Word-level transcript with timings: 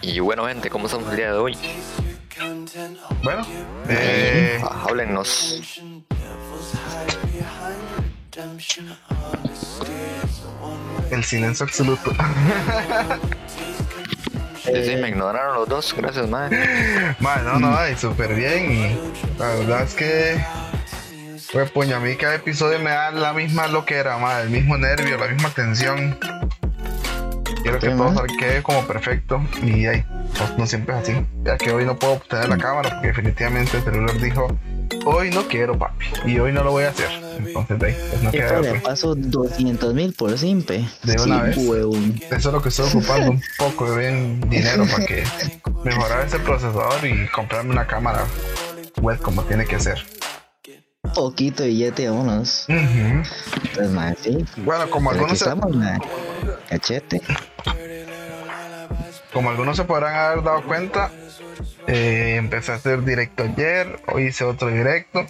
Y 0.00 0.20
bueno, 0.20 0.46
gente, 0.46 0.68
¿cómo 0.68 0.86
estamos 0.86 1.08
el 1.10 1.16
día 1.16 1.32
de 1.32 1.38
hoy? 1.38 1.56
Bueno, 3.22 3.46
eh, 3.88 4.60
Ah, 4.62 4.84
Háblennos. 4.88 5.62
el 11.10 11.24
silencio 11.24 11.64
absoluto. 11.66 12.12
Sí, 14.64 14.70
sí, 14.84 14.94
me 14.94 15.08
ignoraron 15.08 15.56
los 15.56 15.68
dos, 15.68 15.92
gracias, 15.92 16.28
madre. 16.28 17.16
Madre, 17.18 17.42
no, 17.42 17.58
no, 17.58 17.88
y 17.88 17.96
súper 17.96 18.32
bien. 18.32 18.70
Y 18.70 19.36
la 19.36 19.46
verdad 19.56 19.82
es 19.82 19.92
que, 19.94 20.40
pues, 21.52 21.70
puña, 21.70 21.96
a 21.96 22.00
mí 22.00 22.16
cada 22.16 22.34
episodio 22.36 22.78
me 22.78 22.90
da 22.90 23.10
la 23.10 23.32
misma 23.32 23.66
loquera, 23.68 24.16
madre, 24.18 24.44
el 24.44 24.50
mismo 24.50 24.76
nervio, 24.78 25.18
la 25.18 25.28
misma 25.28 25.50
tensión. 25.50 26.18
Quiero 27.62 27.78
que 27.78 27.90
todo 27.90 28.24
quede 28.40 28.62
como 28.62 28.84
perfecto. 28.86 29.40
Y 29.62 29.86
ahí, 29.86 30.04
pues, 30.36 30.58
no 30.58 30.66
siempre 30.66 30.96
es 30.96 31.02
así. 31.02 31.26
Ya 31.44 31.56
que 31.56 31.70
hoy 31.70 31.84
no 31.84 31.96
puedo 31.96 32.14
obtener 32.14 32.48
la 32.48 32.58
cámara 32.58 32.90
porque 32.90 33.08
definitivamente 33.08 33.76
el 33.76 33.84
celular 33.84 34.18
dijo, 34.18 34.58
hoy 35.04 35.30
no 35.30 35.46
quiero, 35.46 35.78
papi. 35.78 36.06
Y 36.26 36.38
hoy 36.40 36.52
no 36.52 36.64
lo 36.64 36.72
voy 36.72 36.84
a 36.84 36.88
hacer. 36.88 37.08
Entonces, 37.38 37.78
de 37.78 37.86
ahí, 37.86 37.96
pues, 38.10 38.22
no 38.22 38.30
¿Qué 38.32 38.38
queda 38.38 38.60
Le 38.60 38.74
paso 38.80 39.14
200 39.14 39.94
mil 39.94 40.12
por 40.12 40.36
simpe. 40.38 40.84
De 41.04 41.22
una 41.22 41.52
Sí, 41.52 41.60
vez. 41.60 41.68
huevón. 41.68 42.20
Eso 42.30 42.48
es 42.48 42.52
lo 42.52 42.62
que 42.62 42.70
estoy 42.70 42.88
ocupando 42.88 43.30
un 43.30 43.42
poco 43.58 43.92
de 43.94 43.98
bien 44.08 44.40
dinero 44.50 44.84
para 44.90 45.06
que 45.06 45.22
mejorar 45.84 46.26
ese 46.26 46.40
procesador 46.40 47.06
y 47.06 47.28
comprarme 47.28 47.70
una 47.70 47.86
cámara 47.86 48.24
web 49.00 49.18
como 49.20 49.44
tiene 49.44 49.66
que 49.66 49.78
ser. 49.78 50.04
Poquito 51.14 51.64
billete, 51.64 52.08
vámonos. 52.08 52.66
Pues, 52.66 54.18
sí. 54.20 54.44
Bueno, 54.58 54.90
como 54.90 55.10
Pero 55.10 55.20
algunos, 55.24 55.38
se, 55.38 55.44
estamos. 55.44 55.76
Cachete. 56.68 57.20
como 59.32 59.50
algunos 59.50 59.76
se 59.76 59.84
podrán 59.84 60.14
haber 60.14 60.44
dado 60.44 60.62
cuenta, 60.64 61.10
eh, 61.86 62.36
empecé 62.38 62.72
a 62.72 62.76
hacer 62.76 63.04
directo 63.04 63.44
ayer, 63.44 64.00
hoy 64.12 64.26
hice 64.26 64.44
otro 64.44 64.68
directo 64.68 65.26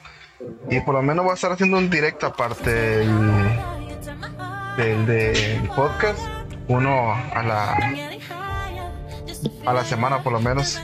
y 0.71 0.81
por 0.81 0.95
lo 0.95 1.03
menos 1.03 1.25
voy 1.25 1.33
a 1.33 1.35
estar 1.35 1.53
haciendo 1.53 1.79
un 1.79 1.89
directo 1.89 2.27
aparte 2.27 2.71
del, 2.71 3.09
del, 4.77 5.07
del 5.07 5.69
podcast, 5.69 6.19
uno 6.69 7.13
a 7.13 7.43
la, 7.43 7.77
a 9.67 9.73
la 9.73 9.85
semana 9.85 10.23
por 10.23 10.33
lo 10.33 10.41
menos. 10.41 10.81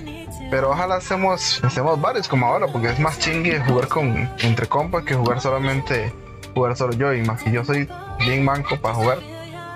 Pero 0.50 0.70
ojalá 0.70 0.96
hacemos, 0.96 1.62
hacemos 1.62 2.00
varios 2.00 2.26
como 2.26 2.46
ahora, 2.46 2.66
porque 2.66 2.88
es 2.88 2.98
más 2.98 3.18
chingue 3.18 3.60
jugar 3.60 3.88
con 3.88 4.30
entre 4.40 4.66
compas 4.66 5.04
que 5.04 5.14
jugar 5.14 5.40
solamente 5.40 6.12
jugar 6.54 6.76
solo 6.76 6.92
yo. 6.94 7.12
Y 7.12 7.22
más 7.22 7.42
que 7.42 7.50
yo 7.50 7.64
soy 7.64 7.88
bien 8.20 8.44
manco 8.44 8.76
para 8.80 8.94
jugar, 8.94 9.18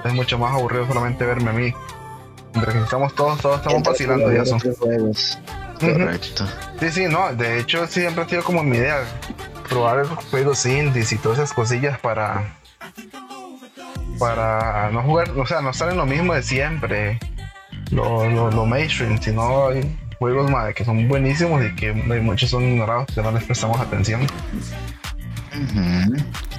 es 0.05 0.13
mucho 0.15 0.39
más 0.39 0.55
aburrido 0.55 0.87
solamente 0.87 1.25
verme 1.25 1.51
a 1.51 1.53
mí. 1.53 1.75
Mientras 2.55 2.77
que 2.77 2.83
estamos 2.83 3.15
todos, 3.15 3.41
todos 3.41 3.57
estamos 3.57 3.79
Entre 3.79 3.93
vacilando 3.93 4.33
y 4.33 4.37
juegos, 4.37 4.79
juegos. 4.79 5.39
Ujú. 5.81 5.93
Correcto. 5.93 6.47
Sí, 6.81 6.91
sí, 6.91 7.07
no, 7.07 7.35
de 7.35 7.59
hecho 7.59 7.87
siempre 7.87 8.25
ha 8.25 8.29
sido 8.29 8.43
como 8.45 8.63
mi 8.63 8.77
idea 8.77 9.05
probar 9.69 10.07
juegos 10.31 10.65
indies 10.67 11.13
y 11.13 11.17
todas 11.17 11.39
esas 11.39 11.53
cosillas 11.53 11.99
para 11.99 12.57
para 14.19 14.91
no 14.91 15.03
jugar, 15.03 15.31
o 15.37 15.47
sea, 15.47 15.61
no 15.61 15.71
estar 15.71 15.91
en 15.91 15.97
lo 15.97 16.07
mismo 16.07 16.35
de 16.35 16.43
siempre, 16.45 17.19
lo, 17.91 18.29
lo, 18.31 18.51
lo 18.51 18.67
mainstream, 18.67 19.21
sino 19.21 19.71
juegos 20.23 20.49
madre, 20.49 20.73
que 20.73 20.85
son 20.85 21.09
buenísimos 21.09 21.61
y 21.65 21.75
que 21.75 21.89
hay 21.89 22.21
muchos 22.21 22.49
son 22.51 22.63
ignorados, 22.63 23.07
que 23.13 23.21
no 23.23 23.33
les 23.33 23.43
prestamos 23.43 23.81
atención. 23.81 24.21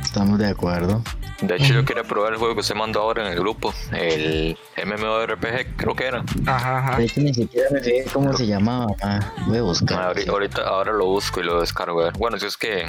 Estamos 0.02 0.38
de 0.38 0.48
acuerdo. 0.48 1.02
De 1.42 1.56
hecho, 1.56 1.74
yo 1.74 1.84
quería 1.86 2.04
probar 2.04 2.34
el 2.34 2.40
juego 2.40 2.54
que 2.56 2.60
usted 2.62 2.76
mandó 2.76 3.02
ahora 3.02 3.26
en 3.26 3.34
el 3.34 3.40
grupo, 3.40 3.74
el 3.92 4.58
MMORPG, 4.86 5.76
creo 5.78 5.96
que 5.96 6.06
era. 6.08 6.24
Ajá, 6.46 6.78
ajá. 6.80 6.98
De 6.98 7.06
hecho, 7.06 7.22
ni 7.22 7.34
siquiera 7.34 7.68
me 7.72 7.80
fijé 7.82 8.04
cómo 8.14 8.34
se 8.36 8.46
llamaba. 8.48 8.88
Ah, 9.02 9.20
voy 9.48 9.58
a 9.58 9.62
buscar. 9.62 10.02
Ahorita, 10.02 10.32
ahorita- 10.32 10.62
ahora 10.62 10.92
lo 10.94 11.06
busco 11.06 11.40
y 11.40 11.44
lo 11.44 11.60
descargo. 11.62 12.10
Bueno, 12.18 12.38
si 12.38 12.46
es 12.46 12.56
que 12.58 12.86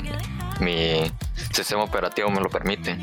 mi 0.60 1.10
sistema 1.53 1.82
operativo 1.84 2.31
me 2.31 2.41
lo 2.41 2.48
permite. 2.50 2.97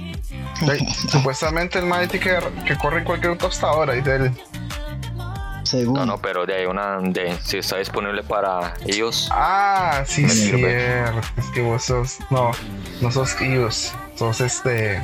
Sí, 0.59 0.85
supuestamente 1.09 1.79
el 1.79 1.85
Mighty 1.85 2.19
que, 2.19 2.37
que 2.67 2.77
corre 2.77 2.99
en 2.99 3.05
cualquier 3.05 3.37
tostadora, 3.37 3.93
dice 3.93 4.15
él. 4.17 4.31
Según. 5.71 5.93
No, 5.95 6.05
no, 6.05 6.17
pero 6.21 6.45
de 6.45 6.55
ahí 6.55 6.65
una 6.65 6.99
de 6.99 7.35
si 7.43 7.57
está 7.57 7.77
disponible 7.77 8.21
para 8.23 8.73
ellos. 8.85 9.29
Ah, 9.31 10.03
sí, 10.05 10.27
cierto. 10.29 11.19
Es 11.37 11.45
que 11.53 11.61
vos 11.61 11.83
sos. 11.83 12.17
No, 12.29 12.51
no 13.01 13.11
sos 13.11 13.39
iOS. 13.41 13.93
Sos 14.15 14.41
este. 14.41 15.01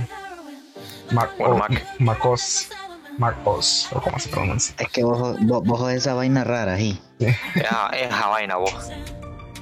Mac, 1.11 1.31
Bueno, 1.39 1.55
o- 1.55 1.57
Mac. 1.57 1.85
MacOS. 2.00 2.69
MacOS, 3.17 3.89
o 3.94 4.01
como 4.01 4.19
se 4.19 4.29
pronuncia. 4.29 4.75
Es 4.78 4.89
que 4.89 5.03
vos, 5.03 5.38
vos, 5.41 5.63
vos 5.63 5.91
esa 5.91 6.13
vaina 6.13 6.44
rara 6.44 6.73
ahí. 6.73 7.01
Esa, 7.19 7.89
esa 7.94 8.28
vaina, 8.28 8.57
vos. 8.57 8.73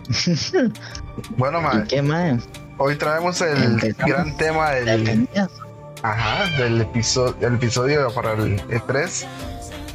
Bueno, 1.38 1.60
¿Y 1.60 1.64
man, 1.64 1.88
qué 1.88 2.02
más? 2.02 2.44
hoy 2.78 2.96
traemos 2.98 3.40
el 3.42 3.64
Empezamos. 3.64 4.12
gran 4.12 4.36
tema 4.38 4.66
¿La 4.72 4.76
del, 4.98 5.04
tenías? 5.06 5.50
ajá, 6.04 6.46
del 6.58 6.82
episodio, 6.82 7.48
el 7.48 7.56
episodio 7.56 8.14
para 8.14 8.34
el 8.34 8.60
E3. 8.68 9.26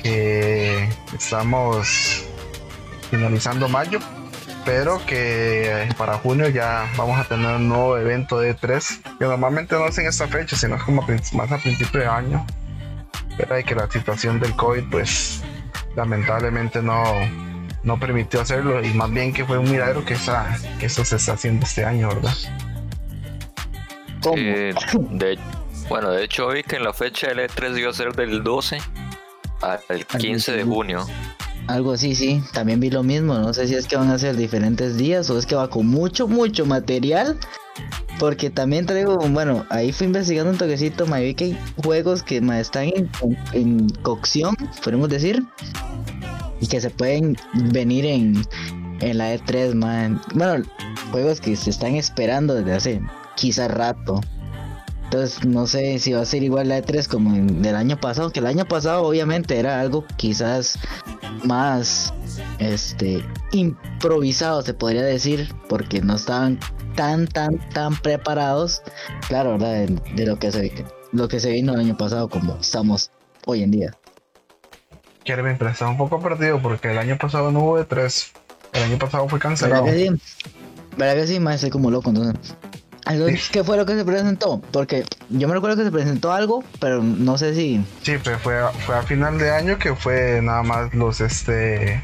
Que 0.03 0.89
estamos 1.15 2.25
finalizando 3.11 3.69
mayo. 3.69 3.99
Pero 4.65 5.05
que 5.07 5.89
para 5.97 6.19
junio 6.19 6.49
ya 6.49 6.87
vamos 6.97 7.19
a 7.19 7.25
tener 7.25 7.57
un 7.57 7.69
nuevo 7.69 7.97
evento 7.97 8.39
de 8.39 8.55
E3. 8.55 9.19
Que 9.19 9.25
normalmente 9.25 9.75
no 9.75 9.87
es 9.87 9.99
en 9.99 10.07
esta 10.07 10.29
fecha, 10.29 10.57
sino 10.57 10.77
es 10.77 10.83
como 10.83 11.07
más 11.33 11.53
a 11.53 11.59
principio 11.59 12.01
de 12.01 12.07
año. 12.07 12.47
Pero 13.37 13.55
hay 13.55 13.65
que 13.65 13.75
la 13.75 13.91
situación 13.91 14.39
del 14.39 14.55
COVID, 14.55 14.85
pues 14.91 15.43
lamentablemente 15.97 16.83
no, 16.83 17.03
no 17.85 17.99
permitió 17.99 18.41
hacerlo. 18.43 18.85
Y 18.85 18.93
más 18.93 19.11
bien 19.11 19.33
que 19.33 19.45
fue 19.45 19.59
un 19.59 19.71
milagro 19.71 20.05
que, 20.05 20.15
esa, 20.15 20.59
que 20.79 20.87
eso 20.87 21.05
se 21.05 21.17
está 21.17 21.33
haciendo 21.33 21.65
este 21.65 21.85
año, 21.85 22.09
¿verdad? 22.09 22.35
Eh, 24.37 24.75
de, 25.11 25.39
bueno, 25.89 26.11
de 26.11 26.25
hecho, 26.25 26.49
vi 26.49 26.63
que 26.63 26.77
en 26.77 26.85
la 26.85 26.93
fecha 26.93 27.29
del 27.29 27.39
E3 27.39 27.79
iba 27.79 27.91
a 27.91 27.95
ser 27.95 28.15
del 28.15 28.45
12 28.45 28.79
al 29.61 30.07
15 30.07 30.53
de 30.53 30.65
junio. 30.65 31.07
Algo 31.67 31.93
así, 31.93 32.15
sí. 32.15 32.43
También 32.53 32.81
vi 32.81 32.91
lo 32.91 33.03
mismo. 33.03 33.35
No 33.35 33.53
sé 33.55 33.69
si 33.69 33.75
es 33.75 33.87
que 33.87 33.97
van 33.97 34.11
a 34.11 34.19
ser 34.19 34.37
diferentes 34.37 34.97
días 34.97 35.31
o 35.31 35.39
es 35.39 35.47
que 35.47 35.55
va 35.55 35.69
con 35.71 35.87
mucho, 35.87 36.27
mucho 36.27 36.67
material. 36.67 37.39
Porque 38.19 38.51
también 38.51 38.85
traigo, 38.85 39.17
bueno, 39.17 39.65
ahí 39.71 39.93
fui 39.93 40.07
investigando 40.07 40.51
un 40.51 40.59
toquecito, 40.59 41.07
me 41.07 41.23
vi 41.23 41.35
que 41.35 41.45
hay 41.45 41.59
juegos 41.83 42.23
que 42.23 42.41
ma, 42.43 42.61
están 42.61 42.89
en, 42.95 43.09
en 43.55 43.89
cocción, 44.03 44.55
podemos 44.85 45.09
decir, 45.09 45.43
y 46.61 46.67
que 46.67 46.83
se 46.83 46.91
pueden 46.91 47.39
venir 47.73 48.05
en, 48.05 48.45
en 49.01 49.17
la 49.17 49.35
E3, 49.35 49.75
man. 49.75 50.21
Bueno, 50.35 50.65
juegos 51.11 51.41
que 51.41 51.57
se 51.57 51.71
están 51.71 51.95
esperando 51.95 52.55
desde 52.55 52.73
hace 52.75 53.01
quizás 53.37 53.71
rato. 53.71 54.21
Entonces 55.13 55.45
no 55.45 55.67
sé 55.67 55.99
si 55.99 56.13
va 56.13 56.21
a 56.21 56.25
ser 56.25 56.45
igual 56.45 56.69
la 56.69 56.79
E3 56.79 57.09
como 57.09 57.35
en- 57.35 57.63
del 57.63 57.75
año 57.75 57.99
pasado, 57.99 58.31
que 58.31 58.39
el 58.39 58.47
año 58.47 58.65
pasado 58.65 59.03
obviamente 59.03 59.59
era 59.59 59.81
algo 59.81 60.05
quizás 60.17 60.79
más 61.43 62.15
este 62.61 63.25
improvisado 63.51 64.63
se 64.63 64.73
podría 64.73 65.03
decir 65.03 65.53
porque 65.69 66.01
no 66.01 66.15
estaban 66.15 66.61
tan 66.95 67.27
tan 67.27 67.59
tan 67.71 67.97
preparados 68.01 68.83
claro 69.27 69.53
¿verdad? 69.59 69.73
De, 69.73 69.87
de 70.15 70.27
lo 70.27 70.39
que 70.39 70.53
se 70.53 70.85
lo 71.13 71.27
que 71.27 71.41
se 71.41 71.51
vino 71.51 71.75
el 71.75 71.81
año 71.81 71.97
pasado 71.97 72.29
como 72.29 72.57
estamos 72.61 73.11
hoy 73.47 73.65
en 73.65 73.73
día 73.73 73.97
Kervin, 75.25 75.57
pero 75.59 75.71
está 75.71 75.89
un 75.89 75.97
poco 75.99 76.21
perdido 76.21 76.61
porque 76.63 76.93
el 76.93 76.99
año 76.99 77.17
pasado 77.19 77.51
no 77.51 77.61
hubo 77.61 77.77
de 77.79 77.85
3. 77.85 78.33
El 78.73 78.83
año 78.85 78.99
pasado 78.99 79.29
fue 79.29 79.39
¿verdad 79.39 79.49
cancelado. 79.51 79.85
que 79.87 79.93
sí? 79.93 80.11
¿verdad 80.97 81.15
que 81.15 81.27
sí? 81.27 81.41
Más 81.41 81.57
estoy 81.57 81.71
como 81.71 81.91
loco 81.91 82.11
entonces 82.11 82.55
¿Qué 83.53 83.65
fue 83.65 83.77
lo 83.77 83.87
que 83.87 83.95
se 83.97 84.05
presentó? 84.05 84.61
Porque 84.73 85.05
yo 85.29 85.49
me 85.49 85.55
recuerdo 85.55 85.77
que 85.77 85.85
se 85.85 85.91
presentó 85.91 86.33
algo, 86.33 86.63
pero 86.79 87.03
no 87.03 87.39
sé 87.39 87.55
si. 87.55 87.85
Sí, 88.03 88.15
pero 88.23 88.39
fue 88.39 88.59
a, 88.59 88.69
fue 88.69 88.97
a 88.97 89.03
final 89.03 89.39
de 89.39 89.51
año 89.51 89.79
que 89.79 89.95
fue 89.95 90.41
nada 90.43 90.63
más 90.63 90.95
los 90.95 91.21
este. 91.21 92.03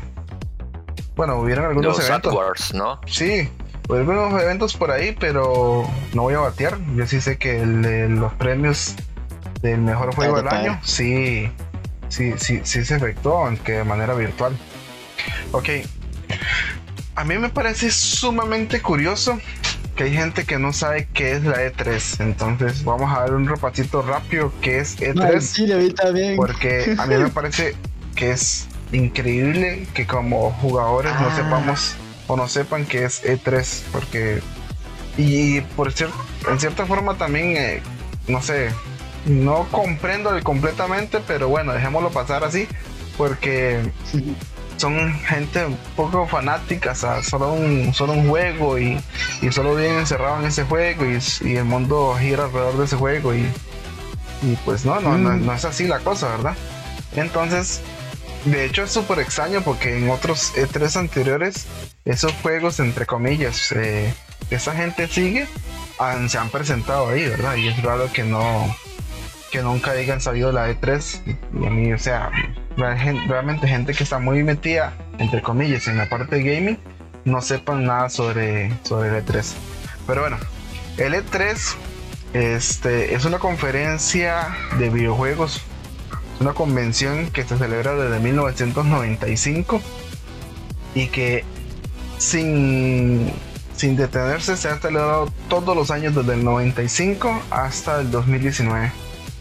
Bueno, 1.14 1.36
hubieron 1.40 1.66
algunos 1.66 1.96
Los 1.96 2.08
eventos. 2.08 2.32
AdWords, 2.32 2.74
¿no? 2.74 3.00
Sí, 3.06 3.48
hubo 3.88 3.96
algunos 3.96 4.42
eventos 4.42 4.76
por 4.76 4.90
ahí, 4.90 5.16
pero 5.18 5.88
no 6.12 6.22
voy 6.22 6.34
a 6.34 6.40
batear. 6.40 6.78
Yo 6.94 7.06
sí 7.06 7.20
sé 7.20 7.38
que 7.38 7.60
el 7.60 8.16
los 8.16 8.32
premios 8.34 8.94
del 9.62 9.80
mejor 9.80 10.14
juego 10.14 10.36
de 10.36 10.42
del 10.42 10.52
año, 10.52 10.80
sí, 10.82 11.50
sí, 12.08 12.34
sí, 12.36 12.60
sí 12.64 12.84
se 12.84 12.96
efectuó, 12.96 13.46
aunque 13.46 13.72
de 13.72 13.84
manera 13.84 14.14
virtual. 14.14 14.56
Ok. 15.52 15.68
A 17.14 17.24
mí 17.24 17.38
me 17.38 17.48
parece 17.48 17.90
sumamente 17.90 18.82
curioso 18.82 19.38
que 19.96 20.04
hay 20.04 20.12
gente 20.12 20.44
que 20.44 20.58
no 20.58 20.72
sabe 20.72 21.08
qué 21.14 21.32
es 21.32 21.42
la 21.44 21.56
E3. 21.56 22.20
Entonces 22.20 22.84
vamos 22.84 23.10
a 23.16 23.20
dar 23.20 23.34
un 23.34 23.48
repasito 23.48 24.02
rápido 24.02 24.52
qué 24.60 24.78
es 24.80 25.00
E 25.00 25.14
E3. 25.14 25.40
sí, 25.40 25.92
también. 25.94 26.36
Porque 26.36 26.94
a 26.98 27.06
mí 27.06 27.14
me 27.16 27.28
parece 27.30 27.74
que 28.14 28.30
es 28.30 28.68
increíble 28.92 29.86
que 29.94 30.06
como 30.06 30.52
jugadores 30.52 31.12
no 31.20 31.28
Ah. 31.28 31.34
sepamos 31.36 31.96
o 32.28 32.36
no 32.36 32.46
sepan 32.48 32.84
que 32.86 33.04
es 33.04 33.24
E3. 33.24 33.82
Porque. 33.90 34.40
Y 35.16 35.62
por 35.62 35.90
cierto, 35.92 36.14
en 36.50 36.60
cierta 36.60 36.84
forma 36.86 37.16
también, 37.16 37.56
eh, 37.56 37.82
no 38.28 38.42
sé, 38.42 38.68
no 39.24 39.66
comprendo 39.70 40.30
completamente, 40.44 41.20
pero 41.26 41.48
bueno, 41.48 41.72
dejémoslo 41.72 42.10
pasar 42.10 42.44
así, 42.44 42.68
porque 43.16 43.80
son 44.76 45.14
gente 45.20 45.64
un 45.64 45.76
poco 45.96 46.26
fanática, 46.26 46.92
o 46.92 47.22
solo 47.22 47.52
un, 47.52 47.92
solo 47.94 48.12
un 48.12 48.28
juego 48.28 48.78
y, 48.78 49.00
y 49.42 49.52
solo 49.52 49.74
viven 49.74 49.98
encerrados 49.98 50.40
en 50.40 50.46
ese 50.46 50.64
juego 50.64 51.04
y, 51.04 51.56
el 51.56 51.64
mundo 51.64 52.16
gira 52.18 52.44
alrededor 52.44 52.78
de 52.78 52.84
ese 52.84 52.96
juego 52.96 53.34
y, 53.34 53.40
y 54.42 54.56
pues 54.64 54.84
no, 54.84 55.00
no, 55.00 55.16
no, 55.16 55.34
no, 55.34 55.52
es 55.52 55.64
así 55.64 55.86
la 55.86 56.00
cosa, 56.00 56.28
¿verdad? 56.28 56.54
Entonces, 57.14 57.80
de 58.44 58.64
hecho 58.66 58.84
es 58.84 58.90
súper 58.90 59.20
extraño 59.20 59.62
porque 59.62 59.96
en 59.96 60.10
otros 60.10 60.52
E3 60.54 60.96
anteriores, 60.96 61.66
esos 62.04 62.32
juegos, 62.42 62.78
entre 62.80 63.06
comillas, 63.06 63.72
eh, 63.72 64.12
esa 64.50 64.72
gente 64.72 65.08
sigue, 65.08 65.46
han, 65.98 66.28
se 66.28 66.38
han 66.38 66.50
presentado 66.50 67.08
ahí, 67.08 67.26
¿verdad? 67.26 67.56
Y 67.56 67.68
es 67.68 67.82
raro 67.82 68.12
que 68.12 68.24
no, 68.24 68.76
que 69.50 69.62
nunca 69.62 69.92
hayan 69.92 70.20
sabido 70.20 70.52
la 70.52 70.70
E3. 70.70 71.36
Y 71.60 71.66
a 71.66 71.70
mí, 71.70 71.92
o 71.92 71.98
sea, 71.98 72.30
realmente 72.76 73.68
gente 73.68 73.94
que 73.94 74.04
está 74.04 74.18
muy 74.18 74.42
metida, 74.42 74.94
entre 75.18 75.42
comillas, 75.42 75.88
en 75.88 75.98
la 75.98 76.08
parte 76.08 76.36
de 76.36 76.42
gaming, 76.42 76.78
no 77.24 77.40
sepan 77.40 77.84
nada 77.84 78.08
sobre, 78.08 78.72
sobre 78.84 79.08
el 79.08 79.24
E3. 79.24 79.54
Pero 80.06 80.20
bueno, 80.22 80.38
el 80.96 81.14
E3 81.14 81.76
este, 82.32 83.14
es 83.14 83.24
una 83.24 83.38
conferencia 83.38 84.56
de 84.78 84.90
videojuegos, 84.90 85.62
una 86.40 86.52
convención 86.52 87.30
que 87.30 87.44
se 87.44 87.56
celebra 87.56 87.94
desde 87.94 88.20
1995 88.20 89.80
y 90.94 91.08
que 91.08 91.44
sin, 92.18 93.32
sin 93.76 93.96
detenerse 93.96 94.56
se 94.56 94.68
ha 94.68 94.78
celebrado 94.78 95.32
todos 95.48 95.76
los 95.76 95.90
años 95.90 96.14
desde 96.14 96.34
el 96.34 96.44
95 96.44 97.42
hasta 97.50 98.00
el 98.00 98.10
2019, 98.10 98.92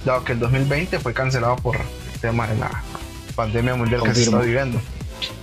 dado 0.05 0.23
que 0.23 0.33
el 0.33 0.39
2020 0.39 0.99
fue 0.99 1.13
cancelado 1.13 1.55
por 1.57 1.75
el 1.75 2.19
tema 2.19 2.47
de 2.47 2.57
la 2.57 2.83
pandemia 3.35 3.75
mundial 3.75 4.03
que 4.03 4.13
se 4.13 4.23
está 4.23 4.39
viviendo. 4.39 4.79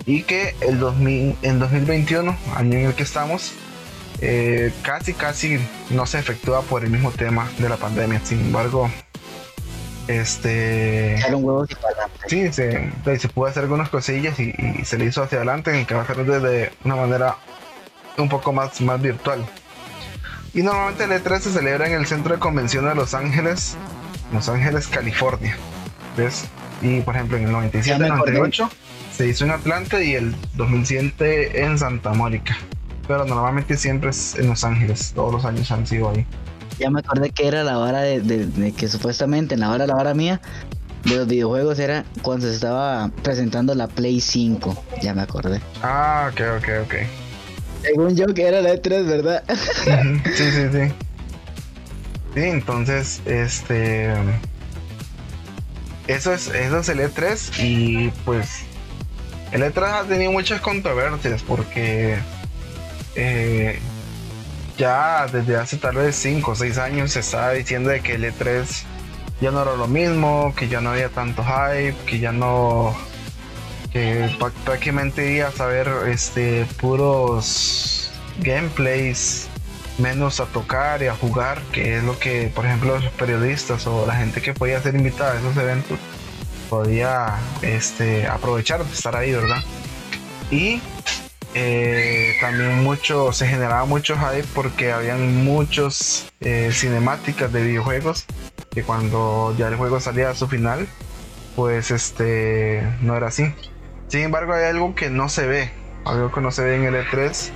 Y 0.07 0.23
que 0.23 0.55
el 0.61 0.79
2000, 0.79 1.37
en 1.43 1.59
2021, 1.59 2.37
año 2.57 2.79
en 2.79 2.87
el 2.87 2.95
que 2.95 3.03
estamos, 3.03 3.53
eh, 4.21 4.73
casi 4.83 5.15
casi 5.15 5.59
no 5.91 6.07
se 6.07 6.19
efectúa 6.19 6.63
por 6.63 6.85
el 6.85 6.91
mismo 6.91 7.11
tema 7.11 7.51
de 7.59 7.69
la 7.69 7.77
pandemia. 7.77 8.21
Sin 8.25 8.41
embargo, 8.41 8.91
este 10.09 11.17
sí, 12.27 12.53
se, 12.53 12.91
se 13.19 13.29
pudo 13.29 13.47
hacer 13.47 13.65
algunas 13.65 13.89
cosillas 13.89 14.39
y, 14.39 14.53
se 14.85 14.99
le 14.99 15.07
hizo 15.07 15.23
hacia 15.23 15.39
adelante 15.39 15.77
en 15.79 15.87
que 15.87 15.95
va 15.95 16.03
a 16.03 16.07
ser 16.07 16.25
de 16.25 16.73
una 16.85 16.97
manera 16.97 17.37
un 18.19 18.29
poco 18.29 18.53
más, 18.53 18.81
más 18.81 19.01
virtual. 19.01 19.45
Y 20.55 20.63
normalmente 20.63 21.05
el 21.05 21.11
E3 21.13 21.41
se 21.41 21.51
celebra 21.51 21.87
en 21.87 21.95
el 21.95 22.07
Centro 22.07 22.35
de 22.35 22.41
Convención 22.41 22.87
de 22.87 22.95
Los 22.95 23.15
Ángeles, 23.15 23.77
Los 24.33 24.49
Ángeles, 24.49 24.89
California. 24.89 25.57
¿Ves? 26.17 26.45
Y 26.81 27.01
por 27.01 27.15
ejemplo, 27.15 27.37
en 27.37 27.45
el 27.45 27.53
97 27.53 28.09
98 28.09 28.69
se 29.13 29.29
hizo 29.29 29.45
en 29.45 29.51
Atlanta 29.51 30.03
y 30.03 30.15
el 30.15 30.35
2007 30.55 31.65
en 31.65 31.79
Santa 31.79 32.13
Mónica. 32.13 32.57
Pero 33.07 33.25
normalmente 33.25 33.77
siempre 33.77 34.11
es 34.11 34.37
en 34.37 34.49
Los 34.49 34.65
Ángeles, 34.65 35.13
todos 35.15 35.33
los 35.33 35.45
años 35.45 35.71
han 35.71 35.87
sido 35.87 36.11
ahí. 36.11 36.27
Ya 36.79 36.91
me 36.91 37.01
acordé 37.01 37.31
que 37.31 37.47
era 37.47 37.63
la 37.63 37.79
hora 37.79 38.01
de, 38.01 38.75
que 38.77 38.89
supuestamente 38.89 39.55
en 39.55 39.61
la 39.61 39.71
hora, 39.71 39.87
la 39.87 39.97
hora 39.97 40.15
mía 40.15 40.41
de 41.05 41.17
los 41.17 41.27
videojuegos 41.27 41.79
era 41.79 42.05
cuando 42.23 42.47
se 42.47 42.55
estaba 42.55 43.11
presentando 43.23 43.75
la 43.75 43.89
Play 43.89 44.21
5. 44.21 44.85
Ya 45.03 45.15
me 45.15 45.23
acordé. 45.23 45.61
Ah, 45.83 46.31
ok, 46.33 46.41
ok, 46.59 46.69
ok. 46.85 46.95
Según 47.83 48.17
yo 48.17 48.27
que 48.27 48.47
era 48.47 48.61
la 48.61 48.75
E3, 48.75 49.07
¿verdad? 49.07 49.45
sí, 50.35 50.51
sí, 50.51 50.69
sí. 50.73 50.95
Sí, 52.35 52.41
entonces, 52.45 53.21
este 53.27 54.15
eso 56.09 56.33
es, 56.33 56.49
eso 56.49 56.79
es 56.79 56.89
el 56.89 57.01
E3 57.01 57.63
y 57.63 58.11
pues 58.25 58.65
el 59.53 59.63
E3 59.63 59.83
ha 59.83 60.05
tenido 60.05 60.33
muchas 60.33 60.61
controversias 60.61 61.43
porque 61.43 62.19
eh, 63.15 63.79
ya 64.77 65.27
desde 65.27 65.57
hace 65.57 65.77
tal 65.77 65.97
vez 65.97 66.17
5 66.17 66.51
o 66.51 66.55
6 66.55 66.79
años 66.79 67.13
se 67.13 67.21
estaba 67.21 67.53
diciendo 67.53 67.91
de 67.91 68.01
que 68.01 68.15
el 68.15 68.25
E3 68.25 68.65
ya 69.41 69.51
no 69.51 69.63
era 69.63 69.77
lo 69.77 69.87
mismo, 69.87 70.55
que 70.57 70.69
ya 70.69 70.81
no 70.81 70.91
había 70.91 71.09
tanto 71.09 71.45
hype, 71.45 71.97
que 72.07 72.19
ya 72.19 72.33
no 72.33 72.97
que 73.93 74.35
prácticamente 74.65 75.35
iba 75.35 75.49
a 75.49 75.53
saber 75.53 75.89
este 76.09 76.67
puros 76.81 78.11
gameplays 78.41 79.49
menos 79.99 80.41
a 80.41 80.47
tocar 80.47 81.03
y 81.03 81.07
a 81.07 81.15
jugar, 81.15 81.61
que 81.73 81.99
es 81.99 82.05
lo 82.05 82.19
que, 82.19 82.51
por 82.55 82.67
ejemplo, 82.67 82.99
los 82.99 83.13
periodistas 83.13 83.87
o 83.87 84.07
la 84.07 84.15
gente 84.15 84.41
que 84.41 84.55
podía 84.55 84.81
ser 84.81 84.95
invitada 84.95 85.33
a 85.33 85.39
esos 85.39 85.57
eventos 85.57 85.99
podía 86.71 87.39
este, 87.61 88.27
aprovechar 88.27 88.85
de 88.85 88.93
estar 88.93 89.15
ahí, 89.15 89.33
¿verdad? 89.33 89.63
Y 90.51 90.81
eh, 91.55 92.35
también 92.41 92.83
mucho, 92.83 93.33
se 93.33 93.47
generaba 93.47 93.85
mucho 93.85 94.17
hype 94.17 94.47
porque 94.55 94.91
habían 94.91 95.45
muchos 95.45 96.27
eh, 96.41 96.71
cinemáticas 96.73 97.53
de 97.53 97.63
videojuegos 97.63 98.25
que 98.71 98.83
cuando 98.83 99.55
ya 99.59 99.69
el 99.69 99.77
juego 99.77 100.01
salía 100.01 100.31
a 100.31 100.35
su 100.35 100.49
final, 100.49 100.87
pues 101.55 101.91
este 101.91 102.83
no 103.03 103.17
era 103.17 103.29
así. 103.29 103.53
Sin 104.09 104.21
embargo, 104.21 104.55
hay 104.55 104.65
algo 104.65 104.95
que 104.95 105.11
no 105.11 105.29
se 105.29 105.47
ve, 105.47 105.71
algo 106.07 106.33
que 106.33 106.41
no 106.41 106.51
se 106.51 106.63
ve 106.63 106.77
en 106.77 106.85
el 106.85 106.95
E3 106.95 107.51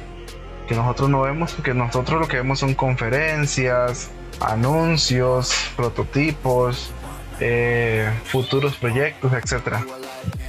que 0.66 0.74
nosotros 0.74 1.08
no 1.08 1.22
vemos, 1.22 1.52
porque 1.52 1.74
nosotros 1.74 2.20
lo 2.20 2.28
que 2.28 2.36
vemos 2.36 2.58
son 2.58 2.74
conferencias, 2.74 4.10
anuncios, 4.40 5.54
prototipos, 5.76 6.90
eh, 7.40 8.10
futuros 8.24 8.76
proyectos, 8.76 9.32
etc. 9.32 9.76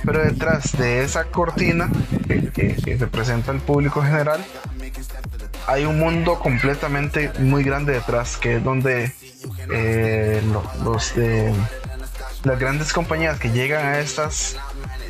Pero 0.03 0.23
detrás 0.23 0.77
de 0.77 1.03
esa 1.03 1.25
cortina 1.25 1.89
que, 2.53 2.75
se 2.97 3.07
presenta 3.07 3.51
al 3.51 3.59
público 3.59 4.01
general, 4.01 4.43
hay 5.67 5.85
un 5.85 5.99
mundo 5.99 6.39
completamente 6.39 7.31
muy 7.39 7.63
grande 7.63 7.93
detrás, 7.93 8.37
que 8.37 8.55
es 8.57 8.63
donde 8.63 9.11
eh, 9.71 10.41
los 10.83 11.15
de 11.15 11.53
las 12.43 12.59
grandes 12.59 12.93
compañías 12.93 13.39
que 13.39 13.51
llegan 13.51 13.85
a 13.85 13.99
estas 13.99 14.57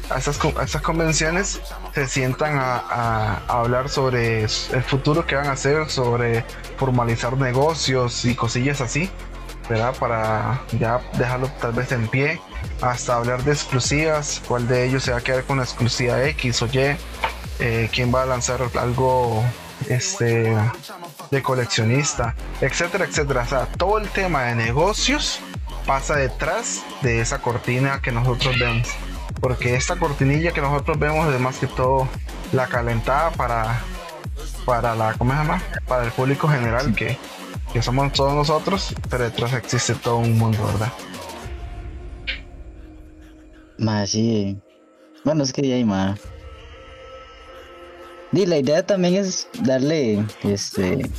a 0.09 0.18
estas, 0.18 0.38
convenciones 0.81 1.62
se 1.94 2.07
sientan 2.07 2.57
a, 2.59 3.42
hablar 3.48 3.89
sobre 3.89 4.44
el 4.44 4.83
futuro 4.83 5.25
que 5.25 5.36
van 5.36 5.48
a 5.48 5.51
hacer, 5.54 5.89
sobre 5.89 6.45
formalizar 6.77 7.38
negocios 7.38 8.25
y 8.25 8.36
cosillas 8.36 8.81
así, 8.81 9.09
¿verdad? 9.69 9.95
Para 9.98 10.62
ya 10.80 11.01
dejarlo 11.18 11.50
tal 11.59 11.74
vez 11.74 11.92
en 11.92 12.07
pie, 12.07 12.39
hasta 12.81 13.15
hablar 13.15 13.44
de 13.44 13.51
exclusivas, 13.51 14.41
cuál 14.48 14.67
de 14.67 14.86
ellos 14.86 15.03
se 15.03 15.12
va 15.12 15.17
a 15.17 15.22
quedar 15.22 15.43
con 15.43 15.58
la 15.58 15.63
exclusiva 15.63 16.24
X 16.24 16.62
o 16.62 16.67
Y, 16.67 16.96
eh, 17.60 17.89
quién 17.91 18.13
va 18.13 18.24
a 18.24 18.25
lanzar 18.25 18.62
algo 18.79 19.43
este 19.89 20.55
de 21.32 21.41
coleccionista, 21.43 22.36
etcétera, 22.62 23.05
etcétera. 23.05 23.46
Todo 23.77 23.98
el 23.98 24.08
tema 24.10 24.43
de 24.43 24.55
negocios 24.55 25.39
pasa 25.86 26.15
detrás 26.15 26.84
de 27.01 27.22
esa 27.22 27.39
cortina 27.39 28.01
que 28.01 28.12
nosotros 28.12 28.58
vemos 28.58 28.88
porque 29.39 29.75
esta 29.75 29.98
cortinilla 29.98 30.51
que 30.51 30.62
nosotros 30.62 30.98
vemos 31.00 31.34
es 31.34 31.39
más 31.39 31.58
que 31.58 31.67
todo 31.67 32.08
la 32.51 32.67
calentada 32.67 33.32
para 33.32 33.82
para 34.65 34.96
la 34.96 35.13
¿cómo 35.13 35.32
se 35.32 35.38
llama? 35.38 35.62
para 35.88 36.03
el 36.06 36.12
público 36.12 36.48
general 36.48 36.94
que, 36.94 37.17
que 37.74 37.82
somos 37.82 38.12
todos 38.13 38.34
nosotros 38.34 38.94
pero 39.10 39.24
detrás 39.24 39.53
existe 39.53 39.96
todo 39.96 40.17
un 40.17 40.38
mundo 40.38 40.65
verdad 40.65 40.91
más 43.77 44.10
sí. 44.10 44.58
Bueno 45.24 45.44
es 45.44 45.53
que 45.53 45.67
ya 45.67 45.75
hay 45.75 45.86
más 45.86 46.20
y 48.32 48.46
la 48.46 48.58
idea 48.58 48.86
también 48.86 49.15
es 49.15 49.48
darle 49.63 50.24
este 50.44 51.10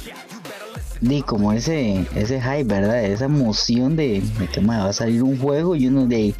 di 1.00 1.22
como 1.22 1.52
ese 1.52 2.06
ese 2.14 2.40
hype 2.40 2.64
verdad 2.64 3.02
esa 3.04 3.26
emoción 3.26 3.96
de, 3.96 4.22
que 4.52 4.60
va 4.60 4.88
a 4.88 4.92
salir 4.92 5.22
un 5.22 5.38
juego 5.38 5.74
y 5.74 5.86
uno 5.86 6.06
de 6.06 6.34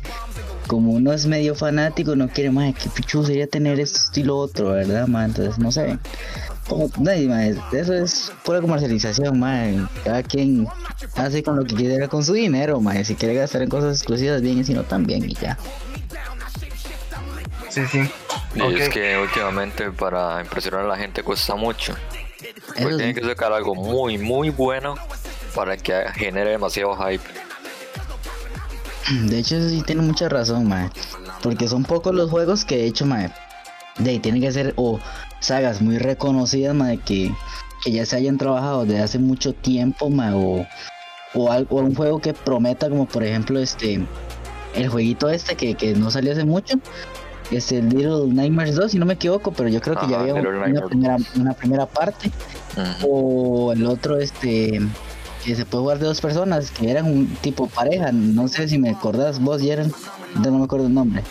como 0.69 0.93
uno 0.93 1.13
es 1.13 1.27
medio 1.27 1.57
fanático, 1.57 2.15
no 2.15 2.29
quiere 2.29 2.51
más 2.51 2.75
que 2.75 2.89
pichu 2.89 3.25
sería 3.25 3.49
tener 3.49 3.81
esto, 3.81 3.99
estilo 3.99 4.37
otro, 4.37 4.71
¿verdad, 4.71 5.09
man? 5.09 5.31
Entonces, 5.31 5.59
no 5.59 5.73
sé. 5.73 5.99
Como, 6.69 6.91
eso 7.73 7.95
es 7.95 8.31
pura 8.45 8.61
comercialización, 8.61 9.41
man. 9.41 9.89
Cada 10.05 10.23
quien 10.23 10.69
hace 11.17 11.43
con 11.43 11.57
lo 11.57 11.65
que 11.65 11.75
quiera 11.75 12.07
con 12.07 12.23
su 12.23 12.35
dinero, 12.35 12.81
man. 12.81 13.05
Si 13.05 13.17
quiere 13.17 13.35
gastar 13.35 13.63
en 13.63 13.71
cosas 13.71 13.97
exclusivas, 13.97 14.43
bien, 14.43 14.59
y 14.59 14.65
si 14.65 14.75
no, 14.75 14.85
también, 14.85 15.29
y 15.29 15.35
ya. 15.35 15.59
Sí, 17.71 17.83
sí. 17.91 18.09
Y 18.55 18.75
es 18.75 18.89
que 18.91 19.19
últimamente 19.19 19.91
para 19.91 20.41
impresionar 20.41 20.83
a 20.83 20.89
la 20.89 20.97
gente 20.97 21.23
cuesta 21.23 21.55
mucho. 21.55 21.95
Pues 22.81 22.97
tiene 22.97 23.15
que 23.15 23.23
sacar 23.23 23.53
algo 23.53 23.75
muy, 23.75 24.19
muy 24.19 24.51
bueno 24.51 24.95
para 25.55 25.77
que 25.77 26.05
genere 26.15 26.51
demasiado 26.51 26.95
hype. 26.97 27.48
De 29.11 29.39
hecho, 29.39 29.69
sí 29.69 29.83
tiene 29.87 30.03
mucha 30.03 30.29
razón, 30.29 30.69
mae. 30.69 30.91
Porque 31.43 31.69
son 31.69 31.85
pocos 31.85 32.15
los 32.15 32.31
juegos 32.31 32.65
que 32.65 32.77
de 32.77 32.87
hecho, 32.87 33.07
mae. 33.07 33.33
De 33.99 34.11
ahí 34.11 34.19
tienen 34.19 34.41
que 34.41 34.53
ser 34.53 34.75
o 34.77 35.01
sagas 35.41 35.81
muy 35.81 35.99
reconocidas, 35.99 36.75
mae, 36.75 36.99
que, 36.99 37.33
que 37.83 37.93
ya 37.93 38.07
se 38.07 38.17
hayan 38.17 38.39
trabajado 38.39 38.85
desde 38.85 39.03
hace 39.03 39.19
mucho 39.19 39.53
tiempo, 39.55 40.11
mae, 40.11 40.33
o, 40.35 40.67
o, 41.35 41.53
algo, 41.53 41.77
o 41.77 41.81
un 41.81 41.95
juego 41.95 42.21
que 42.21 42.35
prometa 42.35 42.89
como 42.89 43.07
por 43.07 43.25
ejemplo 43.25 43.59
este 43.59 44.01
el 44.75 44.89
jueguito 44.89 45.29
este 45.29 45.57
que, 45.57 45.75
que 45.75 45.95
no 45.95 46.11
salió 46.11 46.33
hace 46.33 46.45
mucho 46.45 46.79
este 47.51 47.83
Little 47.83 48.33
Nightmares 48.33 48.77
2 48.77 48.93
si 48.93 48.99
no 48.99 49.07
me 49.07 49.15
equivoco 49.15 49.53
pero 49.53 49.69
yo 49.69 49.81
creo 49.81 49.97
que 49.97 50.09
ya 50.09 50.21
había 50.21 50.35
una 50.35 50.87
primera, 50.87 51.17
una 51.37 51.55
primera 51.55 51.87
parte 51.87 52.31
o 53.03 53.73
el 53.73 53.87
otro 53.87 54.19
este 54.19 54.81
que 55.45 55.55
se 55.55 55.65
puede 55.65 55.83
jugar 55.83 55.99
de 55.99 56.07
dos 56.07 56.21
personas 56.21 56.71
que 56.71 56.91
eran 56.91 57.07
un 57.07 57.27
tipo 57.37 57.69
pareja 57.69 58.11
no 58.13 58.49
sé 58.49 58.69
si 58.69 58.79
me 58.79 58.91
acordás 58.91 59.39
vos 59.41 59.61
Jeren 59.63 59.93
no 60.43 60.51
me 60.59 60.65
acuerdo 60.65 60.87
el 60.87 60.95
nombre 60.95 61.23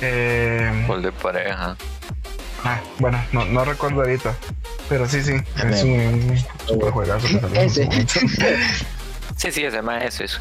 Eh, 0.00 0.84
Gol 0.88 1.02
de 1.02 1.12
pareja. 1.12 1.76
ah, 2.64 2.80
bueno, 2.98 3.18
no, 3.32 3.44
no 3.44 3.64
recuerdo 3.64 4.00
ahorita. 4.00 4.34
Pero 4.88 5.08
sí, 5.08 5.22
sí, 5.22 5.34
es 5.70 5.82
un, 5.84 5.90
un 5.90 6.38
super 6.66 6.90
juegazo 6.90 7.26
Ese. 7.54 7.88
Sí, 9.36 9.50
sí, 9.50 9.64
ese 9.64 9.80
más 9.82 10.04
es 10.04 10.20
eso. 10.20 10.38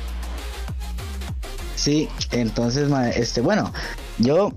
Sí, 1.75 2.10
entonces, 2.31 2.89
ma, 2.89 3.10
este, 3.10 3.41
bueno, 3.41 3.72
yo, 4.20 4.53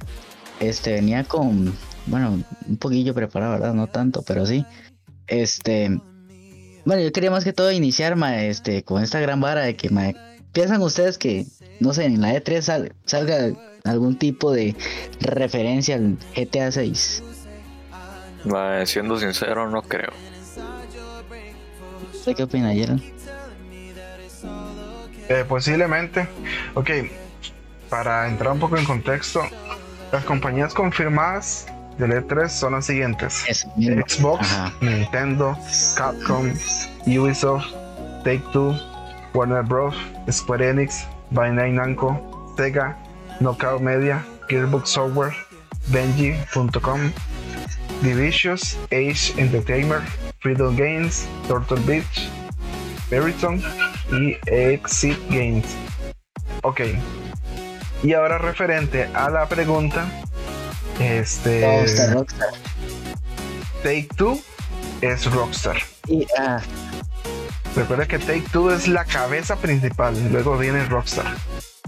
este, 0.60 0.92
venía 0.94 1.24
con, 1.24 1.74
bueno, 2.06 2.42
un 2.68 2.76
poquillo 2.76 3.14
preparado, 3.14 3.52
¿verdad? 3.52 3.72
No 3.74 3.86
tanto, 3.86 4.22
pero 4.22 4.44
sí. 4.44 4.66
Este, 5.28 5.98
bueno, 6.84 7.02
yo 7.02 7.12
quería 7.12 7.30
más 7.30 7.44
que 7.44 7.52
todo 7.52 7.70
iniciar, 7.72 8.16
ma, 8.16 8.42
este, 8.42 8.82
con 8.82 9.02
esta 9.02 9.20
gran 9.20 9.40
vara 9.40 9.62
de 9.62 9.76
que, 9.76 9.90
ma, 9.90 10.12
piensan 10.52 10.82
ustedes 10.82 11.18
que, 11.18 11.46
no 11.80 11.92
sé, 11.92 12.04
en 12.04 12.20
la 12.20 12.34
E3 12.34 12.60
sal- 12.62 12.92
salga 13.06 13.50
algún 13.84 14.18
tipo 14.18 14.52
de 14.52 14.74
referencia 15.20 15.96
al 15.96 16.16
GTA 16.34 16.70
6. 16.72 17.22
Ma, 18.44 18.84
siendo 18.86 19.18
sincero, 19.18 19.68
no 19.70 19.82
creo. 19.82 20.12
¿Usted 22.14 22.34
qué 22.36 22.42
opina, 22.42 22.72
Jeren? 22.72 23.02
Eh, 25.28 25.44
posiblemente. 25.48 26.28
Ok, 26.74 26.90
para 27.88 28.28
entrar 28.28 28.52
un 28.52 28.58
poco 28.60 28.76
en 28.76 28.84
contexto, 28.84 29.40
las 30.12 30.24
compañías 30.24 30.74
confirmadas 30.74 31.66
del 31.98 32.12
E3 32.12 32.48
son 32.48 32.72
las 32.72 32.86
siguientes: 32.86 33.44
Eso. 33.48 33.68
Xbox, 33.76 34.42
Ajá. 34.42 34.72
Nintendo, 34.80 35.56
Capcom, 35.96 36.52
Ubisoft, 37.06 37.66
Take 38.24 38.42
Two, 38.52 38.78
Warner 39.34 39.62
Bros., 39.62 39.94
Square 40.30 40.70
Enix, 40.70 41.06
Bandai 41.30 41.72
Namco, 41.72 42.54
Sega, 42.56 42.96
Knockout 43.40 43.80
Media, 43.80 44.24
Gearbox 44.48 44.88
Software, 44.88 45.34
Benji.com, 45.88 47.12
Divisious, 48.02 48.76
Age 48.92 49.34
Entertainment, 49.38 50.04
Freedom 50.40 50.74
Games, 50.76 51.26
Turtle 51.48 51.80
Beach, 51.86 52.28
Veriton 53.10 53.62
y 54.12 54.36
Exit 54.46 55.18
Games. 55.30 55.66
Ok. 56.62 56.80
Y 58.02 58.12
ahora 58.12 58.38
referente 58.38 59.08
a 59.14 59.30
la 59.30 59.46
pregunta, 59.48 60.06
este 61.00 61.60
Rockstar, 61.80 62.14
Rockstar. 62.14 62.48
Take 63.82 64.08
Two 64.16 64.38
es 65.00 65.30
Rockstar. 65.30 65.76
Y, 66.08 66.26
ah, 66.38 66.60
Recuerda 67.76 68.06
que 68.06 68.18
Take 68.18 68.44
Two 68.52 68.70
es 68.72 68.86
la 68.86 69.04
cabeza 69.04 69.56
principal, 69.56 70.14
luego 70.30 70.56
viene 70.56 70.84
Rockstar. 70.86 71.26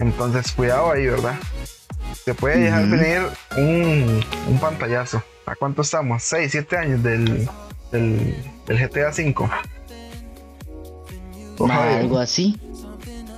Entonces, 0.01 0.51
cuidado 0.53 0.91
ahí, 0.93 1.07
¿verdad? 1.07 1.37
Se 2.25 2.35
puede 2.35 2.59
dejar 2.59 2.87
venir 2.89 3.23
un, 3.57 4.25
un 4.49 4.59
pantallazo. 4.59 5.23
¿A 5.47 5.55
cuánto 5.55 5.83
estamos? 5.83 6.25
6, 6.25 6.51
7 6.51 6.77
años 6.77 7.03
del, 7.05 7.49
del, 7.93 8.35
del 8.67 8.79
GTA 8.89 9.11
V. 9.11 9.35
Ma, 9.47 9.61
Ojalá. 11.59 11.99
algo 11.99 12.19
así. 12.19 12.59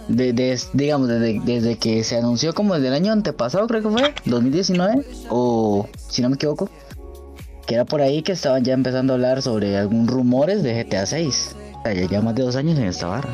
De, 0.09 0.33
de- 0.33 0.59
digamos, 0.73 1.09
desde, 1.09 1.41
desde 1.45 1.77
que 1.77 2.03
se 2.03 2.17
anunció 2.17 2.55
como 2.55 2.75
desde 2.75 2.89
el 2.89 2.95
año 2.95 3.13
antepasado, 3.13 3.67
creo 3.67 3.83
que 3.83 3.91
fue, 3.91 4.15
2019, 4.25 5.05
o 5.29 5.87
si 6.09 6.23
no 6.23 6.31
me 6.31 6.37
equivoco, 6.37 6.71
que 7.67 7.75
era 7.75 7.85
por 7.85 8.01
ahí 8.01 8.23
que 8.23 8.33
estaban 8.33 8.65
ya 8.65 8.73
empezando 8.73 9.13
a 9.13 9.17
hablar 9.17 9.43
sobre 9.43 9.77
algún 9.77 10.09
rumores 10.09 10.63
de 10.63 10.83
GTA 10.83 11.05
6. 11.05 11.57
O 11.81 11.83
sea, 11.85 11.93
ya 11.93 12.09
lleva 12.09 12.23
más 12.23 12.35
de 12.35 12.43
dos 12.43 12.57
años 12.57 12.79
en 12.79 12.85
esta 12.87 13.07
barra. 13.07 13.29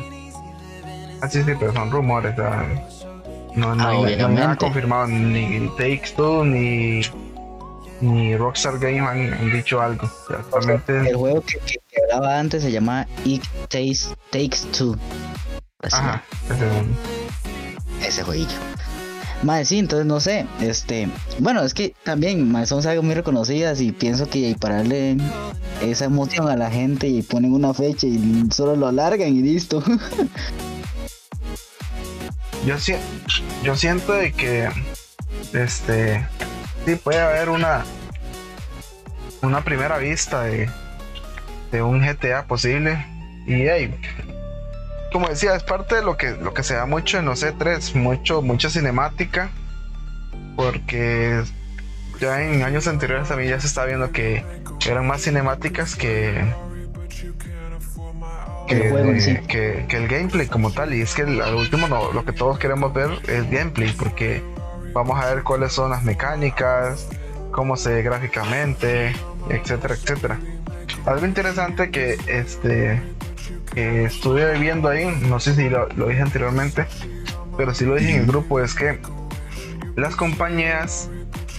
Ah, 1.21 1.29
sí, 1.29 1.39
pero 1.45 1.71
son 1.73 1.89
rumores. 1.89 2.35
No, 2.37 2.43
no, 2.43 2.51
Ah, 3.55 3.73
no 3.75 3.75
nada 3.75 3.97
obviamente. 3.99 4.57
confirmado. 4.57 5.07
Ni 5.07 5.69
Take 5.77 6.03
Two 6.17 6.43
ni, 6.43 6.99
ni 8.01 8.35
Rockstar 8.35 8.77
Games 8.79 9.01
han, 9.01 9.33
han 9.33 9.51
dicho 9.53 9.81
algo. 9.81 10.09
Actualmente, 10.29 11.09
El 11.09 11.15
juego 11.15 11.41
que 11.41 11.57
hablaba 12.03 12.37
antes 12.37 12.61
se 12.63 12.71
llama 12.73 13.07
It 13.23 13.43
Takes, 13.69 14.13
Takes 14.31 14.57
Two. 14.77 14.97
Así, 15.85 15.95
ajá, 15.95 16.23
ese- 16.53 18.07
ese 18.07 18.23
jueguillo. 18.23 18.57
Más 19.43 19.67
sí, 19.67 19.79
entonces 19.79 20.05
no 20.07 20.19
sé, 20.19 20.45
este, 20.61 21.07
bueno, 21.39 21.61
es 21.63 21.73
que 21.73 21.93
también 22.03 22.51
mae, 22.51 22.65
son 22.65 22.81
sagas 22.81 23.03
muy 23.03 23.13
reconocidas 23.13 23.79
y 23.81 23.91
pienso 23.91 24.27
que 24.29 24.55
para 24.59 24.77
darle 24.77 25.17
esa 25.81 26.05
emoción 26.05 26.47
a 26.49 26.55
la 26.55 26.71
gente 26.71 27.07
y 27.07 27.21
ponen 27.21 27.53
una 27.53 27.73
fecha 27.73 28.07
y 28.07 28.45
solo 28.51 28.75
lo 28.75 28.87
alargan 28.87 29.35
y 29.35 29.41
listo. 29.41 29.83
yo, 32.65 32.79
si- 32.79 32.95
yo 33.63 33.75
siento 33.75 34.13
de 34.13 34.31
que 34.31 34.69
este 35.53 36.25
sí 36.85 36.95
puede 36.95 37.19
haber 37.19 37.49
una 37.49 37.83
una 39.41 39.63
primera 39.63 39.97
vista 39.99 40.41
de, 40.43 40.69
de 41.71 41.81
un 41.83 41.99
GTA 42.01 42.45
posible 42.47 43.05
y 43.45 43.53
hey, 43.67 43.93
como 45.15 45.29
decía 45.29 45.55
es 45.55 45.63
parte 45.63 45.95
de 45.95 46.01
lo 46.01 46.17
que 46.17 46.31
lo 46.31 46.53
que 46.53 46.61
se 46.61 46.73
da 46.75 46.85
mucho 46.85 47.17
en 47.19 47.23
los 47.25 47.41
E3 47.41 47.95
mucho 47.95 48.41
mucha 48.41 48.69
cinemática 48.69 49.49
porque 50.57 51.41
ya 52.19 52.41
en 52.43 52.63
años 52.63 52.85
anteriores 52.89 53.29
también 53.29 53.51
ya 53.51 53.59
se 53.61 53.67
está 53.67 53.85
viendo 53.85 54.11
que 54.11 54.43
eran 54.85 55.07
más 55.07 55.21
cinemáticas 55.21 55.95
que 55.95 56.37
El 58.67 58.81
que, 58.81 58.89
juego 58.89 59.09
en 59.09 59.13
de- 59.15 59.21
sí. 59.21 59.37
que- 59.47 59.85
que 59.87 59.95
el 59.95 60.07
gameplay 60.09 60.47
como 60.47 60.71
tal. 60.71 60.93
Y 60.93 60.99
es 61.01 61.13
que 61.13 61.21
el- 61.21 61.41
al 61.41 61.55
último 61.55 61.87
no- 61.87 62.11
lo 62.11 62.25
que 62.25 62.33
todos 62.33 62.59
queremos 62.59 62.93
ver 62.93 63.09
es 63.29 63.49
gameplay, 63.49 63.93
porque 63.97 64.41
vamos 64.93 65.17
a 65.23 65.33
ver 65.33 65.43
cuáles 65.43 65.71
son 65.71 65.91
las 65.91 66.03
mecánicas, 66.03 67.07
cómo 67.51 67.77
se 67.77 67.93
ve 67.93 68.01
gráficamente, 68.01 69.13
etcétera, 69.49 69.93
etcétera. 69.95 70.39
Algo 71.05 71.25
interesante 71.25 71.89
que 71.91 72.17
este 72.27 73.01
que 73.75 74.05
estuve 74.05 74.57
viendo 74.57 74.89
ahí, 74.89 75.05
no 75.27 75.39
sé 75.39 75.53
si 75.53 75.69
lo, 75.69 75.87
lo 75.89 76.07
dije 76.07 76.21
anteriormente, 76.21 76.87
pero 77.57 77.73
sí 77.73 77.85
lo 77.85 77.95
dije 77.95 78.15
en 78.15 78.21
el 78.21 78.25
grupo, 78.25 78.59
es 78.59 78.73
que 78.73 78.99
las 79.95 80.15
compañías 80.15 81.09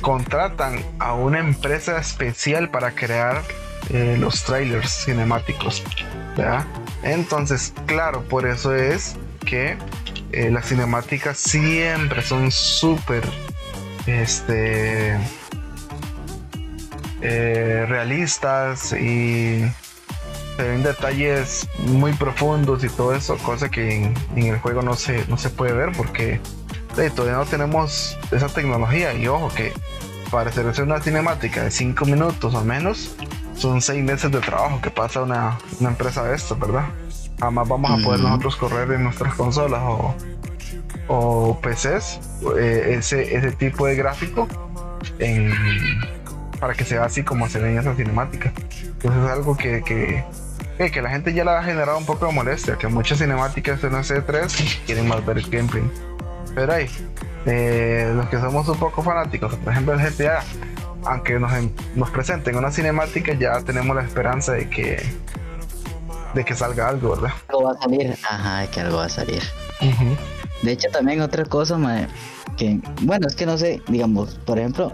contratan 0.01 0.85
a 0.99 1.15
una 1.15 1.39
empresa 1.39 1.99
especial 1.99 2.71
para 2.71 2.93
crear 2.93 3.43
eh, 3.91 4.17
los 4.19 4.45
trailers 4.45 5.05
cinemáticos. 5.05 5.83
¿verdad? 6.37 6.67
Entonces, 7.03 7.73
claro, 7.87 8.23
por 8.23 8.47
eso 8.47 8.75
es 8.75 9.17
que 9.45 9.77
eh, 10.33 10.51
las 10.51 10.69
cinemáticas 10.69 11.39
siempre 11.39 12.23
son 12.23 12.51
súper 12.51 13.23
este 14.07 15.17
eh, 17.23 17.87
realistas 17.89 18.93
y 18.93 19.65
se 20.57 20.63
ven 20.63 20.83
detalles 20.83 21.69
muy 21.79 22.13
profundos 22.15 22.83
y 22.85 22.89
todo 22.89 23.15
eso, 23.15 23.37
cosa 23.39 23.69
que 23.69 23.97
en, 23.97 24.15
en 24.37 24.47
el 24.47 24.59
juego 24.59 24.83
no 24.83 24.95
se, 24.95 25.27
no 25.29 25.37
se 25.37 25.51
puede 25.51 25.73
ver 25.73 25.93
porque 25.97 26.41
todavía 27.15 27.37
no 27.37 27.45
tenemos 27.45 28.17
esa 28.31 28.49
tecnología 28.49 29.13
y 29.13 29.29
ojo 29.29 29.51
que 29.55 29.73
para 30.31 30.51
hacer 30.51 30.67
una 30.83 31.01
cinemática 31.01 31.65
de 31.65 31.71
5 31.71 32.05
minutos 32.07 32.55
o 32.55 32.65
menos 32.65 33.15
son 33.55 33.81
6 33.81 34.03
meses 34.03 34.31
de 34.33 34.41
trabajo 34.41 34.81
que 34.81 34.91
pasa 34.91 35.23
una, 35.23 35.59
una 35.79 35.91
empresa 35.91 36.25
de 36.25 36.35
esto, 36.35 36.57
¿verdad? 36.57 36.87
Jamás 37.39 37.69
vamos 37.69 37.91
a 37.91 38.03
poder 38.03 38.21
nosotros 38.21 38.57
correr 38.57 38.91
en 38.93 39.05
nuestras 39.05 39.35
consolas 39.35 39.83
o, 39.85 40.15
o 41.09 41.61
PCs 41.61 42.21
eh, 42.59 42.97
ese, 42.99 43.37
ese 43.37 43.53
tipo 43.53 43.87
de 43.87 43.95
gráfico 43.95 44.49
en, 45.19 45.53
para 46.59 46.75
que 46.75 46.85
sea 46.85 47.05
así 47.05 47.23
como 47.23 47.49
se 47.49 47.59
ve 47.59 47.73
en 47.73 47.79
esa 47.79 47.95
cinemática. 47.95 48.53
Entonces 48.83 49.23
es 49.23 49.31
algo 49.31 49.57
que, 49.57 49.83
que, 49.83 50.25
que, 50.77 50.91
que 50.91 51.03
la 51.03 51.11
gente 51.11 51.33
ya 51.33 51.45
le 51.45 51.51
ha 51.51 51.63
generado 51.63 51.99
un 51.99 52.07
poco 52.07 52.27
de 52.27 52.33
molestia, 52.33 52.77
que 52.77 52.89
muchas 52.89 53.19
cinemáticas 53.19 53.83
en 53.85 53.93
C3 53.93 54.85
quieren 54.87 55.09
más 55.09 55.25
ver 55.25 55.39
el 55.39 55.51
gameplay. 55.51 55.85
Pero 56.55 56.73
ahí, 56.73 56.89
eh, 57.47 58.13
los 58.15 58.29
que 58.29 58.39
somos 58.39 58.69
un 58.69 58.79
poco 58.79 59.03
fanáticos, 59.03 59.55
por 59.57 59.73
ejemplo 59.73 59.95
el 59.95 60.01
GTA, 60.01 60.43
aunque 61.05 61.39
nos, 61.39 61.53
nos 61.95 62.11
presenten 62.11 62.57
una 62.57 62.71
cinemática, 62.71 63.35
ya 63.35 63.61
tenemos 63.61 63.95
la 63.95 64.03
esperanza 64.03 64.53
de 64.53 64.69
que 64.69 65.03
de 66.35 66.45
que 66.45 66.55
salga 66.55 66.89
algo, 66.89 67.11
¿verdad? 67.11 67.31
Algo 67.49 67.63
va 67.65 67.73
a 67.73 67.79
salir. 67.79 68.17
Ajá, 68.29 68.67
que 68.71 68.81
algo 68.81 68.99
va 68.99 69.07
a 69.07 69.09
salir. 69.09 69.43
De 70.63 70.73
hecho, 70.73 70.89
también 70.91 71.21
otra 71.21 71.45
cosa, 71.45 71.79
que, 72.57 72.81
bueno, 73.03 73.27
es 73.27 73.35
que 73.35 73.47
no 73.47 73.57
sé, 73.59 73.83
digamos, 73.89 74.35
por 74.45 74.59
ejemplo, 74.59 74.93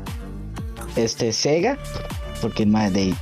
este 0.97 1.33
Sega, 1.33 1.79
porque 2.41 2.67
mae, 2.67 2.91
de 2.91 3.15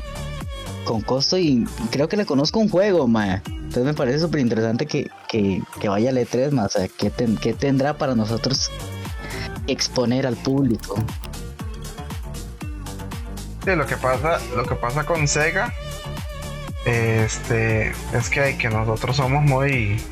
con 0.90 1.02
costo 1.02 1.38
y 1.38 1.64
creo 1.92 2.08
que 2.08 2.16
le 2.16 2.26
conozco 2.26 2.58
un 2.58 2.68
juego, 2.68 3.06
mae, 3.06 3.40
Entonces 3.46 3.84
me 3.84 3.94
parece 3.94 4.18
súper 4.18 4.40
interesante 4.40 4.86
que, 4.86 5.08
que, 5.28 5.62
que, 5.80 5.88
vaya 5.88 6.10
al 6.10 6.18
E3, 6.18 6.50
más, 6.50 6.74
o 6.74 6.78
sea, 6.80 6.88
¿qué, 6.88 7.12
¿qué 7.40 7.54
tendrá 7.54 7.96
para 7.96 8.16
nosotros 8.16 8.72
exponer 9.68 10.26
al 10.26 10.34
público? 10.34 10.96
Sí, 13.64 13.76
lo 13.76 13.86
que 13.86 13.96
pasa, 13.96 14.40
lo 14.56 14.64
que 14.64 14.74
pasa 14.74 15.06
con 15.06 15.28
Sega 15.28 15.72
este, 16.84 17.92
es 18.12 18.28
que, 18.28 18.58
que 18.58 18.68
nosotros 18.68 19.14
somos 19.14 19.44
muy. 19.44 20.02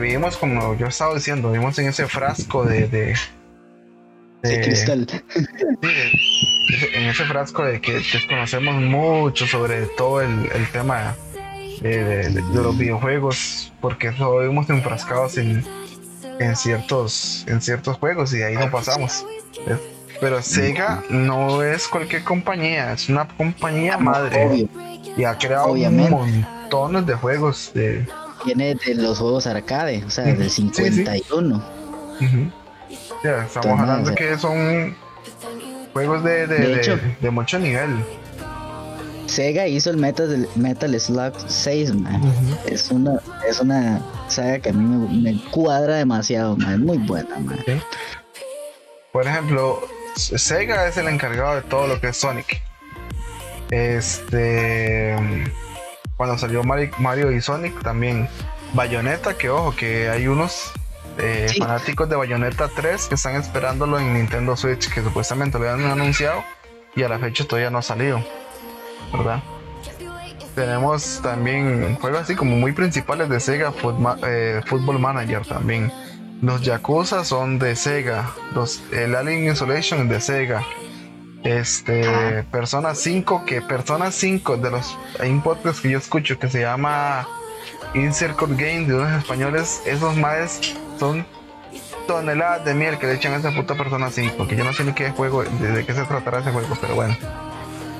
vivimos 0.00 0.38
como 0.38 0.76
yo 0.76 0.86
estaba 0.86 1.14
diciendo, 1.14 1.52
vivimos 1.52 1.78
en 1.78 1.88
ese 1.88 2.06
frasco 2.06 2.64
de, 2.64 3.16
cristal. 4.42 5.06
en 6.94 7.02
ese 7.06 7.24
frasco 7.24 7.64
de 7.64 7.80
que 7.80 7.94
desconocemos 7.94 8.74
mucho 8.76 9.46
sobre 9.46 9.86
todo 9.86 10.20
el, 10.20 10.48
tema 10.72 11.16
de, 11.80 12.42
los 12.54 12.76
videojuegos, 12.76 13.72
porque 13.80 14.10
vivimos 14.10 14.68
enfrascados 14.70 15.36
en, 15.38 15.64
en, 16.38 16.56
ciertos, 16.56 17.44
en 17.48 17.60
ciertos 17.60 17.98
juegos 17.98 18.32
y 18.32 18.38
de 18.38 18.44
ahí 18.44 18.54
no 18.54 18.70
pasamos. 18.70 19.26
Pero 20.20 20.42
Sega 20.42 21.02
no 21.08 21.62
es 21.62 21.88
cualquier 21.88 22.22
compañía, 22.24 22.92
es 22.92 23.08
una 23.08 23.26
compañía 23.26 23.96
madre. 23.96 24.68
Y 25.16 25.24
ha 25.24 25.36
creado 25.38 25.74
montones 25.74 27.06
de 27.06 27.14
juegos. 27.14 27.72
De... 27.74 28.06
Viene 28.44 28.74
de 28.74 28.94
los 28.94 29.18
juegos 29.18 29.46
arcade, 29.46 30.04
o 30.04 30.10
sea, 30.10 30.24
desde 30.24 30.44
el 30.44 30.50
51. 30.50 31.80
Ya, 33.22 33.44
estamos 33.44 33.78
hablando 33.78 34.14
que 34.14 34.38
son 34.38 34.96
juegos 35.92 36.24
de, 36.24 36.46
de, 36.46 37.30
mucho 37.30 37.58
nivel. 37.58 38.02
Sega 39.26 39.66
hizo 39.66 39.90
el 39.90 39.98
Metal, 39.98 40.48
Metal 40.56 40.98
Slug 40.98 41.34
6, 41.46 41.92
Es 42.66 42.90
una 42.90 43.20
es 43.46 43.60
una 43.60 44.00
saga 44.28 44.58
que 44.58 44.70
a 44.70 44.72
mí 44.72 45.06
me, 45.22 45.38
cuadra 45.50 45.96
demasiado, 45.96 46.56
man. 46.56 46.72
Es 46.72 46.78
muy 46.78 46.98
buena, 46.98 47.38
man. 47.38 47.58
Por 49.12 49.26
ejemplo, 49.26 49.80
Sega 50.16 50.88
es 50.88 50.96
el 50.96 51.08
encargado 51.08 51.56
de 51.56 51.62
todo 51.62 51.86
lo 51.86 52.00
que 52.00 52.08
es 52.08 52.16
Sonic. 52.16 52.62
Este. 53.70 55.14
Cuando 56.16 56.38
salió 56.38 56.62
Mario 56.64 57.32
y 57.32 57.40
Sonic, 57.40 57.82
también 57.82 58.28
Bayonetta, 58.72 59.34
que 59.34 59.50
ojo, 59.50 59.74
que 59.76 60.08
hay 60.08 60.26
unos 60.26 60.72
eh, 61.22 61.48
fanáticos 61.58 62.08
de 62.08 62.16
Bayonetta 62.16 62.68
3 62.68 63.06
que 63.06 63.14
están 63.14 63.36
esperándolo 63.36 63.98
en 63.98 64.14
Nintendo 64.14 64.56
Switch, 64.56 64.90
que 64.92 65.02
supuestamente 65.02 65.58
lo 65.58 65.68
habían 65.68 65.90
anunciado 65.90 66.42
y 66.94 67.02
a 67.02 67.08
la 67.08 67.18
fecha 67.18 67.44
todavía 67.44 67.70
no 67.70 67.78
ha 67.78 67.82
salido, 67.82 68.24
¿verdad? 69.12 69.42
Tenemos 70.54 71.20
también 71.22 71.96
juegos 71.96 72.22
así 72.22 72.34
como 72.34 72.56
muy 72.56 72.72
principales 72.72 73.28
de 73.28 73.40
Sega, 73.40 73.72
eh, 74.26 74.60
Football 74.66 74.98
Manager 74.98 75.46
también. 75.46 75.92
Los 76.42 76.62
Yakuza 76.62 77.24
son 77.24 77.58
de 77.58 77.76
Sega, 77.76 78.30
los, 78.54 78.82
el 78.92 79.14
Alien 79.14 79.52
Isolation 79.52 80.08
de 80.08 80.20
Sega, 80.20 80.64
este, 81.44 82.44
Persona 82.50 82.94
5, 82.94 83.44
que 83.46 83.62
Persona 83.62 84.10
5 84.10 84.56
de 84.56 84.70
los. 84.70 84.98
Hay 85.18 85.30
un 85.30 85.42
podcast 85.42 85.80
que 85.80 85.90
yo 85.90 85.98
escucho 85.98 86.38
que 86.38 86.48
se 86.48 86.60
llama 86.60 87.26
Incircle 87.94 88.56
Game 88.56 88.86
de 88.86 88.94
unos 88.94 89.22
españoles. 89.22 89.82
Esos 89.86 90.16
más 90.16 90.60
son 91.00 91.26
toneladas 92.06 92.64
de 92.64 92.74
miel 92.74 92.98
que 92.98 93.06
le 93.06 93.14
echan 93.14 93.32
a 93.32 93.36
esa 93.36 93.50
puta 93.52 93.74
Persona 93.74 94.10
5. 94.10 94.46
Que 94.46 94.54
yo 94.54 94.64
no 94.64 94.72
sé 94.72 94.84
ni 94.84 94.92
qué 94.92 95.10
juego, 95.10 95.42
de, 95.42 95.84
qué 95.84 95.94
se 95.94 96.04
tratará 96.04 96.40
ese 96.40 96.52
juego, 96.52 96.76
pero 96.80 96.94
bueno. 96.94 97.16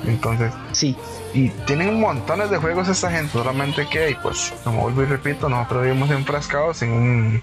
Entonces, 0.06 0.52
sí. 0.72 0.96
Y 1.34 1.48
tienen 1.66 1.98
montones 1.98 2.50
de 2.50 2.58
juegos 2.58 2.88
esta 2.88 3.10
gente, 3.10 3.32
solamente 3.32 3.86
que, 3.88 4.16
pues, 4.22 4.52
como 4.64 4.82
vuelvo 4.82 5.02
y 5.02 5.06
repito, 5.06 5.48
nosotros 5.48 5.84
vivimos 5.84 6.10
enfrascados 6.10 6.82
en 6.82 6.92
un 6.92 7.42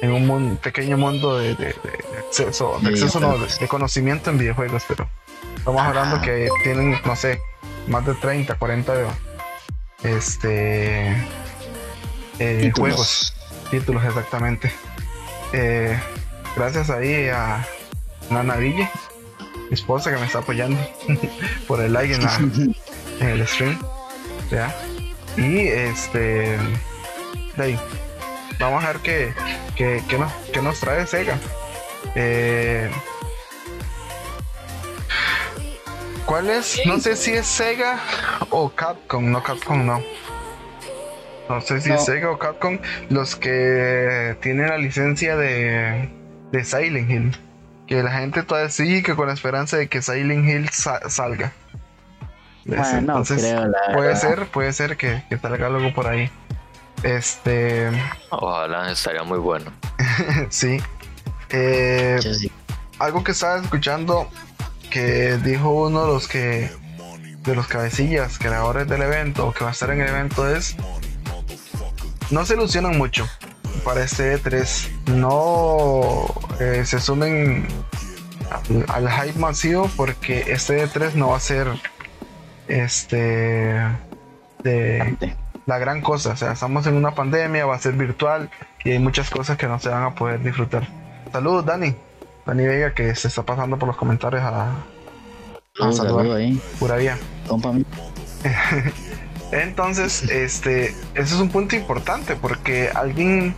en 0.00 0.12
un 0.12 0.56
pequeño 0.56 0.98
mundo 0.98 1.38
de, 1.38 1.52
acceso, 2.26 2.78
de, 2.82 2.90
acceso 2.90 3.20
de, 3.60 3.68
conocimiento 3.68 4.28
en 4.28 4.38
videojuegos, 4.38 4.82
pero 4.86 5.08
estamos 5.56 5.80
hablando 5.80 6.20
que 6.20 6.48
tienen, 6.62 7.00
no 7.04 7.16
sé, 7.16 7.40
más 7.86 8.04
de 8.04 8.12
30, 8.14 8.54
40 8.56 8.92
este, 10.02 11.16
eh, 12.38 12.72
juegos, 12.76 13.34
títulos 13.78 14.04
exactamente. 14.04 14.72
Eh, 15.52 15.98
gracias 16.54 16.90
ahí 16.90 17.28
a 17.28 17.66
Nana 18.30 18.54
Ville, 18.56 18.88
mi 19.68 19.74
esposa 19.74 20.12
que 20.12 20.16
me 20.16 20.26
está 20.26 20.38
apoyando 20.38 20.78
por 21.66 21.80
el 21.80 21.92
like 21.92 22.14
en, 22.14 22.74
el 23.20 23.46
stream. 23.48 23.76
Y 25.36 25.58
este, 25.66 26.56
de 27.56 27.64
ahí, 27.64 27.80
vamos 28.60 28.84
a 28.84 28.92
ver 28.92 28.98
qué, 29.00 29.34
qué, 29.74 30.18
nos, 30.18 30.32
qué 30.52 30.62
nos, 30.62 30.78
trae 30.78 31.04
Sega. 31.08 31.36
Eh, 32.14 32.88
¿Cuál 36.26 36.48
es? 36.48 36.80
No 36.86 37.00
sé 37.00 37.16
si 37.16 37.32
es 37.32 37.46
Sega 37.46 37.98
o 38.50 38.70
Capcom. 38.70 39.32
No, 39.32 39.42
Capcom 39.42 39.84
no. 39.84 40.00
No 41.48 41.60
sé 41.60 41.80
si 41.80 41.92
es 41.92 42.04
Sega 42.04 42.30
o 42.30 42.38
Capcom 42.38 42.78
los 43.10 43.36
que 43.36 44.36
tienen 44.40 44.68
la 44.68 44.78
licencia 44.78 45.36
de, 45.36 46.08
de 46.52 46.64
Silent 46.64 47.10
Hill. 47.10 47.36
Que 47.86 48.02
la 48.02 48.12
gente 48.12 48.42
todavía 48.42 48.70
sigue 48.70 49.14
con 49.14 49.26
la 49.26 49.34
esperanza 49.34 49.76
de 49.76 49.88
que 49.88 50.00
Silent 50.00 50.48
Hill 50.48 50.70
salga. 50.70 51.52
Entonces, 52.66 53.54
puede 53.92 54.16
ser, 54.16 54.46
puede 54.46 54.72
ser 54.72 54.96
que, 54.96 55.22
que 55.28 55.38
salga 55.38 55.66
algo 55.66 55.92
por 55.92 56.06
ahí. 56.06 56.30
Este. 57.02 57.90
Ojalá 58.30 58.90
estaría 58.90 59.22
muy 59.22 59.38
bueno. 59.38 59.70
Eh, 61.56 62.18
sí. 62.20 62.50
Algo 62.98 63.22
que 63.22 63.30
estaba 63.30 63.58
escuchando 63.58 64.28
que 64.90 65.36
dijo 65.36 65.70
uno 65.70 66.06
de 66.06 66.12
los 66.12 66.26
que 66.26 66.70
de 67.44 67.54
los 67.54 67.68
cabecillas 67.68 68.38
creadores 68.38 68.88
del 68.88 69.02
evento 69.02 69.52
que 69.52 69.62
va 69.62 69.70
a 69.70 69.72
estar 69.72 69.90
en 69.90 70.00
el 70.00 70.08
evento 70.08 70.48
es 70.48 70.74
no 72.30 72.44
se 72.44 72.54
ilusionan 72.54 72.96
mucho 72.98 73.28
para 73.84 74.02
este 74.02 74.38
E3 74.38 75.06
no 75.08 76.26
eh, 76.60 76.82
se 76.84 77.00
sumen 77.00 77.66
al, 78.88 79.06
al, 79.06 79.10
hype 79.10 79.38
masivo 79.38 79.90
porque 79.96 80.44
este 80.48 80.86
E3 80.86 81.14
no 81.14 81.28
va 81.30 81.36
a 81.36 81.40
ser 81.40 81.68
este 82.68 83.76
de 84.62 85.36
la 85.66 85.78
gran 85.78 86.00
cosa. 86.00 86.32
O 86.32 86.36
sea, 86.36 86.52
estamos 86.52 86.86
en 86.86 86.94
una 86.94 87.14
pandemia, 87.14 87.66
va 87.66 87.76
a 87.76 87.78
ser 87.78 87.94
virtual 87.94 88.50
y 88.84 88.92
hay 88.92 88.98
muchas 88.98 89.30
cosas 89.30 89.56
que 89.56 89.66
no 89.66 89.78
se 89.78 89.88
van 89.88 90.02
a 90.02 90.14
poder 90.14 90.42
disfrutar. 90.42 90.88
Saludos, 91.32 91.64
Dani. 91.64 91.94
Dani 92.46 92.66
Vega, 92.66 92.92
que 92.92 93.14
se 93.14 93.28
está 93.28 93.42
pasando 93.42 93.78
por 93.78 93.86
los 93.88 93.96
comentarios 93.96 94.42
a, 94.42 94.72
a 95.80 95.92
saludar. 95.92 96.36
ahí. 96.36 96.60
Pura 96.78 96.96
vida. 96.96 97.16
Entonces, 99.52 100.22
este, 100.30 100.94
ese 101.14 101.34
es 101.34 101.40
un 101.40 101.50
punto 101.50 101.76
importante 101.76 102.36
porque 102.36 102.90
alguien 102.94 103.54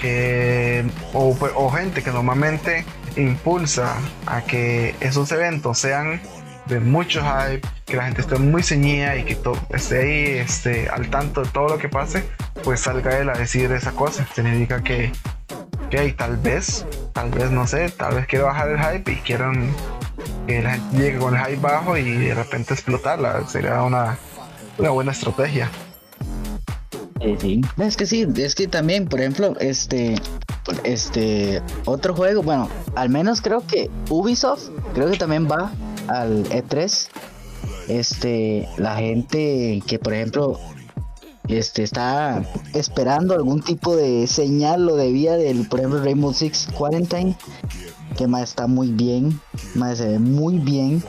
que, 0.00 0.84
o, 1.12 1.36
o 1.54 1.70
gente 1.70 2.02
que 2.02 2.10
normalmente 2.10 2.84
impulsa 3.16 3.96
a 4.26 4.42
que 4.42 4.94
esos 5.00 5.32
eventos 5.32 5.78
sean 5.78 6.20
de 6.66 6.80
mucho 6.80 7.22
hype, 7.22 7.66
que 7.84 7.96
la 7.96 8.04
gente 8.04 8.20
esté 8.20 8.36
muy 8.36 8.62
ceñida 8.62 9.16
y 9.16 9.24
que 9.24 9.38
esté 9.70 9.98
ahí 9.98 10.38
este, 10.38 10.88
al 10.88 11.08
tanto 11.10 11.42
de 11.42 11.48
todo 11.50 11.68
lo 11.68 11.78
que 11.78 11.88
pase, 11.88 12.24
pues 12.64 12.80
salga 12.80 13.18
él 13.18 13.28
a 13.30 13.34
decir 13.34 13.70
esa 13.72 13.92
cosa. 13.92 14.26
Significa 14.34 14.82
que, 14.82 15.12
que 15.90 16.12
tal 16.12 16.36
vez, 16.36 16.84
tal 17.12 17.30
vez 17.30 17.50
no 17.50 17.66
sé, 17.66 17.90
tal 17.90 18.16
vez 18.16 18.26
quiere 18.26 18.44
bajar 18.44 18.68
el 18.70 18.78
hype 18.78 19.12
y 19.12 19.16
quieran 19.16 19.70
que 20.46 20.62
la 20.62 20.72
gente 20.72 20.96
llegue 20.96 21.18
con 21.18 21.36
el 21.36 21.44
hype 21.44 21.60
bajo 21.60 21.96
y 21.96 22.16
de 22.16 22.34
repente 22.34 22.74
explotarla. 22.74 23.46
Sería 23.46 23.82
una, 23.82 24.18
una 24.78 24.90
buena 24.90 25.12
estrategia. 25.12 25.70
sí. 27.40 27.60
Es 27.78 27.96
que 27.96 28.06
sí, 28.06 28.26
es 28.36 28.54
que 28.54 28.68
también, 28.68 29.06
por 29.06 29.20
ejemplo, 29.20 29.54
este, 29.60 30.16
este, 30.84 31.62
otro 31.84 32.14
juego, 32.14 32.42
bueno, 32.42 32.68
al 32.94 33.08
menos 33.08 33.40
creo 33.40 33.66
que 33.66 33.90
Ubisoft, 34.10 34.68
creo 34.94 35.10
que 35.10 35.16
también 35.16 35.48
va 35.48 35.72
al 36.08 36.44
E3, 36.50 37.08
este, 37.88 38.68
la 38.76 38.96
gente 38.96 39.82
que 39.86 39.98
por 39.98 40.12
ejemplo 40.12 40.58
este 41.48 41.84
está 41.84 42.44
esperando 42.74 43.34
algún 43.34 43.62
tipo 43.62 43.94
de 43.94 44.26
señal 44.26 44.88
o 44.88 44.96
de 44.96 45.12
vía 45.12 45.36
del 45.36 45.68
por 45.68 45.78
ejemplo 45.78 46.02
Rainbow 46.02 46.32
Six 46.32 46.68
Quarantine 46.76 47.36
que 48.16 48.26
más 48.26 48.42
está 48.42 48.66
muy 48.66 48.90
bien 48.90 49.40
más 49.74 49.98
se 49.98 50.08
ve 50.08 50.18
muy 50.18 50.58
bien 50.58 51.02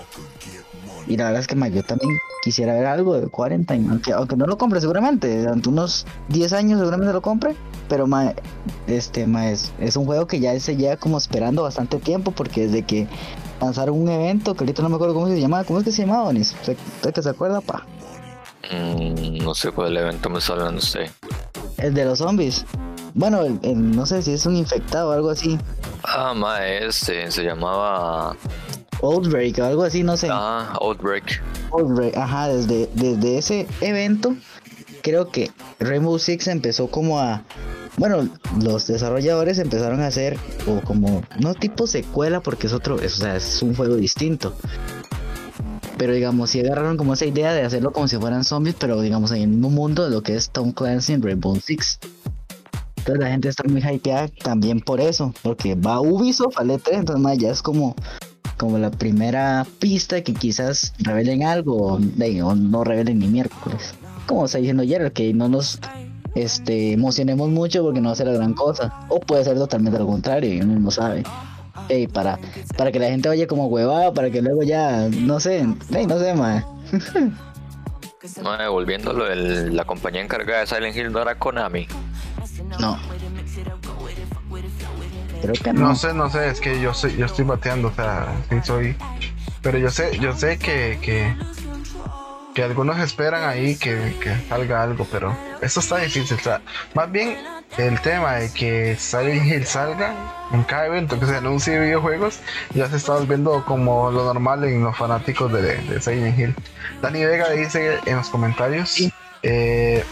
y 1.08 1.18
la 1.18 1.26
verdad 1.26 1.42
es 1.42 1.48
que 1.48 1.56
más 1.56 1.72
yo 1.72 1.82
también 1.84 2.12
quisiera 2.48 2.74
ver 2.74 2.86
algo 2.86 3.20
de 3.20 3.28
Quarantine 3.28 3.90
aunque, 3.90 4.14
aunque 4.14 4.36
no 4.36 4.46
lo 4.46 4.58
compre 4.58 4.80
seguramente 4.80 5.42
durante 5.42 5.70
unos 5.70 6.06
10 6.30 6.54
años 6.54 6.80
seguramente 6.80 7.14
lo 7.14 7.22
compre 7.22 7.56
pero 7.90 8.08
más 8.08 8.34
este 8.88 9.28
más 9.28 9.74
es 9.80 9.96
un 9.98 10.06
juego 10.06 10.28
que 10.28 10.40
ya 10.40 10.58
se 10.60 10.76
lleva 10.76 10.96
como 10.96 11.18
esperando 11.18 11.64
bastante 11.64 11.98
tiempo 11.98 12.32
porque 12.32 12.68
desde 12.68 12.84
que 12.84 13.08
lanzaron 13.62 14.00
un 14.00 14.10
evento 14.10 14.54
que 14.54 14.64
ahorita 14.64 14.82
no 14.82 14.90
me 14.90 14.96
acuerdo 14.96 15.14
cómo 15.14 15.28
se 15.28 15.40
llamaba. 15.40 15.64
¿Cómo 15.64 15.80
es 15.80 15.86
que 15.86 15.92
se 15.92 16.04
llamaba, 16.04 16.26
Onis? 16.26 16.54
¿Usted, 16.54 16.78
que 17.14 17.22
se 17.22 17.30
acuerda, 17.30 17.62
pa? 17.62 17.86
Mm, 18.72 19.44
no 19.44 19.54
sé 19.54 19.72
cuál 19.72 19.96
evento 19.96 20.30
me 20.30 20.42
sale, 20.42 20.72
no 20.72 20.82
sé. 20.82 21.10
El 21.78 21.94
de 21.94 22.06
los 22.06 22.20
zombies. 22.20 22.66
Bueno, 23.14 23.42
no 23.64 24.06
sé 24.06 24.22
si 24.22 24.34
es 24.34 24.46
un 24.46 24.56
infectado 24.56 25.10
o 25.10 25.12
algo 25.12 25.30
así. 25.30 25.58
Ah, 26.04 26.34
ma, 26.36 26.66
este 26.66 27.32
se 27.32 27.44
llamaba. 27.44 28.36
Outbreak 29.02 29.60
o 29.60 29.64
algo 29.64 29.84
así, 29.84 30.04
no 30.04 30.18
sé. 30.18 30.28
Ah, 30.32 30.78
Outbreak. 30.82 31.42
Outbreak, 31.72 32.18
ajá, 32.18 32.48
desde, 32.48 32.90
desde 32.96 33.38
ese 33.38 33.68
evento, 33.82 34.36
creo 35.02 35.30
que 35.32 35.52
Rainbow 35.80 36.18
Six 36.18 36.48
empezó 36.48 36.88
como 36.88 37.20
a. 37.20 37.44
Bueno, 37.98 38.30
los 38.62 38.86
desarrolladores 38.86 39.58
empezaron 39.58 40.02
a 40.02 40.08
hacer, 40.08 40.38
o 40.68 40.82
como, 40.82 41.24
no 41.40 41.56
tipo 41.56 41.88
secuela, 41.88 42.42
porque 42.42 42.68
es 42.68 42.74
otro, 42.74 42.96
o 42.96 43.10
sea, 43.10 43.36
es 43.36 43.62
un 43.64 43.76
juego 43.76 43.96
distinto. 43.96 44.54
Pero 45.98 46.14
digamos, 46.14 46.52
si 46.52 46.60
agarraron 46.60 46.96
como 46.96 47.14
esa 47.14 47.26
idea 47.26 47.54
de 47.54 47.64
hacerlo 47.64 47.92
como 47.92 48.08
si 48.08 48.18
fueran 48.18 48.44
zombies, 48.44 48.76
pero 48.78 49.02
digamos 49.02 49.32
en 49.32 49.42
el 49.42 49.48
mismo 49.48 49.72
mundo 49.72 50.04
de 50.06 50.12
lo 50.12 50.22
que 50.22 50.36
es 50.36 50.52
Tom 50.52 50.72
Clancy 50.72 51.14
en 51.14 51.24
Rainbow 51.24 51.56
Six. 51.60 52.00
Entonces 52.98 53.24
la 53.24 53.32
gente 53.32 53.48
está 53.48 53.64
muy 53.64 53.82
hypeada 53.82 54.28
también 54.44 54.82
por 54.82 55.00
eso, 55.00 55.34
porque 55.42 55.74
va 55.76 56.02
Ubisoft 56.02 56.58
al 56.58 56.70
E3, 56.70 56.90
entonces 56.92 57.24
más 57.24 57.38
ya 57.38 57.50
es 57.50 57.62
como, 57.62 57.96
como 58.58 58.78
la 58.78 58.92
primera 58.92 59.66
pista 59.80 60.22
que 60.22 60.34
quizás 60.34 60.94
revelen 61.00 61.44
algo 61.44 61.94
o, 61.94 62.00
no 62.00 62.84
revelen 62.84 63.20
ni 63.20 63.28
miércoles. 63.28 63.96
Como 64.26 64.46
está 64.46 64.58
diciendo 64.58 64.84
ayer, 64.84 65.12
que 65.14 65.34
no 65.34 65.48
nos 65.48 65.80
este, 66.36 66.94
emocionemos 66.94 67.50
mucho 67.50 67.84
porque 67.84 68.02
no 68.02 68.10
va 68.10 68.14
a 68.14 68.16
ser 68.16 68.28
la 68.28 68.34
gran 68.34 68.54
cosa. 68.54 68.94
O 69.10 69.20
puede 69.20 69.44
ser 69.44 69.58
totalmente 69.58 70.00
lo 70.00 70.08
contrario 70.08 70.54
y 70.54 70.62
uno 70.62 70.80
no 70.80 70.92
sabe 70.92 71.24
para, 72.12 72.40
para 72.78 72.92
que 72.92 73.00
la 73.00 73.08
gente 73.08 73.30
vaya 73.30 73.48
como 73.48 73.68
huevada, 73.68 74.14
para 74.14 74.30
que 74.30 74.42
luego 74.42 74.64
ya, 74.64 75.08
no 75.10 75.40
sé, 75.40 75.64
no 75.64 76.20
sé, 76.20 76.34
más. 76.34 76.66
volviéndolo, 78.70 79.34
la 79.34 79.86
compañía 79.86 80.22
encargada 80.22 80.62
de 80.62 80.68
Silent 80.68 80.96
Hill 80.96 81.12
no 81.12 81.22
era 81.22 81.38
Konami. 81.38 81.88
No. 82.80 82.98
Creo 85.42 85.54
que 85.54 85.74
no. 85.74 85.90
No 85.90 85.96
sé, 85.96 86.14
no 86.14 86.30
sé, 86.30 86.50
es 86.50 86.60
que 86.60 86.80
yo 86.82 86.94
soy, 86.94 87.16
yo 87.16 87.26
estoy 87.26 87.46
bateando, 87.46 87.90
o 87.90 87.94
sea, 87.94 88.28
sí 88.50 88.56
soy. 88.64 88.96
Pero 89.62 89.78
yo 89.78 89.90
sé, 89.90 90.18
yo 90.20 90.36
sé 90.36 90.58
que, 90.58 91.00
que, 91.02 91.36
que 92.54 92.64
algunos 92.64 93.00
esperan 93.00 93.44
ahí 93.44 93.76
que, 93.76 94.16
que 94.22 94.36
salga 94.48 94.84
algo, 94.84 95.08
pero 95.12 95.36
eso 95.62 95.80
está 95.80 95.98
difícil. 95.98 96.38
O 96.38 96.40
sea, 96.40 96.62
más 96.94 97.12
bien 97.12 97.38
el 97.78 98.00
tema 98.02 98.36
de 98.36 98.52
que 98.52 98.96
Silent 98.96 99.46
Hill 99.46 99.66
salga 99.66 100.16
en 100.52 100.64
cada 100.64 100.88
evento 100.88 101.20
que 101.20 101.26
se 101.26 101.36
anuncie 101.36 101.80
videojuegos 101.80 102.40
ya 102.74 102.90
se 102.90 102.98
está 102.98 103.14
volviendo 103.14 103.64
como 103.66 104.10
lo 104.10 104.24
normal 104.24 104.64
en 104.64 104.84
los 104.84 104.98
fanáticos 104.98 105.52
de, 105.52 105.62
de 105.62 106.02
Silent 106.02 106.40
Hill. 106.40 106.56
Dani 107.02 107.26
Vega 107.26 107.50
dice 107.50 108.00
en 108.06 108.18
los 108.18 108.30
comentarios 108.30 108.98
eh, 109.44 110.04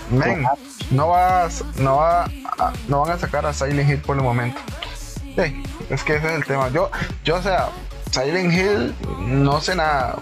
no 0.91 1.07
vas 1.07 1.63
no 1.79 1.97
va 1.97 2.29
no 2.88 3.01
van 3.01 3.11
a 3.11 3.17
sacar 3.17 3.45
a 3.45 3.53
Silent 3.53 3.89
Hill 3.89 3.99
por 3.99 4.17
el 4.17 4.23
momento. 4.23 4.59
Es 5.89 6.04
que 6.04 6.15
ese 6.15 6.28
es 6.28 6.34
el 6.34 6.45
tema. 6.45 6.69
Yo, 6.69 6.89
yo 7.24 7.36
o 7.36 7.41
sea, 7.41 7.69
Silent 8.12 8.54
Hill 8.54 8.95
no 9.19 9.60
sé 9.62 9.76
nada. 9.76 10.17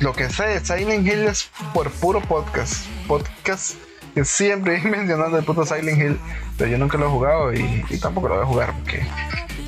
Lo 0.00 0.12
que 0.12 0.28
sé 0.28 0.44
de 0.44 0.60
Silent 0.60 1.06
Hill 1.06 1.26
es 1.26 1.50
por 1.72 1.90
puro 1.90 2.20
podcast. 2.20 2.86
Podcast 3.06 3.76
que 4.14 4.24
siempre 4.24 4.80
mencionando 4.84 5.38
el 5.38 5.44
puto 5.44 5.64
Silent 5.64 5.98
Hill, 5.98 6.20
pero 6.56 6.70
yo 6.70 6.78
nunca 6.78 6.98
lo 6.98 7.06
he 7.06 7.10
jugado 7.10 7.52
y, 7.54 7.84
tampoco 8.00 8.28
lo 8.28 8.34
voy 8.34 8.44
a 8.44 8.46
jugar 8.46 8.74
porque 8.78 9.06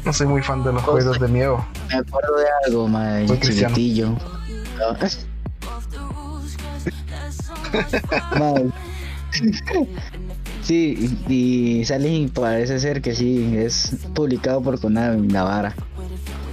no 0.04 0.12
soy 0.12 0.26
muy 0.26 0.42
fan 0.42 0.64
de 0.64 0.72
los 0.72 0.82
juegos 0.82 1.18
de 1.20 1.28
miedo. 1.28 1.64
Me 1.88 1.96
acuerdo 1.96 2.36
de 2.36 2.46
algo, 2.66 2.88
madre, 2.88 3.26
chiquitillo. 3.40 4.16
Sí, 10.70 11.18
y 11.28 11.84
Silent 11.84 12.32
parece 12.32 12.78
ser 12.78 13.02
que 13.02 13.12
sí, 13.12 13.56
es 13.56 13.92
publicado 14.14 14.62
por 14.62 14.80
Konami, 14.80 15.26
Navarra. 15.26 15.74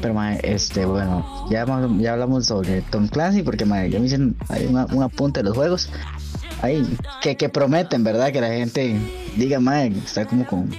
Pero 0.01 0.19
este, 0.41 0.86
bueno, 0.86 1.47
ya, 1.51 1.65
ya 1.99 2.13
hablamos 2.13 2.47
sobre 2.47 2.82
Tom 2.82 3.08
Clancy 3.08 3.43
porque 3.43 3.65
madre, 3.65 3.91
ya 3.91 3.99
me 3.99 4.06
dicen 4.06 4.36
hay 4.49 4.65
un 4.65 5.03
apunte 5.03 5.41
de 5.41 5.43
los 5.43 5.56
juegos 5.56 5.89
ahí, 6.63 6.84
que, 7.21 7.38
que 7.38 7.49
prometen, 7.49 8.03
¿verdad? 8.03 8.32
Que 8.32 8.41
la 8.41 8.47
gente 8.47 8.99
diga, 9.36 9.60
madre, 9.60 9.93
está 10.03 10.25
como 10.25 10.45
con... 10.45 10.69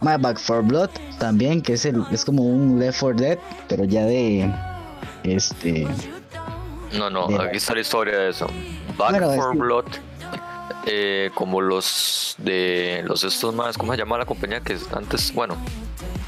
My 0.00 0.18
Back 0.18 0.38
for 0.38 0.62
Blood 0.62 0.90
también, 1.18 1.62
que 1.62 1.74
es, 1.74 1.86
el, 1.86 2.04
es 2.10 2.26
como 2.26 2.42
un 2.42 2.78
Left 2.78 3.00
4 3.00 3.18
Dead, 3.18 3.38
pero 3.68 3.84
ya 3.84 4.04
de... 4.04 4.52
Este... 5.22 5.86
No, 6.98 7.08
no, 7.08 7.24
aquí 7.40 7.56
está 7.56 7.72
la 7.72 7.80
historia 7.80 8.18
de 8.18 8.28
eso. 8.28 8.46
Back 8.98 9.22
for 9.36 9.56
Blood, 9.56 9.86
eh, 10.86 11.30
como 11.34 11.60
los 11.60 12.36
de 12.38 13.02
los 13.06 13.24
estos 13.24 13.54
más, 13.54 13.76
¿cómo 13.78 13.92
se 13.92 13.98
llama 13.98 14.18
la 14.18 14.26
compañía 14.26 14.60
que 14.60 14.76
antes? 14.94 15.32
Bueno, 15.34 15.56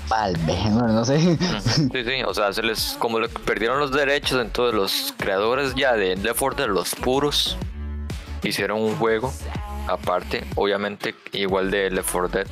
Valve, 0.08 0.54
bueno, 0.70 0.88
no 0.88 1.04
sé. 1.04 1.18
Sí, 1.60 2.04
sí, 2.04 2.22
o 2.24 2.32
sea, 2.32 2.52
se 2.52 2.62
les, 2.62 2.96
como 2.98 3.18
le 3.18 3.28
perdieron 3.28 3.80
los 3.80 3.92
derechos, 3.92 4.40
entonces 4.40 4.74
los 4.74 5.14
creadores 5.16 5.74
ya 5.74 5.94
de 5.94 6.16
Left 6.16 6.38
4 6.38 6.66
Dead, 6.66 6.74
los 6.74 6.94
puros, 6.94 7.56
hicieron 8.42 8.80
un 8.80 8.96
juego 8.96 9.32
aparte, 9.88 10.44
obviamente 10.54 11.14
igual 11.32 11.70
de 11.70 11.90
Left 11.90 12.10
4 12.12 12.28
Dead, 12.28 12.46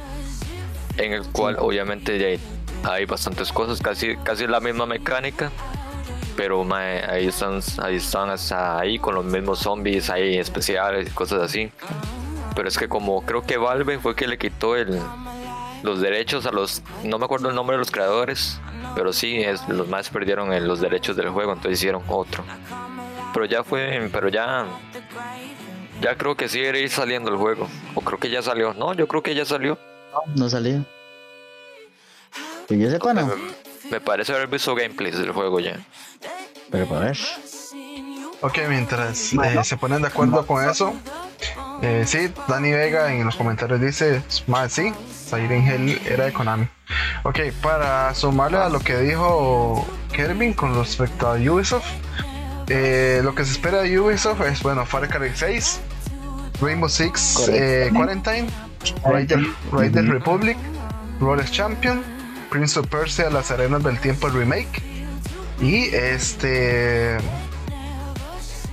en 0.99 1.13
el 1.13 1.23
cual 1.29 1.57
obviamente 1.59 2.41
hay 2.83 3.05
bastantes 3.05 3.53
cosas, 3.53 3.81
casi, 3.81 4.17
casi 4.17 4.47
la 4.47 4.61
misma 4.61 4.87
mecánica, 4.87 5.53
pero 6.37 6.67
ahí 6.75 7.27
están, 7.27 7.61
ahí 7.83 7.97
están 7.97 8.31
hasta 8.31 8.79
ahí 8.79 8.99
con 8.99 9.15
los 9.15 9.25
mismos 9.25 9.61
zombies 9.61 10.11
ahí 10.11 10.37
especiales 10.37 11.09
y 11.09 11.11
cosas 11.11 11.43
así. 11.43 11.71
Pero 12.55 12.69
es 12.69 12.79
que 12.79 12.89
como 12.89 13.23
creo 13.23 13.43
que 13.43 13.57
Valve 13.57 13.99
fue 13.99 14.15
que 14.15 14.27
le 14.27 14.39
quitó 14.39 14.77
el, 14.77 15.01
los 15.83 16.01
derechos 16.01 16.47
a 16.47 16.53
los, 16.53 16.83
no 17.03 17.19
me 17.19 17.25
acuerdo 17.25 17.49
el 17.49 17.55
nombre 17.55 17.75
de 17.75 17.79
los 17.79 17.91
creadores, 17.91 18.61
pero 18.95 19.13
sí, 19.13 19.39
es, 19.43 19.69
los 19.69 19.89
más 19.89 20.09
perdieron 20.09 20.67
los 20.67 20.81
derechos 20.81 21.17
del 21.17 21.31
juego, 21.31 21.53
entonces 21.53 21.79
hicieron 21.79 22.03
otro. 22.09 22.45
Pero 23.33 23.47
ya 23.47 23.65
fue, 23.65 24.09
pero 24.13 24.29
ya 24.29 24.67
ya 26.01 26.17
creo 26.17 26.37
que 26.37 26.49
sí 26.49 26.61
era 26.61 26.79
ir 26.79 26.91
saliendo 26.91 27.31
el 27.31 27.37
juego. 27.37 27.69
O 27.95 28.01
creo 28.01 28.19
que 28.19 28.31
ya 28.31 28.43
salió. 28.43 28.75
No, 28.75 28.95
yo 28.95 29.09
creo 29.09 29.23
que 29.23 29.35
ya 29.35 29.45
salió. 29.45 29.79
No, 30.13 30.35
no 30.37 30.49
salió. 30.49 30.85
Que 32.69 32.79
yo 32.79 32.91
sepa, 32.91 33.15
no. 33.15 33.33
Me, 33.95 34.01
parece 34.01 34.33
haber 34.33 34.49
visto 34.49 34.75
gameplays 34.75 35.19
del 35.19 35.31
juego 35.31 35.61
ya. 35.61 35.79
Pero 36.71 36.87
para 36.87 37.07
ver. 37.07 37.19
Ok, 38.41 38.59
mientras 38.69 39.33
eh, 39.33 39.65
se 39.65 39.77
ponen 39.77 40.03
de 40.03 40.09
acuerdo 40.09 40.45
con 40.47 40.69
eso. 40.69 40.93
Eh, 41.83 42.05
sí, 42.07 42.33
Dani 42.49 42.73
Vega 42.73 43.13
en 43.13 43.25
los 43.25 43.37
comentarios 43.37 43.81
dice, 43.81 44.23
más 44.47 44.73
sí, 44.73 44.93
Siren 45.11 45.67
Hell 45.67 46.01
era 46.07 46.25
de 46.25 46.33
Konami. 46.33 46.69
Ok, 47.23 47.41
para 47.63 48.15
sumarle 48.15 48.59
a 48.59 48.69
lo 48.69 48.81
que 48.81 48.99
dijo 48.99 49.87
Kervin 50.13 50.55
con 50.55 50.75
respecto 50.75 51.29
a 51.29 51.35
Ubisoft, 51.35 51.87
eh, 52.69 53.21
lo 53.23 53.35
que 53.35 53.45
se 53.45 53.53
espera 53.53 53.83
de 53.83 53.99
Ubisoft 53.99 54.41
es, 54.43 54.63
bueno, 54.63 54.85
Far 54.87 55.09
Cry 55.09 55.31
6, 55.35 55.81
Rainbow 56.61 56.89
Six 56.89 57.49
eh, 57.49 57.91
Quarantine, 57.95 58.49
Rider, 59.73 60.07
Republic, 60.07 60.57
Rolex 61.21 61.53
Champion, 61.53 62.03
Prince 62.55 62.79
of 62.79 62.87
Persia, 62.87 63.29
Las 63.31 63.51
Arenas 63.51 63.83
del 63.83 63.99
Tiempo 63.99 64.29
Remake. 64.29 64.81
Y 65.61 65.93
este 65.93 67.17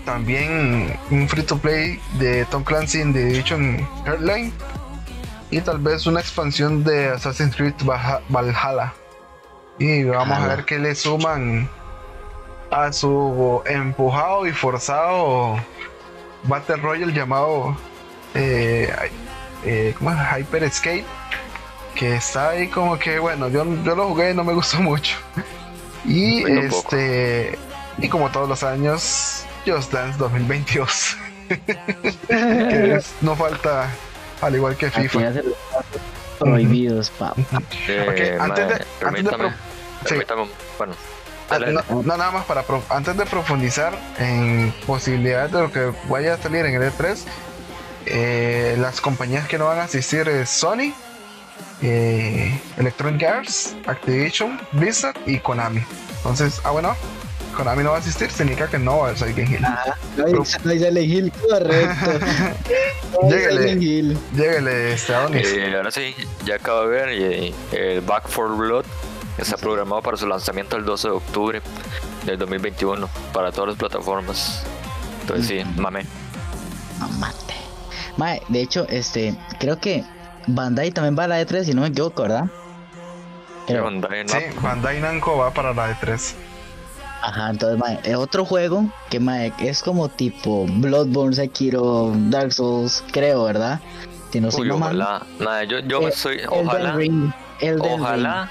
también 0.06 1.00
un 1.10 1.28
free 1.28 1.42
to 1.42 1.58
play 1.58 2.00
de 2.20 2.46
Tom 2.52 2.64
Clancy 2.64 3.02
in 3.02 3.12
the 3.12 3.30
Edition 3.30 3.84
Airline. 4.06 4.54
Y 5.50 5.62
tal 5.62 5.80
vez 5.80 6.06
una 6.06 6.20
expansión 6.20 6.84
de 6.84 7.10
Assassin's 7.10 7.56
Creed 7.56 7.74
Valhalla. 8.30 8.94
Y 9.80 10.04
vamos 10.04 10.38
a 10.38 10.46
ver 10.46 10.66
qué 10.66 10.78
le 10.78 10.94
suman 10.94 11.68
a 12.70 12.94
su 12.94 13.64
empujado 13.66 14.46
y 14.46 14.52
forzado 14.52 15.56
Battle 16.44 16.76
Royale 16.76 17.14
llamado 17.14 17.76
eh, 18.36 18.94
eh, 19.66 19.96
Hyper 20.00 20.66
Escape 20.66 21.06
que 21.96 22.16
está 22.16 22.50
ahí 22.50 22.68
como 22.68 22.98
que 22.98 23.20
bueno 23.20 23.50
yo, 23.50 23.66
yo 23.84 23.96
lo 23.96 24.10
jugué 24.10 24.32
y 24.32 24.34
no 24.34 24.44
me 24.44 24.54
gustó 24.54 24.80
mucho. 24.80 25.16
Y 26.06 26.44
este 26.52 27.58
y 28.00 28.10
como 28.10 28.30
todos 28.30 28.50
los 28.50 28.64
años 28.64 29.46
Just 29.66 29.92
Dance 29.92 30.18
2022 30.18 31.18
que 32.28 33.00
no 33.22 33.36
falta 33.36 33.90
al 34.42 34.56
igual 34.56 34.76
que 34.76 34.90
FIFA. 34.90 35.34
prohibidos 36.40 37.12
eh, 37.88 38.38
antes 38.40 38.68
de, 38.68 38.86
antes 39.06 39.26
de 40.18 40.26
bueno 40.78 40.94
Ah, 41.52 41.60
no, 41.60 42.02
nada 42.04 42.32
más 42.32 42.46
para 42.46 42.64
antes 42.90 43.18
de 43.18 43.26
profundizar 43.26 43.94
en 44.20 44.74
posibilidades 44.88 45.52
de 45.52 45.60
lo 45.60 45.72
que 45.72 45.92
vaya 46.08 46.36
a 46.36 46.38
salir 46.38 46.66
en 46.66 46.82
el 46.82 46.94
E3, 46.94 47.18
eh, 48.06 48.78
las 48.80 49.02
compañías 49.02 49.50
que 49.50 49.58
no 49.58 49.66
van 49.66 49.80
a 49.80 49.84
asistir 49.84 50.30
es 50.30 50.50
Sony, 50.50 50.94
eh, 51.82 52.60
Electronic 52.78 53.24
Arts, 53.24 53.76
Activision, 53.86 54.60
Blizzard 54.74 55.16
y 55.26 55.40
Konami. 55.40 55.82
Entonces, 56.18 56.62
ah 56.64 56.72
bueno, 56.72 56.96
Konami 57.56 57.84
no 57.84 57.92
va 57.92 57.98
a 57.98 58.00
asistir, 58.00 58.30
significa 58.32 58.68
que 58.68 58.80
no 58.80 59.00
va 59.00 59.10
a 59.10 59.16
Silent 59.16 59.50
Hill. 59.50 59.66
Ajá, 59.66 59.98
no 60.18 60.26
hay, 60.26 60.34
no 60.34 60.72
hay 60.72 60.80
Silent 60.80 60.98
Hill, 60.98 61.32
correcto. 61.32 62.12
No 63.22 63.30
Lléguele. 63.30 64.16
Lléguele, 64.34 64.94
este, 64.94 65.14
Adonis. 65.14 65.52
Eh, 65.52 65.76
ahora 65.76 65.92
sí, 65.92 66.16
ya 66.46 66.56
acabo 66.56 66.84
de 66.84 66.88
ver 66.88 67.10
eh, 67.10 67.54
el 67.74 68.00
Back 68.00 68.30
for 68.30 68.56
Blood 68.56 68.86
está 69.38 69.58
programado 69.58 70.02
para 70.02 70.16
su 70.16 70.28
lanzamiento 70.28 70.78
el 70.78 70.86
12 70.86 71.08
de 71.10 71.14
octubre 71.14 71.62
del 72.26 72.38
2021 72.38 73.10
para 73.34 73.52
todas 73.52 73.70
las 73.70 73.78
plataformas. 73.78 74.64
Entonces 75.22 75.48
sí, 75.48 75.64
mame. 75.76 76.06
No 77.00 77.10
mate. 77.10 77.56
Mae, 78.18 78.42
de 78.50 78.62
hecho, 78.62 78.88
este, 78.90 79.36
creo 79.60 79.80
que 79.80 80.04
Bandai 80.48 80.92
también 80.92 81.18
va 81.18 81.26
a 81.26 81.28
la 81.28 81.42
E3, 81.42 81.64
si 81.64 81.74
no 81.74 81.82
me 81.82 81.88
equivoco, 81.88 82.24
¿verdad? 82.24 82.46
Creo. 83.68 83.84
Bandai 83.84 84.28
Sí. 84.28 84.38
Bandai 84.62 85.00
Namco 85.00 85.38
va 85.38 85.52
para 85.54 85.74
la 85.74 85.90
E 85.92 85.96
E3. 85.96 86.34
Ajá, 87.24 87.52
entonces, 87.52 87.78
mae, 87.78 88.00
es 88.04 88.16
otro 88.16 88.46
juego 88.46 88.86
que 89.12 89.20
mae, 89.20 89.54
es 89.60 89.84
como 89.84 90.10
tipo 90.10 90.66
Bloodborne, 90.68 91.36
Sekiro, 91.36 92.12
Dark 92.16 92.52
Souls, 92.52 93.04
creo, 93.12 93.44
¿verdad? 93.44 93.80
Si 94.32 94.42
no 94.42 94.50
soy 94.50 94.62
Uy, 94.72 94.72
ojalá. 94.72 95.22
Nada, 95.40 95.64
yo, 95.66 95.80
yo 95.80 96.08
Eh, 96.08 96.12
soy. 96.12 96.38
Elden 96.40 96.68
Ojalá. 96.68 96.94
Ring, 96.94 97.32
Ojalá. 97.80 98.42
Ring 98.44 98.50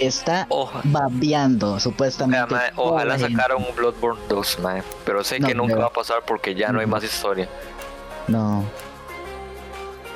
está 0.00 0.46
Oja- 0.50 0.80
babeando, 0.84 1.80
supuestamente. 1.80 2.54
mae, 2.54 2.72
ojalá 2.76 3.18
sacaran 3.18 3.56
un 3.58 3.74
Bloodborne 3.74 4.20
2, 4.28 4.58
mae, 4.60 4.82
pero 5.06 5.24
sé 5.24 5.40
No, 5.40 5.48
que 5.48 5.54
nunca 5.54 5.70
pero- 5.74 5.80
va 5.82 5.86
a 5.86 5.92
pasar 5.92 6.18
porque 6.26 6.54
ya 6.54 6.72
no 6.72 6.80
hay 6.80 6.84
Ujú. 6.84 6.90
más 6.96 7.04
historia. 7.04 7.48
No. 8.28 8.64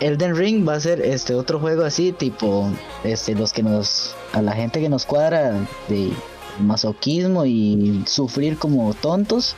Elden 0.04 0.36
Ring 0.36 0.68
va 0.68 0.74
a 0.74 0.80
ser 0.80 1.00
este 1.00 1.34
otro 1.34 1.58
juego 1.58 1.82
así, 1.84 2.12
tipo, 2.12 2.70
este, 3.04 3.34
los 3.34 3.52
que 3.52 3.62
nos, 3.62 4.14
a 4.32 4.42
la 4.42 4.52
gente 4.52 4.80
que 4.80 4.88
nos 4.90 5.06
cuadra 5.06 5.66
de 5.88 6.12
masoquismo 6.60 7.46
y 7.46 8.02
sufrir 8.06 8.58
como 8.58 8.92
tontos, 8.92 9.54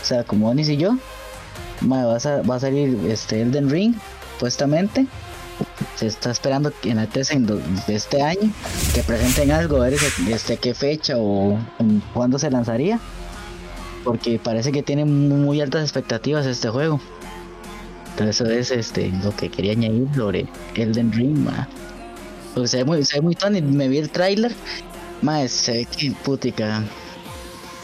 o 0.00 0.04
sea, 0.04 0.22
como 0.22 0.48
Onis 0.48 0.68
y 0.68 0.76
yo, 0.76 0.96
va, 1.90 2.14
a, 2.16 2.60
salir 2.60 2.98
este 3.08 3.40
Elden 3.42 3.68
Ring, 3.68 3.94
supuestamente. 4.34 5.06
Se 5.96 6.06
está 6.06 6.30
esperando 6.30 6.72
en 6.84 6.96
la 6.96 7.06
3 7.06 7.32
en 7.32 7.46
do- 7.46 7.60
de 7.86 7.94
este 7.94 8.22
año 8.22 8.50
que 8.94 9.02
presenten 9.02 9.50
algo, 9.50 9.76
a 9.78 9.80
ver 9.90 9.96
este, 10.30 10.56
qué 10.56 10.72
fecha 10.72 11.14
o 11.18 11.58
cuándo 12.14 12.38
se 12.38 12.50
lanzaría. 12.50 12.98
Porque 14.04 14.38
parece 14.38 14.72
que 14.72 14.82
tiene 14.82 15.04
muy 15.04 15.60
altas 15.60 15.82
expectativas 15.82 16.46
este 16.46 16.70
juego. 16.70 17.00
Entonces 18.10 18.40
eso 18.40 18.50
es 18.50 18.70
este 18.70 19.08
lo 19.22 19.34
que 19.34 19.50
quería 19.50 19.72
añadir 19.72 20.08
sobre 20.14 20.46
Elden 20.74 21.12
Ring, 21.12 21.38
ma. 21.38 21.68
Porque 22.54 22.68
se 22.68 22.76
ve 22.78 22.84
muy, 22.84 23.04
se 23.04 23.16
ve 23.16 23.22
muy 23.22 23.34
Tony, 23.34 23.62
me 23.62 23.88
vi 23.88 23.98
el 23.98 24.10
tráiler, 24.10 24.52
ma, 25.22 25.46
se 25.48 25.72
ve 25.72 25.84
que 25.86 26.12
putica. 26.24 26.82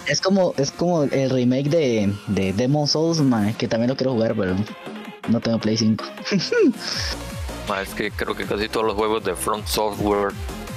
Es 0.07 0.21
como, 0.21 0.55
es 0.57 0.71
como 0.71 1.05
el 1.05 1.31
remake 1.31 1.69
de, 1.69 2.15
de 2.29 2.53
Demon 2.53 2.87
Souls, 2.87 3.21
ma, 3.21 3.53
que 3.53 3.67
también 3.67 3.91
lo 3.91 3.97
quiero 3.97 4.13
jugar, 4.13 4.35
pero 4.37 4.57
no 5.29 5.41
tengo 5.41 5.59
Play 5.59 5.77
5. 5.77 6.05
Mae, 7.69 7.83
es 7.83 7.95
que 7.95 8.11
creo 8.13 8.35
que 8.35 8.45
casi 8.45 8.69
todos 8.69 8.87
los 8.87 8.95
juegos 8.95 9.25
de 9.25 9.35
Front 9.35 9.67
Software 9.67 10.33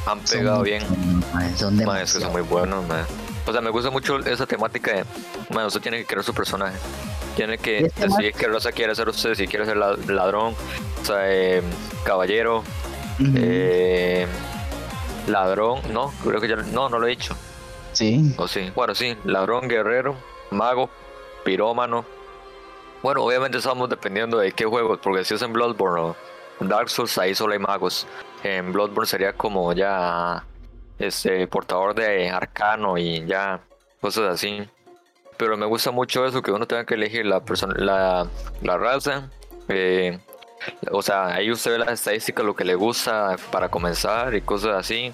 han 0.07 0.19
pegado 0.21 0.63
bien. 0.63 0.83
buenos, 0.87 1.25
ma, 1.33 1.55
son 1.55 1.79
es 1.79 2.13
que 2.13 2.19
son 2.19 2.31
muy 2.31 2.41
buenos, 2.41 2.87
mae. 2.87 3.03
O 3.45 3.51
sea, 3.51 3.61
me 3.61 3.69
gusta 3.69 3.91
mucho 3.91 4.17
esa 4.19 4.47
temática 4.47 4.93
de, 4.93 5.05
mae, 5.53 5.65
usted 5.67 5.81
tiene 5.81 5.99
que 5.99 6.05
crear 6.05 6.23
su 6.23 6.33
personaje. 6.33 6.77
Tiene 7.39 7.57
que 7.57 7.77
es 7.85 7.93
que 7.93 8.01
decidir 8.03 8.33
qué 8.33 8.47
raza 8.49 8.71
quiere 8.73 8.93
ser 8.95 9.07
usted, 9.07 9.33
si 9.33 9.47
quiere 9.47 9.65
ser 9.65 9.77
la- 9.77 9.95
ladrón, 10.07 10.53
o 11.01 11.05
sea, 11.05 11.21
eh, 11.31 11.61
caballero, 12.03 12.65
eh, 13.33 14.27
ladrón, 15.27 15.79
no, 15.93 16.11
creo 16.21 16.41
que 16.41 16.49
ya, 16.49 16.57
no, 16.57 16.89
no 16.89 16.99
lo 16.99 17.07
he 17.07 17.11
dicho. 17.11 17.35
Sí, 17.93 18.33
O 18.37 18.45
sí, 18.47 18.71
bueno, 18.75 18.93
sí, 18.93 19.15
ladrón, 19.23 19.69
guerrero, 19.69 20.15
mago, 20.51 20.89
pirómano. 21.45 22.03
Bueno, 23.01 23.23
obviamente 23.23 23.57
estamos 23.59 23.89
dependiendo 23.89 24.37
de 24.39 24.51
qué 24.51 24.65
juegos, 24.65 24.99
porque 25.01 25.23
si 25.23 25.33
es 25.35 25.41
en 25.41 25.53
Bloodborne 25.53 26.01
o 26.01 26.15
Dark 26.59 26.89
Souls, 26.89 27.17
ahí 27.19 27.33
solo 27.35 27.53
hay 27.53 27.59
magos. 27.59 28.05
En 28.43 28.73
Bloodborne 28.73 29.07
sería 29.07 29.31
como 29.31 29.71
ya 29.71 30.43
este 30.97 31.47
portador 31.47 31.95
de 31.95 32.29
arcano 32.29 32.97
y 32.97 33.25
ya 33.25 33.61
cosas 34.01 34.33
así. 34.33 34.67
Pero 35.39 35.55
me 35.57 35.65
gusta 35.65 35.89
mucho 35.91 36.25
eso 36.27 36.41
que 36.43 36.51
uno 36.51 36.67
tenga 36.67 36.83
que 36.85 36.93
elegir 36.95 37.25
la 37.25 37.39
persona, 37.39 37.73
la, 37.77 38.27
la 38.61 38.77
raza. 38.77 39.29
eh, 39.69 40.19
o 40.91 41.01
sea, 41.01 41.27
ahí 41.27 41.49
usted 41.49 41.71
ve 41.71 41.77
las 41.79 41.87
estadísticas, 41.93 42.45
lo 42.45 42.53
que 42.53 42.65
le 42.65 42.75
gusta 42.75 43.37
para 43.49 43.69
comenzar 43.69 44.35
y 44.35 44.41
cosas 44.41 44.75
así. 44.75 45.13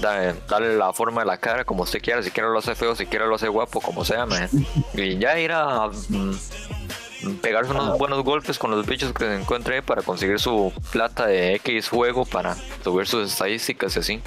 Da- 0.00 0.32
darle 0.48 0.76
la 0.76 0.92
forma 0.92 1.20
de 1.20 1.28
la 1.28 1.36
cara 1.36 1.64
como 1.64 1.84
usted 1.84 2.02
quiera, 2.02 2.20
si 2.24 2.32
quiere 2.32 2.48
lo 2.48 2.58
hace 2.58 2.74
feo, 2.74 2.96
si 2.96 3.06
quiere 3.06 3.26
lo 3.28 3.36
hace 3.36 3.46
guapo, 3.46 3.80
como 3.80 4.04
sea, 4.04 4.26
man. 4.26 4.48
Y 4.94 5.18
ya 5.18 5.38
ir 5.38 5.52
a 5.52 5.86
mm, 6.08 7.36
pegarse 7.40 7.70
unos 7.70 7.96
buenos 7.96 8.24
golpes 8.24 8.58
con 8.58 8.72
los 8.72 8.84
bichos 8.84 9.12
que 9.12 9.24
se 9.26 9.36
encuentre 9.36 9.82
para 9.82 10.02
conseguir 10.02 10.40
su 10.40 10.72
plata 10.90 11.26
de 11.26 11.54
X 11.54 11.88
juego 11.88 12.24
para 12.24 12.56
subir 12.82 13.06
sus 13.06 13.30
estadísticas 13.30 13.94
y 13.94 13.98
así. 14.00 14.20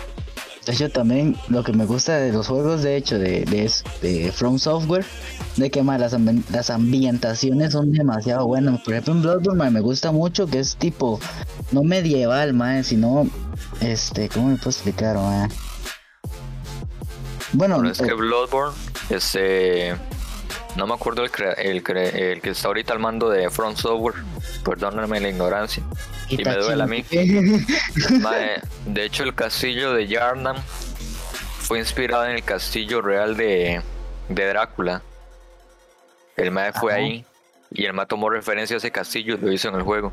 De 0.66 0.74
hecho, 0.74 0.90
también 0.90 1.38
lo 1.48 1.64
que 1.64 1.74
me 1.74 1.86
gusta 1.86 2.18
de 2.18 2.32
los 2.32 2.48
juegos, 2.48 2.82
de 2.82 2.98
hecho, 2.98 3.20
de, 3.20 3.46
de, 4.02 4.32
From 4.32 4.58
Software, 4.58 5.06
de 5.58 5.70
que 5.70 5.84
ma, 5.84 6.00
las, 6.00 6.16
las 6.50 6.70
ambientaciones 6.72 7.74
son 7.74 7.92
demasiado 7.92 8.48
buenas. 8.48 8.82
Por 8.82 8.96
ejemplo, 8.96 9.14
en 9.14 9.22
Bloodborne 9.22 9.70
me 9.70 9.82
gusta 9.82 10.12
mucho 10.12 10.48
que 10.48 10.60
es 10.60 10.76
tipo, 10.76 11.20
no 11.72 11.84
medieval, 11.84 12.54
ma, 12.54 12.82
sino, 12.82 13.30
este, 13.80 14.28
¿cómo 14.30 14.48
me 14.48 14.56
puedo 14.56 14.72
explicar, 14.72 15.16
ma? 15.18 15.48
Bueno, 17.54 17.78
Pero 17.78 17.92
es 17.92 18.00
que 18.00 18.08
eh, 18.08 18.14
Bloodborne, 18.14 18.76
este. 19.10 19.96
No 20.76 20.88
me 20.88 20.94
acuerdo 20.94 21.24
el, 21.24 21.32
el, 21.58 21.84
el 21.98 22.42
que 22.42 22.50
está 22.50 22.68
ahorita 22.68 22.92
al 22.92 23.00
mando 23.00 23.30
de 23.30 23.50
Front 23.50 23.78
Software. 23.78 24.16
Perdóname 24.66 25.22
la 25.22 25.30
ignorancia. 25.30 25.84
Y 26.30 26.38
me 26.44 26.56
duele 26.56 26.84
a 26.84 26.88
mí. 26.88 27.04
De 28.86 29.06
hecho, 29.06 29.24
el 29.24 29.36
castillo 29.36 29.94
de 29.94 30.08
Yarnam 30.08 30.58
fue 31.60 31.80
inspirado 31.80 32.26
en 32.26 32.32
el 32.32 32.44
castillo 32.44 33.02
real 33.02 33.36
de, 33.38 33.82
de 34.30 34.48
Drácula. 34.48 35.02
El 36.38 36.52
mae 36.52 36.74
fue 36.74 36.94
Ajá. 36.94 37.02
ahí 37.02 37.26
y 37.72 37.86
el 37.86 37.94
mae 37.94 38.06
tomó 38.06 38.30
referencia 38.30 38.76
a 38.76 38.78
ese 38.78 38.92
castillo 38.92 39.36
y 39.36 39.38
lo 39.38 39.52
hizo 39.52 39.70
en 39.70 39.76
el 39.76 39.82
juego. 39.84 40.12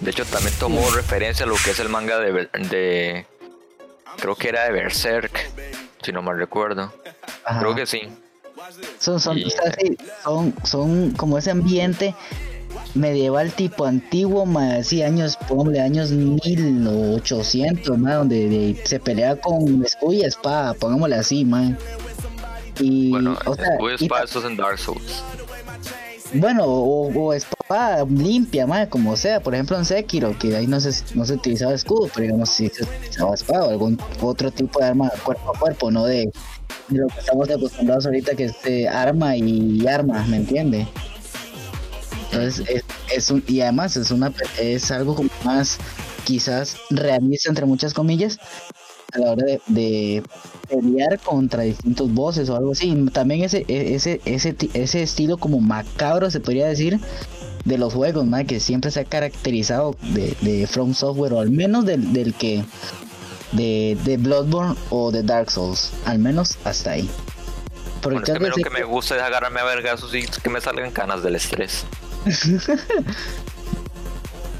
De 0.00 0.10
hecho, 0.10 0.24
también 0.26 0.54
tomó 0.58 0.88
referencia 0.90 1.44
a 1.46 1.48
lo 1.48 1.56
que 1.56 1.70
es 1.70 1.80
el 1.80 1.88
manga 1.88 2.18
de, 2.18 2.48
de 2.52 3.26
creo 4.18 4.34
que 4.36 4.48
era 4.48 4.64
de 4.64 4.72
Berserk, 4.72 5.50
si 6.02 6.12
no 6.12 6.22
mal 6.22 6.36
recuerdo. 6.38 6.92
Ajá. 7.44 7.60
Creo 7.60 7.74
que 7.74 7.86
sí. 7.86 8.02
Son, 8.98 9.20
son, 9.20 9.38
Y- 9.38 9.44
o 9.44 9.50
sea, 9.50 9.72
sí, 9.78 9.96
son, 10.22 10.54
son 10.64 11.10
como 11.12 11.38
ese 11.38 11.50
ambiente 11.50 12.14
medieval 12.94 13.52
tipo 13.52 13.84
antiguo, 13.86 14.46
más 14.46 14.72
así 14.80 15.02
años, 15.02 15.36
ponle 15.48 15.80
años 15.80 16.10
1800, 16.10 17.98
más 17.98 18.14
donde 18.16 18.48
de- 18.48 18.80
se 18.84 18.98
pelea 19.00 19.36
con 19.36 19.84
escudo 19.84 20.12
y 20.12 20.22
espada, 20.22 20.74
pongámosle 20.74 21.16
así, 21.16 21.44
man. 21.44 21.78
Y, 22.80 23.10
Bueno, 23.10 23.36
o 23.46 23.54
sea, 23.54 23.64
escudo 23.72 23.90
y 23.90 23.94
espada, 23.94 24.24
eso 24.24 24.38
es 24.40 24.44
en 24.44 24.56
Dark 24.56 24.78
Souls. 24.78 25.22
bueno, 26.34 26.64
o, 26.64 27.08
o 27.08 27.32
espada 27.32 28.04
limpia, 28.04 28.66
man, 28.66 28.86
como 28.88 29.16
sea, 29.16 29.40
por 29.40 29.54
ejemplo 29.54 29.76
en 29.78 29.84
Sekiro, 29.84 30.36
que 30.38 30.54
ahí 30.56 30.66
no 30.66 30.80
se, 30.80 30.90
no 31.14 31.24
se 31.24 31.34
utilizaba 31.34 31.72
escudo, 31.74 32.08
pero 32.14 32.24
digamos 32.26 32.50
si 32.50 32.68
se 32.68 32.82
utilizaba 32.84 33.34
espada 33.34 33.64
o 33.66 33.70
algún 33.70 33.98
otro 34.20 34.50
tipo 34.50 34.78
de 34.80 34.86
arma 34.86 35.10
cuerpo 35.24 35.52
a 35.54 35.58
cuerpo, 35.58 35.90
no 35.90 36.04
de, 36.04 36.30
de 36.88 36.98
lo 36.98 37.06
que 37.08 37.20
estamos 37.20 37.48
acostumbrados 37.48 38.06
ahorita 38.06 38.34
que 38.34 38.44
es 38.46 38.62
de 38.62 38.88
arma 38.88 39.36
y 39.36 39.86
arma, 39.86 40.24
¿me 40.26 40.36
entiende? 40.36 40.86
Entonces 42.36 42.68
es, 42.68 42.84
es 43.14 43.30
un, 43.30 43.42
y 43.46 43.60
además 43.60 43.96
es 43.96 44.10
una 44.10 44.32
es 44.60 44.90
algo 44.90 45.14
como 45.14 45.30
más 45.44 45.78
quizás 46.24 46.76
realista 46.90 47.48
entre 47.48 47.66
muchas 47.66 47.94
comillas 47.94 48.38
a 49.12 49.18
la 49.18 49.32
hora 49.32 49.44
de, 49.44 49.60
de 49.68 50.22
pelear 50.68 51.18
contra 51.20 51.62
distintos 51.62 52.12
bosses 52.12 52.48
o 52.48 52.56
algo 52.56 52.72
así. 52.72 52.94
También 53.12 53.44
ese, 53.44 53.64
e- 53.68 53.94
ese, 53.94 54.20
ese, 54.24 54.56
ese 54.74 55.02
estilo 55.02 55.38
como 55.38 55.60
macabro 55.60 56.30
se 56.30 56.40
podría 56.40 56.66
decir 56.66 56.98
de 57.64 57.78
los 57.78 57.94
juegos, 57.94 58.26
que 58.46 58.60
siempre 58.60 58.90
se 58.90 59.00
ha 59.00 59.04
caracterizado 59.04 59.96
de, 60.00 60.36
de 60.40 60.66
From 60.66 60.94
Software, 60.94 61.32
o 61.32 61.40
al 61.40 61.50
menos 61.50 61.84
del, 61.84 62.12
del 62.12 62.32
que 62.34 62.64
de, 63.52 63.96
de 64.04 64.16
Bloodborne 64.18 64.76
o 64.90 65.10
de 65.10 65.22
Dark 65.22 65.50
Souls, 65.50 65.90
al 66.04 66.18
menos 66.18 66.56
hasta 66.64 66.92
ahí. 66.92 67.08
Porque 68.02 68.18
Bueno, 68.32 68.46
es 68.46 68.54
que 68.54 68.62
lo 68.62 68.70
que 68.70 68.78
me 68.78 68.84
gusta 68.84 69.16
es 69.16 69.22
agarrarme 69.22 69.60
a 69.60 69.64
vergazos 69.64 70.14
y 70.14 70.26
que 70.26 70.48
me 70.50 70.60
salgan 70.60 70.92
canas 70.92 71.22
del 71.24 71.34
estrés. 71.34 71.84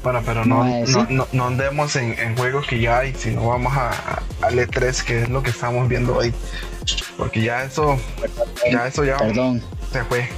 Bueno, 0.03 0.21
pero 0.25 0.45
no, 0.45 0.63
no, 0.63 1.05
no, 1.09 1.27
no 1.33 1.47
andemos 1.47 1.95
en, 1.97 2.17
en 2.17 2.37
juegos 2.37 2.65
que 2.65 2.79
ya 2.79 2.99
hay, 2.99 3.13
sino 3.13 3.47
vamos 3.47 3.75
a, 3.75 3.89
a- 3.89 4.21
al 4.41 4.55
E3, 4.57 5.03
que 5.03 5.23
es 5.23 5.29
lo 5.29 5.43
que 5.43 5.49
estamos 5.49 5.89
viendo 5.89 6.15
hoy. 6.15 6.33
Porque 7.17 7.41
ya 7.41 7.63
eso, 7.63 7.99
ya 8.71 8.87
eso 8.87 9.03
ya 9.03 9.17
Perdón. 9.17 9.61
se 9.91 10.03
fue. 10.05 10.29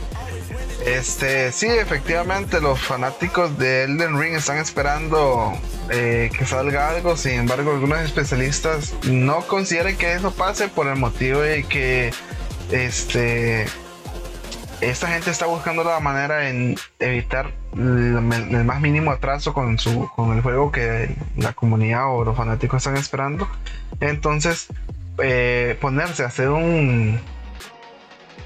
Este, 0.88 1.52
sí, 1.52 1.68
efectivamente, 1.68 2.62
los 2.62 2.80
fanáticos 2.80 3.60
de 3.60 3.84
Elden 3.84 4.18
Ring 4.20 4.34
están 4.34 4.58
esperando 4.58 5.54
eh, 5.92 6.32
que 6.36 6.46
salga 6.48 6.90
algo. 6.90 7.16
Sin 7.16 7.34
embargo, 7.34 7.72
algunos 7.72 8.00
especialistas 8.00 8.94
no 9.04 9.42
consideran 9.42 9.98
que 9.98 10.14
eso 10.14 10.32
pase 10.32 10.70
por 10.70 10.88
el 10.88 10.96
motivo 10.96 11.42
de 11.42 11.64
que 11.66 12.12
este 12.72 13.68
esta 14.82 15.08
gente 15.08 15.30
está 15.30 15.46
buscando 15.46 15.84
la 15.84 16.00
manera 16.00 16.50
en 16.50 16.76
evitar 17.00 17.52
el, 17.74 18.64
más 18.66 18.82
mínimo 18.82 19.12
atraso 19.12 19.54
con 19.54 19.78
su 19.78 20.10
con 20.16 20.36
el 20.36 20.42
juego 20.42 20.72
que 20.72 21.16
la 21.36 21.54
comunidad 21.54 22.14
o 22.14 22.24
los 22.24 22.36
fanáticos 22.38 22.78
están 22.78 22.98
esperando. 22.98 23.48
Entonces 24.00 24.68
eh, 25.22 25.78
ponerse 25.82 26.24
a 26.24 26.28
hacer 26.28 26.50
un 26.50 27.20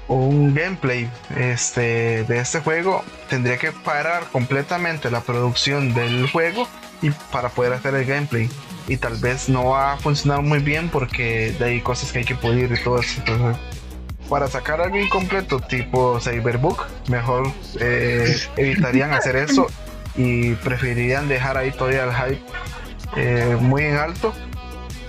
un 0.06 0.54
gameplay 0.54 1.10
este, 1.36 2.24
de 2.24 2.38
este 2.38 2.60
juego 2.60 3.02
tendría 3.30 3.56
que 3.56 3.72
parar 3.72 4.24
completamente 4.32 5.10
la 5.10 5.20
producción 5.20 5.94
del 5.94 6.30
juego 6.30 6.68
y 7.00 7.10
para 7.32 7.48
poder 7.48 7.72
hacer 7.72 7.94
el 7.94 8.04
gameplay. 8.04 8.50
Y 8.86 8.98
tal 8.98 9.16
vez 9.16 9.48
no 9.48 9.70
va 9.70 9.94
a 9.94 9.96
funcionar 9.96 10.42
muy 10.42 10.58
bien 10.58 10.90
porque 10.90 11.56
hay 11.60 11.80
cosas 11.80 12.12
que 12.12 12.18
hay 12.18 12.24
que 12.26 12.34
pulir 12.34 12.70
y 12.70 12.82
todo 12.82 12.98
eso 13.00 13.22
para 14.28 14.48
sacar 14.48 14.80
algo 14.80 14.98
incompleto 14.98 15.60
tipo 15.60 16.18
Cyberbook 16.20 16.86
mejor 17.08 17.52
eh, 17.80 18.34
evitarían 18.56 19.12
hacer 19.12 19.36
eso 19.36 19.66
y 20.16 20.54
preferirían 20.54 21.28
dejar 21.28 21.58
ahí 21.58 21.70
todavía 21.72 22.04
el 22.04 22.14
hype 22.14 22.42
eh, 23.16 23.56
muy 23.60 23.84
en 23.84 23.96
alto 23.96 24.32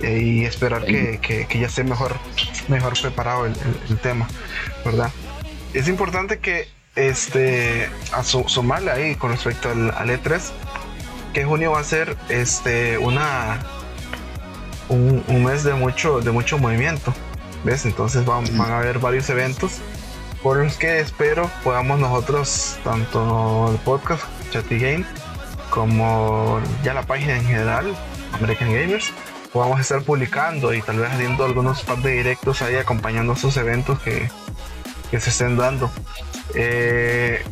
eh, 0.02 0.20
y 0.20 0.44
esperar 0.44 0.84
que, 0.84 1.18
que, 1.20 1.58
ya 1.58 1.66
esté 1.66 1.82
mejor, 1.82 2.14
mejor 2.68 3.00
preparado 3.00 3.46
el, 3.46 3.98
tema, 4.02 4.28
¿verdad? 4.84 5.10
Es 5.72 5.88
importante 5.88 6.38
que 6.38 6.68
este, 6.96 7.88
a 8.12 8.22
sumarle 8.22 8.90
ahí 8.90 9.14
con 9.14 9.30
respecto 9.30 9.70
al, 9.70 9.90
E3, 9.90 10.40
que 11.32 11.44
junio 11.44 11.72
va 11.72 11.80
a 11.80 11.84
ser 11.84 12.14
este, 12.28 12.98
una, 12.98 13.60
un, 14.88 15.44
mes 15.44 15.64
de 15.64 15.72
mucho, 15.72 16.20
de 16.20 16.30
mucho 16.30 16.58
movimiento, 16.58 17.14
¿ves? 17.64 17.84
Entonces 17.84 18.24
van, 18.24 18.44
van 18.56 18.70
a 18.70 18.78
haber 18.78 18.98
varios 18.98 19.28
eventos 19.30 19.80
por 20.42 20.58
los 20.58 20.76
que 20.76 21.00
espero 21.00 21.50
podamos 21.64 21.98
nosotros, 21.98 22.78
tanto 22.84 23.70
el 23.72 23.78
podcast 23.78 24.22
Chatty 24.52 24.78
Game, 24.78 25.04
como 25.70 26.60
ya 26.84 26.94
la 26.94 27.02
página 27.02 27.36
en 27.36 27.44
general, 27.44 27.96
American 28.32 28.72
Gamers, 28.72 29.12
a 29.78 29.80
estar 29.80 30.02
publicando 30.02 30.74
y 30.74 30.82
tal 30.82 30.98
vez 30.98 31.10
haciendo 31.10 31.44
algunos 31.44 31.82
par 31.82 31.98
de 31.98 32.12
directos 32.12 32.62
ahí 32.62 32.76
acompañando 32.76 33.32
esos 33.32 33.56
eventos 33.56 33.98
que, 34.00 34.28
se 35.10 35.30
estén 35.30 35.56
dando. 35.56 35.90
Eh, 36.54 37.42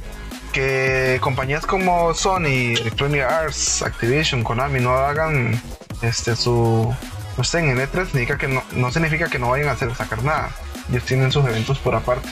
que 0.52 1.18
compañías 1.20 1.66
como 1.66 2.14
Sony, 2.14 2.76
Electronic 2.78 3.22
Arts, 3.22 3.82
Activision, 3.82 4.44
Konami 4.44 4.80
no 4.80 4.92
hagan 4.92 5.60
este 6.02 6.36
su 6.36 6.94
no 7.36 7.42
estén 7.42 7.68
en 7.68 7.78
E3 7.78 8.06
significa 8.06 8.38
que 8.38 8.48
no, 8.48 8.90
significa 8.92 9.28
que 9.28 9.38
no 9.38 9.50
vayan 9.50 9.68
a 9.68 9.76
sacar 9.76 10.22
nada. 10.22 10.50
Ellos 10.90 11.04
tienen 11.04 11.32
sus 11.32 11.44
eventos 11.46 11.78
por 11.78 11.94
aparte. 11.94 12.28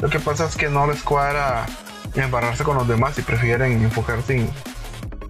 Lo 0.00 0.08
que 0.08 0.20
pasa 0.20 0.46
es 0.46 0.56
que 0.56 0.68
no 0.68 0.86
les 0.86 1.02
cuadra 1.02 1.66
embarrarse 2.14 2.64
con 2.64 2.76
los 2.76 2.86
demás 2.86 3.18
y 3.18 3.22
prefieren 3.22 3.82
enfocarse 3.82 4.46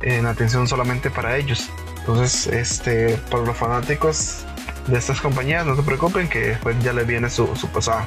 en 0.03 0.27
atención 0.27 0.69
solamente 0.69 1.11
para 1.11 1.37
ellos. 1.37 1.71
Entonces, 2.01 2.47
este, 2.49 3.17
para 3.31 3.45
los 3.45 3.57
fanáticos 3.57 4.45
de 4.87 4.99
estas 4.99 5.21
compañías, 5.21 5.65
no 5.65 5.77
se 5.77 5.83
preocupen 5.83 6.29
que 6.29 6.41
después 6.41 6.77
ya 6.81 6.93
les 6.93 7.07
viene 7.07 7.31
su, 7.31 7.55
su 7.57 7.69
pasado. 7.69 8.07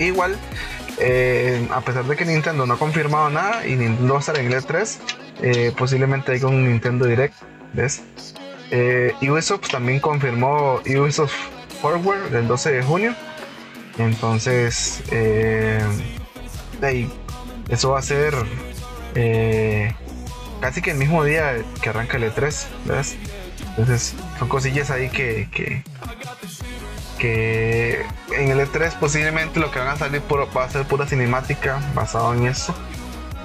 Igual, 0.00 0.36
eh, 0.98 1.68
a 1.72 1.80
pesar 1.80 2.04
de 2.04 2.16
que 2.16 2.24
Nintendo 2.24 2.66
no 2.66 2.74
ha 2.74 2.78
confirmado 2.78 3.30
nada 3.30 3.66
y 3.66 3.76
Nintendo 3.76 4.14
va 4.14 4.18
a 4.18 4.20
estar 4.20 4.38
en 4.38 4.52
el 4.52 4.64
3 4.64 5.00
e 5.42 5.66
eh, 5.66 5.72
posiblemente 5.76 6.32
haya 6.32 6.46
un 6.46 6.68
Nintendo 6.68 7.06
Direct, 7.06 7.34
¿ves? 7.72 8.02
Eh, 8.76 9.14
Ubisoft 9.22 9.70
también 9.70 10.00
confirmó 10.00 10.80
Ubisoft 10.84 11.32
Forward 11.80 12.30
del 12.30 12.48
12 12.48 12.72
de 12.72 12.82
junio. 12.82 13.14
Entonces, 13.98 15.00
eh, 15.12 15.80
eso 17.68 17.90
va 17.90 18.00
a 18.00 18.02
ser 18.02 18.34
casi 20.60 20.82
que 20.82 20.90
el 20.90 20.96
mismo 20.96 21.22
día 21.22 21.62
que 21.80 21.88
arranca 21.88 22.16
el 22.16 22.24
E3, 22.24 22.66
¿ves? 22.86 23.16
Entonces 23.68 24.16
son 24.40 24.48
cosillas 24.48 24.90
ahí 24.90 25.08
que, 25.08 25.48
que, 25.52 25.84
que 27.20 28.04
en 28.36 28.50
el 28.50 28.58
E3 28.58 28.98
posiblemente 28.98 29.60
lo 29.60 29.70
que 29.70 29.78
van 29.78 29.88
a 29.88 29.96
salir 29.96 30.20
va 30.30 30.64
a 30.64 30.68
ser 30.68 30.84
pura 30.84 31.06
cinemática 31.06 31.80
basado 31.94 32.34
en 32.34 32.48
eso. 32.48 32.74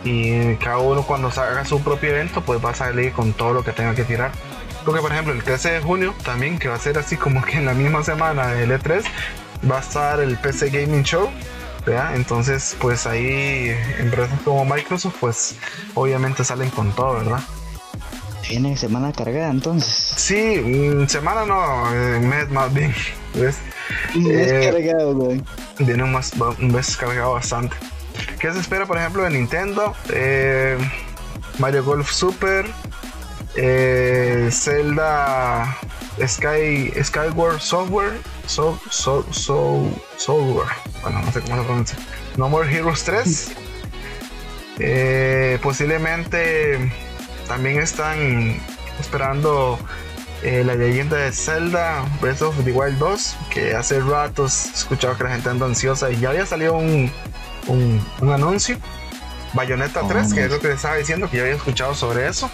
Y 0.04 0.56
cada 0.56 0.80
uno 0.80 1.04
cuando 1.04 1.28
haga 1.28 1.66
su 1.66 1.84
propio 1.84 2.10
evento 2.10 2.42
pues 2.42 2.64
va 2.66 2.72
a 2.72 2.76
salir 2.76 3.12
con 3.12 3.34
todo 3.34 3.54
lo 3.54 3.64
que 3.64 3.74
tenga 3.74 3.94
que 3.94 4.06
tirar. 4.06 4.32
Porque 4.90 5.04
por 5.04 5.12
ejemplo 5.12 5.34
el 5.34 5.44
13 5.44 5.72
de 5.72 5.80
junio 5.82 6.16
también 6.24 6.58
que 6.58 6.68
va 6.68 6.76
a 6.76 6.80
ser 6.80 6.98
así 6.98 7.16
como 7.16 7.44
que 7.44 7.58
en 7.58 7.66
la 7.66 7.76
misma 7.76 8.04
semana 8.04 8.48
del 8.48 8.72
E3 8.72 9.04
va 9.70 9.78
a 9.78 9.82
estar 9.82 10.20
el 10.20 10.36
PC 10.38 10.72
Gaming 10.72 11.04
Show 11.04 11.30
entonces, 12.14 12.76
pues 12.80 13.08
ahí 13.08 13.76
empresas 14.00 14.40
como 14.42 14.66
Microsoft, 14.66 15.16
pues 15.20 15.56
obviamente 15.96 16.44
salen 16.44 16.70
con 16.70 16.92
todo, 16.92 17.14
¿verdad? 17.14 17.40
Tiene 18.48 18.78
semana 18.78 19.12
cargada 19.12 19.50
entonces. 19.50 20.14
Sí, 20.16 20.62
mm, 20.64 21.08
semana 21.08 21.46
no, 21.46 21.94
eh, 21.94 22.20
mes 22.20 22.50
más 22.50 22.74
bien. 22.74 22.94
¿ves? 23.36 23.58
Un 24.16 24.24
mes 24.24 24.52
eh, 24.52 24.72
cargado, 24.72 25.16
güey. 25.16 25.42
Viene 25.80 26.04
un, 26.04 26.72
mes 26.72 26.98
cargado 26.98 27.34
bastante. 27.34 27.76
¿Qué 28.40 28.52
se 28.52 28.60
espera, 28.60 28.86
por 28.86 28.98
ejemplo, 28.98 29.24
de 29.24 29.32
Nintendo? 29.32 29.94
Eh, 30.12 30.78
Mario 31.58 31.84
Golf 31.84 32.12
Super, 32.12 32.66
Zelda 34.52 35.78
Sky, 36.26 36.92
Skyward 37.04 37.60
Software, 37.60 38.18
so, 38.46 38.80
so, 38.90 39.24
so, 39.32 39.90
Software, 40.18 40.70
bueno, 41.02 41.22
no 41.22 41.32
sé 41.32 41.42
cómo 41.42 41.58
se 41.58 41.64
pronuncia, 41.64 41.98
No 42.38 42.50
More 42.50 42.70
Heroes 42.70 43.04
3. 43.04 43.52
Eh, 44.82 45.60
posiblemente 45.62 46.90
también 47.50 47.80
están 47.80 48.62
esperando 48.98 49.78
eh, 50.42 50.64
la 50.66 50.76
leyenda 50.76 51.18
de 51.18 51.34
Zelda 51.34 52.06
Breath 52.22 52.42
of 52.42 52.56
the 52.64 52.72
Wild 52.72 52.98
2, 52.98 53.36
que 53.50 53.76
hace 53.76 54.00
ratos 54.00 54.68
he 54.68 54.76
escuchado 54.76 55.18
que 55.18 55.26
la 55.26 55.32
gente 55.32 55.50
anda 55.50 55.66
ansiosa 55.66 56.10
y 56.12 56.20
ya 56.22 56.30
había 56.30 56.46
salido 56.46 56.76
un, 56.76 57.12
un, 57.68 58.32
anuncio. 58.32 58.78
Bayonetta 59.54 60.08
3, 60.08 60.34
que 60.34 60.46
es 60.46 60.52
lo 60.52 60.60
que 60.62 60.68
les 60.68 60.78
estaba 60.78 60.96
diciendo, 60.96 61.30
que 61.30 61.38
ya 61.38 61.44
había 61.44 61.56
escuchado 61.56 61.94
sobre 61.94 62.28
eso. 62.28 62.50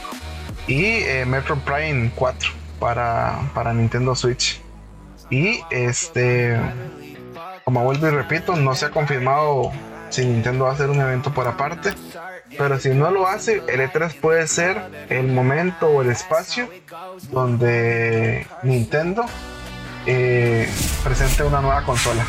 Y 0.68 0.84
eh, 0.84 1.26
Metro 1.26 1.56
Prime 1.58 2.12
4 2.16 2.52
para, 2.80 3.40
para 3.54 3.74
Nintendo 3.74 4.16
Switch. 4.16 4.62
Y 5.30 5.60
este, 5.72 6.60
como 7.64 7.84
vuelvo 7.84 8.08
y 8.08 8.12
repito, 8.12 8.56
no 8.56 8.76
se 8.76 8.86
ha 8.86 8.92
confirmado 8.92 9.72
si 10.10 10.26
Nintendo 10.26 10.66
va 10.66 10.72
a 10.72 10.74
hacer 10.74 10.90
un 10.90 11.02
evento 11.02 11.34
por 11.34 11.48
aparte. 11.48 11.94
Pero 12.58 12.80
si 12.80 12.90
no 12.90 13.12
lo 13.12 13.28
hace, 13.28 13.64
el 13.68 13.82
E3 13.82 14.20
puede 14.20 14.48
ser 14.48 14.80
el 15.10 15.28
momento 15.28 15.88
o 15.88 16.02
el 16.02 16.12
espacio 16.12 16.70
donde 17.32 18.48
Nintendo 18.64 19.26
eh, 20.06 20.70
presente 21.04 21.44
una 21.44 21.62
nueva 21.62 21.84
consola. 21.84 22.24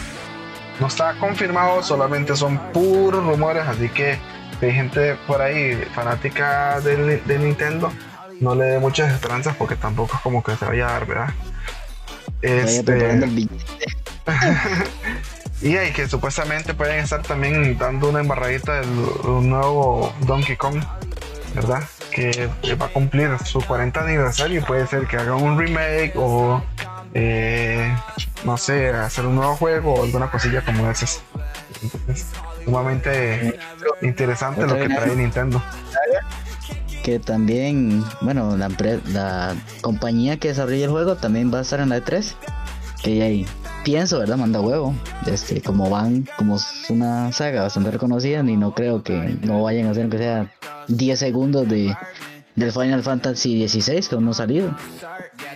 No 0.81 0.88
está 0.88 1.14
confirmado, 1.18 1.83
solamente 1.83 2.35
son 2.35 2.59
puros 2.72 3.25
rumores, 3.25 3.66
así 3.66 3.88
que 3.88 4.18
hay 4.61 4.72
gente 4.72 5.16
por 5.27 5.40
ahí 5.40 5.75
fanática 5.94 6.81
de, 6.81 7.18
de 7.18 7.38
Nintendo 7.38 7.92
no 8.40 8.55
le 8.55 8.64
dé 8.64 8.79
muchas 8.79 9.12
esperanzas 9.12 9.57
porque 9.57 9.77
tampoco 9.77 10.16
es 10.16 10.20
como 10.20 10.42
que 10.42 10.57
se 10.57 10.64
vaya 10.64 10.88
a 10.88 10.92
dar, 10.92 11.07
¿verdad? 11.07 11.35
Este... 12.42 13.20
y 15.62 15.77
hay 15.77 15.92
que 15.92 16.09
supuestamente 16.09 16.75
pueden 16.75 16.99
estar 16.99 17.22
también 17.22 17.79
dando 17.79 18.11
una 18.11 18.20
embarradita 18.20 18.81
del 18.81 18.88
un 19.25 19.49
nuevo 19.49 20.12
Donkey 20.20 20.57
Kong, 20.57 20.83
¿verdad? 21.55 21.85
Que, 22.11 22.49
va 22.81 22.87
a 22.87 22.88
cumplir 22.88 23.38
su 23.44 23.61
40 23.61 24.01
aniversario 24.01 24.61
y 24.61 24.62
puede 24.62 24.87
ser 24.87 25.07
que 25.07 25.16
haga 25.16 25.37
un 25.37 25.59
remake 25.59 26.12
o 26.16 26.62
eh, 27.14 27.94
no 28.44 28.57
sé, 28.57 28.90
hacer 28.90 29.27
un 29.27 29.37
nuevo 29.37 29.55
juego 29.57 29.94
o 29.94 30.05
alguna 30.05 30.31
cosilla 30.31 30.64
como 30.64 30.90
esas. 30.90 31.22
Entonces, 31.83 32.27
sumamente 32.64 33.59
interesante 34.03 34.66
lo 34.66 34.77
que 34.77 34.88
trae 34.88 35.14
Nintendo 35.14 35.62
que 37.07 37.21
también, 37.21 38.02
bueno, 38.21 38.57
la, 38.57 38.69
la 39.13 39.54
compañía 39.81 40.38
que 40.38 40.48
desarrolla 40.48 40.87
el 40.87 40.90
juego 40.90 41.15
también 41.15 41.54
va 41.54 41.59
a 41.59 41.63
estar 41.63 41.79
en 41.79 41.90
la 41.90 41.98
E3. 41.98 42.35
Que 43.00 43.23
ahí 43.23 43.46
pienso, 43.85 44.19
¿verdad? 44.19 44.37
Manda 44.37 44.61
huevo. 44.61 44.92
Este, 45.25 45.63
como 45.63 45.88
van, 45.88 46.27
como 46.37 46.57
es 46.57 46.67
una 46.88 47.31
saga 47.31 47.63
bastante 47.63 47.92
reconocida, 47.92 48.40
y 48.40 48.57
no 48.57 48.75
creo 48.75 49.04
que 49.04 49.38
no 49.42 49.63
vayan 49.63 49.87
a 49.87 49.92
hacer 49.92 50.09
que 50.09 50.19
sea 50.19 50.52
10 50.88 51.17
segundos 51.17 51.69
de 51.69 51.96
del 52.57 52.73
Final 52.73 53.04
Fantasy 53.04 53.69
XVI 53.69 54.00
que 54.00 54.15
aún 54.17 54.25
no 54.25 54.33
ha 54.33 54.35
salido. 54.35 54.77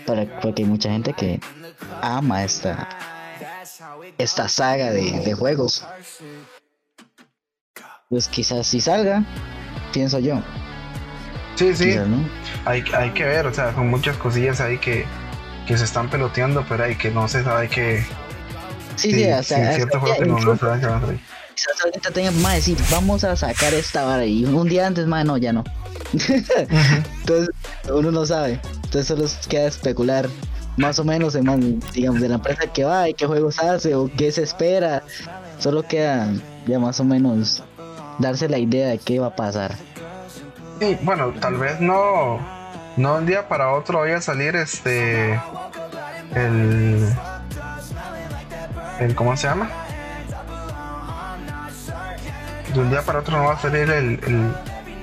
Para, 0.06 0.40
porque 0.40 0.62
hay 0.62 0.68
mucha 0.68 0.92
gente 0.92 1.14
que 1.14 1.40
ama 2.00 2.44
esta 2.44 2.88
esta 4.18 4.48
saga 4.48 4.92
de, 4.92 5.18
de 5.18 5.34
juegos. 5.34 5.84
Pues 8.08 8.28
quizás 8.28 8.68
si 8.68 8.80
salga, 8.80 9.24
pienso 9.92 10.20
yo. 10.20 10.40
Sí, 11.60 11.76
sí. 11.76 11.94
hay, 12.64 12.82
hay 12.94 13.10
que 13.10 13.22
ver, 13.22 13.46
o 13.46 13.52
sea, 13.52 13.74
son 13.74 13.88
muchas 13.88 14.16
cosillas 14.16 14.62
ahí 14.62 14.78
que, 14.78 15.04
se 15.68 15.84
están 15.84 16.08
peloteando, 16.08 16.64
pero 16.66 16.84
hay 16.84 16.96
que 16.96 17.10
no 17.10 17.28
se 17.28 17.44
sabe 17.44 17.68
qué, 17.68 18.02
Sí, 18.96 19.12
sí, 19.12 19.30
o 19.30 19.42
sea, 19.42 19.74
cierto 19.74 20.00
juego 20.00 20.16
que 20.16 20.24
no, 20.24 20.38
no 20.38 20.52
que 20.52 20.58
salir. 20.58 21.20
quizás 21.54 21.84
ahorita 21.84 22.10
tengan 22.12 22.40
más 22.40 22.54
decir, 22.54 22.78
vamos 22.90 23.24
a 23.24 23.36
sacar 23.36 23.74
esta 23.74 24.04
vara 24.06 24.24
y 24.24 24.46
un 24.46 24.70
día 24.70 24.86
antes, 24.86 25.06
más 25.06 25.26
no, 25.26 25.36
ya 25.36 25.52
no. 25.52 25.62
Entonces, 26.12 27.50
uno 27.92 28.10
no 28.10 28.24
sabe. 28.24 28.58
Entonces 28.84 29.06
solo 29.06 29.26
queda 29.46 29.66
especular 29.66 30.30
más 30.78 30.98
o 30.98 31.04
menos, 31.04 31.34
en 31.34 31.80
digamos, 31.92 32.22
de 32.22 32.28
la 32.30 32.36
empresa 32.36 32.72
que 32.72 32.84
va 32.84 33.06
y 33.10 33.12
qué 33.12 33.26
juegos 33.26 33.58
hace 33.58 33.94
o 33.94 34.10
qué 34.16 34.32
se 34.32 34.44
espera. 34.44 35.02
Solo 35.58 35.82
queda 35.82 36.32
ya 36.66 36.78
más 36.78 37.00
o 37.00 37.04
menos 37.04 37.62
darse 38.18 38.48
la 38.48 38.56
idea 38.56 38.88
de 38.88 38.96
qué 38.96 39.18
va 39.18 39.26
a 39.26 39.36
pasar. 39.36 39.76
Bueno, 41.02 41.32
tal 41.40 41.56
vez 41.56 41.80
no, 41.80 42.38
no 42.96 43.14
un 43.16 43.26
día 43.26 43.48
para 43.48 43.72
otro 43.72 44.00
vaya 44.00 44.16
a 44.16 44.20
salir 44.22 44.56
este 44.56 45.38
el, 46.34 47.06
el 48.98 49.14
¿cómo 49.14 49.36
se 49.36 49.46
llama? 49.48 49.68
De 52.72 52.80
un 52.80 52.88
día 52.90 53.02
para 53.02 53.18
otro 53.18 53.36
no 53.36 53.44
va 53.44 53.54
a 53.54 53.58
salir 53.58 53.90
el, 53.90 54.20
el- 54.24 54.54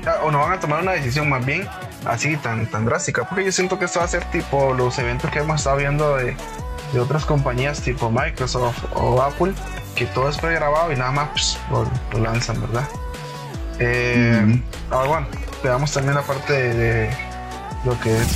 ah, 0.07 0.15
o 0.23 0.31
no 0.31 0.39
van 0.39 0.53
a 0.53 0.59
tomar 0.59 0.81
una 0.81 0.93
decisión 0.93 1.29
más 1.29 1.45
bien 1.45 1.67
así 2.05 2.37
tan 2.37 2.65
tan 2.67 2.85
drástica, 2.85 3.25
porque 3.27 3.45
yo 3.45 3.51
siento 3.51 3.77
que 3.77 3.85
esto 3.85 3.99
va 3.99 4.05
a 4.05 4.09
ser 4.09 4.23
tipo 4.25 4.73
los 4.73 4.97
eventos 4.97 5.29
que 5.29 5.39
hemos 5.39 5.57
estado 5.57 5.77
viendo 5.77 6.15
de, 6.15 6.35
de 6.93 6.99
otras 6.99 7.25
compañías 7.25 7.81
tipo 7.81 8.09
Microsoft 8.09 8.83
o 8.95 9.21
Apple, 9.21 9.53
que 9.95 10.05
todo 10.07 10.29
es 10.29 10.37
pregrabado 10.37 10.91
y 10.91 10.95
nada 10.95 11.11
más 11.11 11.29
pues, 11.29 11.59
lo, 11.69 11.87
lo 12.13 12.23
lanzan, 12.23 12.61
¿verdad? 12.61 12.87
Eh, 13.79 14.59
ahora 14.89 15.07
bueno, 15.09 15.27
veamos 15.63 15.91
también 15.91 16.15
la 16.15 16.21
parte 16.21 16.53
de, 16.53 16.73
de 16.73 17.09
lo 17.85 17.99
que 17.99 18.15
es 18.17 18.27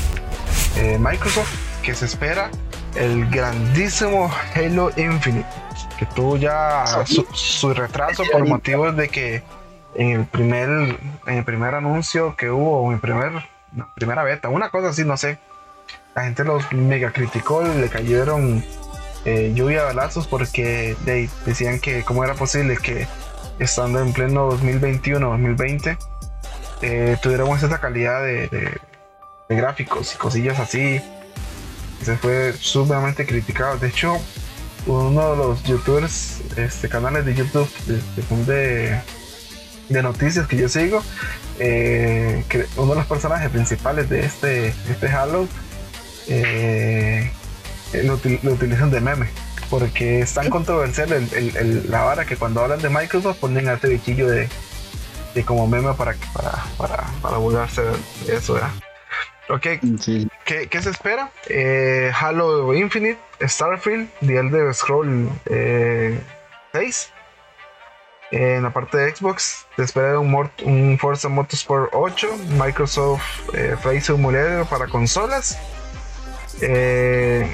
eh, 0.78 0.98
Microsoft, 1.00 1.54
que 1.84 1.94
se 1.96 2.06
espera 2.06 2.50
el 2.96 3.30
grandísimo 3.30 4.32
Halo 4.56 4.92
Infinite, 4.98 5.48
que 5.98 6.06
tuvo 6.08 6.38
ya 6.38 6.86
su, 7.06 7.26
su 7.34 7.74
retraso 7.74 8.24
por 8.32 8.48
motivos 8.48 8.96
de 8.96 9.10
que 9.10 9.44
en 9.96 10.12
el 10.12 10.26
primer 10.26 10.70
en 11.28 11.38
el 11.38 11.44
primer 11.44 11.76
anuncio 11.76 12.36
que 12.36 12.50
hubo, 12.50 12.88
en 12.88 12.94
el 12.96 13.00
primer 13.00 13.32
no, 13.74 13.90
primera 13.96 14.24
beta, 14.24 14.50
una 14.50 14.70
cosa 14.70 14.90
así, 14.90 15.04
no 15.06 15.16
sé, 15.18 15.38
la 16.16 16.24
gente 16.24 16.44
los 16.44 16.72
mega 16.74 17.12
criticó, 17.12 17.62
le 17.64 17.88
cayeron 17.90 18.64
eh, 19.26 19.52
lluvia 19.54 19.82
de 19.82 19.86
balazos 19.88 20.28
porque 20.28 20.96
de- 21.06 21.30
decían 21.46 21.80
que 21.80 22.04
cómo 22.04 22.24
era 22.24 22.34
posible 22.34 22.78
que 22.78 23.08
estando 23.60 24.00
en 24.02 24.12
pleno 24.14 24.50
2021-2020 24.52 25.98
eh, 26.82 27.18
tuviéramos 27.22 27.62
esa 27.64 27.80
calidad 27.80 28.22
de, 28.24 28.48
de- 28.48 28.78
de 29.50 29.56
gráficos 29.56 30.14
y 30.16 30.18
cosillas 30.18 30.60
así. 30.60 31.02
Se 32.04 32.16
fue 32.18 32.54
sumamente 32.60 33.26
criticado. 33.26 33.78
De 33.78 33.88
hecho, 33.90 34.18
uno 34.88 35.32
de 35.32 35.38
los 35.38 35.64
youtubers, 35.64 36.42
este, 36.58 36.90
canales 36.90 37.26
de 37.26 37.36
YouTube 37.36 37.70
de, 37.86 38.02
de, 38.46 39.02
de- 39.90 40.02
noticias 40.04 40.48
que 40.48 40.58
yo 40.58 40.70
sigo, 40.70 41.04
eh, 41.60 42.44
que 42.50 42.66
uno 42.78 42.94
de 42.94 43.00
los 43.00 43.06
personajes 43.08 43.50
principales 43.50 44.10
de 44.10 44.22
este, 44.26 44.68
este 44.90 45.08
Halo 45.10 45.48
eh, 46.28 47.30
eh, 47.94 48.04
lo, 48.04 48.18
util- 48.18 48.40
lo 48.44 48.54
utilizan 48.54 48.90
de 48.92 49.02
meme. 49.02 49.28
Porque 49.70 50.22
es 50.22 50.34
tan 50.34 50.50
controversial 50.50 51.12
el- 51.14 51.34
el- 51.34 51.58
el- 51.58 51.92
la 51.92 52.02
vara 52.04 52.26
que 52.26 52.36
cuando 52.36 52.62
hablan 52.62 52.80
de 52.82 52.90
Microsoft 52.90 53.38
ponen 53.40 53.70
a 53.70 53.74
este 53.74 53.88
bichillo 53.90 54.28
de, 54.28 54.50
de 55.34 55.44
como 55.46 55.68
meme 55.68 55.94
para, 55.94 56.16
para, 56.34 56.52
para, 56.78 57.04
para 57.22 57.38
burlarse 57.38 57.82
de 58.26 58.36
eso, 58.36 58.54
¿verdad? 58.56 58.72
Ok, 59.50 59.68
Sí. 60.00 60.28
¿qué, 60.46 60.68
qué 60.68 60.82
se 60.82 60.90
espera? 60.92 61.30
Eh, 61.48 62.12
Halo 62.18 62.74
Infinite, 62.74 63.20
Starfield, 63.42 64.10
The 64.26 64.38
Elder 64.38 64.74
Scroll 64.74 65.30
eh, 65.46 66.20
6. 66.74 67.12
En 68.32 68.64
la 68.64 68.70
parte 68.72 68.98
de 68.98 69.14
Xbox, 69.14 69.66
se 69.76 69.84
espera 69.84 70.18
un, 70.18 70.32
Mort- 70.32 70.62
un 70.64 70.98
Forza 70.98 71.28
Motorsport 71.28 71.90
8, 71.94 72.30
Microsoft 72.58 73.22
eh, 73.54 73.76
Flight 73.82 74.04
Simulator 74.04 74.66
para 74.68 74.88
consolas, 74.88 75.60
eh, 76.62 77.46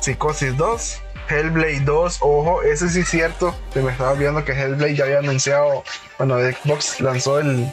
Psychosis 0.00 0.56
2, 0.56 1.02
Hellblade 1.30 1.80
2, 1.80 2.18
ojo, 2.20 2.62
ese 2.62 2.88
sí 2.88 3.00
es 3.00 3.08
cierto, 3.08 3.54
se 3.72 3.80
me 3.82 3.92
estaba 3.92 4.14
viendo 4.14 4.44
que 4.44 4.52
Hellblade 4.52 4.96
ya 4.96 5.04
había 5.04 5.18
anunciado, 5.20 5.84
bueno, 6.18 6.36
Xbox 6.38 7.00
lanzó 7.00 7.38
el, 7.38 7.72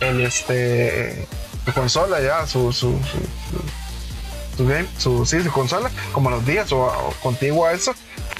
el 0.00 0.20
este, 0.20 1.26
su 1.64 1.72
consola 1.72 2.20
ya, 2.20 2.46
su, 2.46 2.72
su, 2.72 2.98
su, 3.02 4.56
su- 4.56 4.66
game, 4.66 4.86
su, 4.98 5.24
sí, 5.24 5.42
su 5.42 5.50
consola, 5.52 5.90
como 6.12 6.30
los 6.30 6.44
días 6.44 6.70
o, 6.72 6.78
o 6.82 7.14
contigo 7.22 7.66
a 7.66 7.72
eso, 7.72 7.94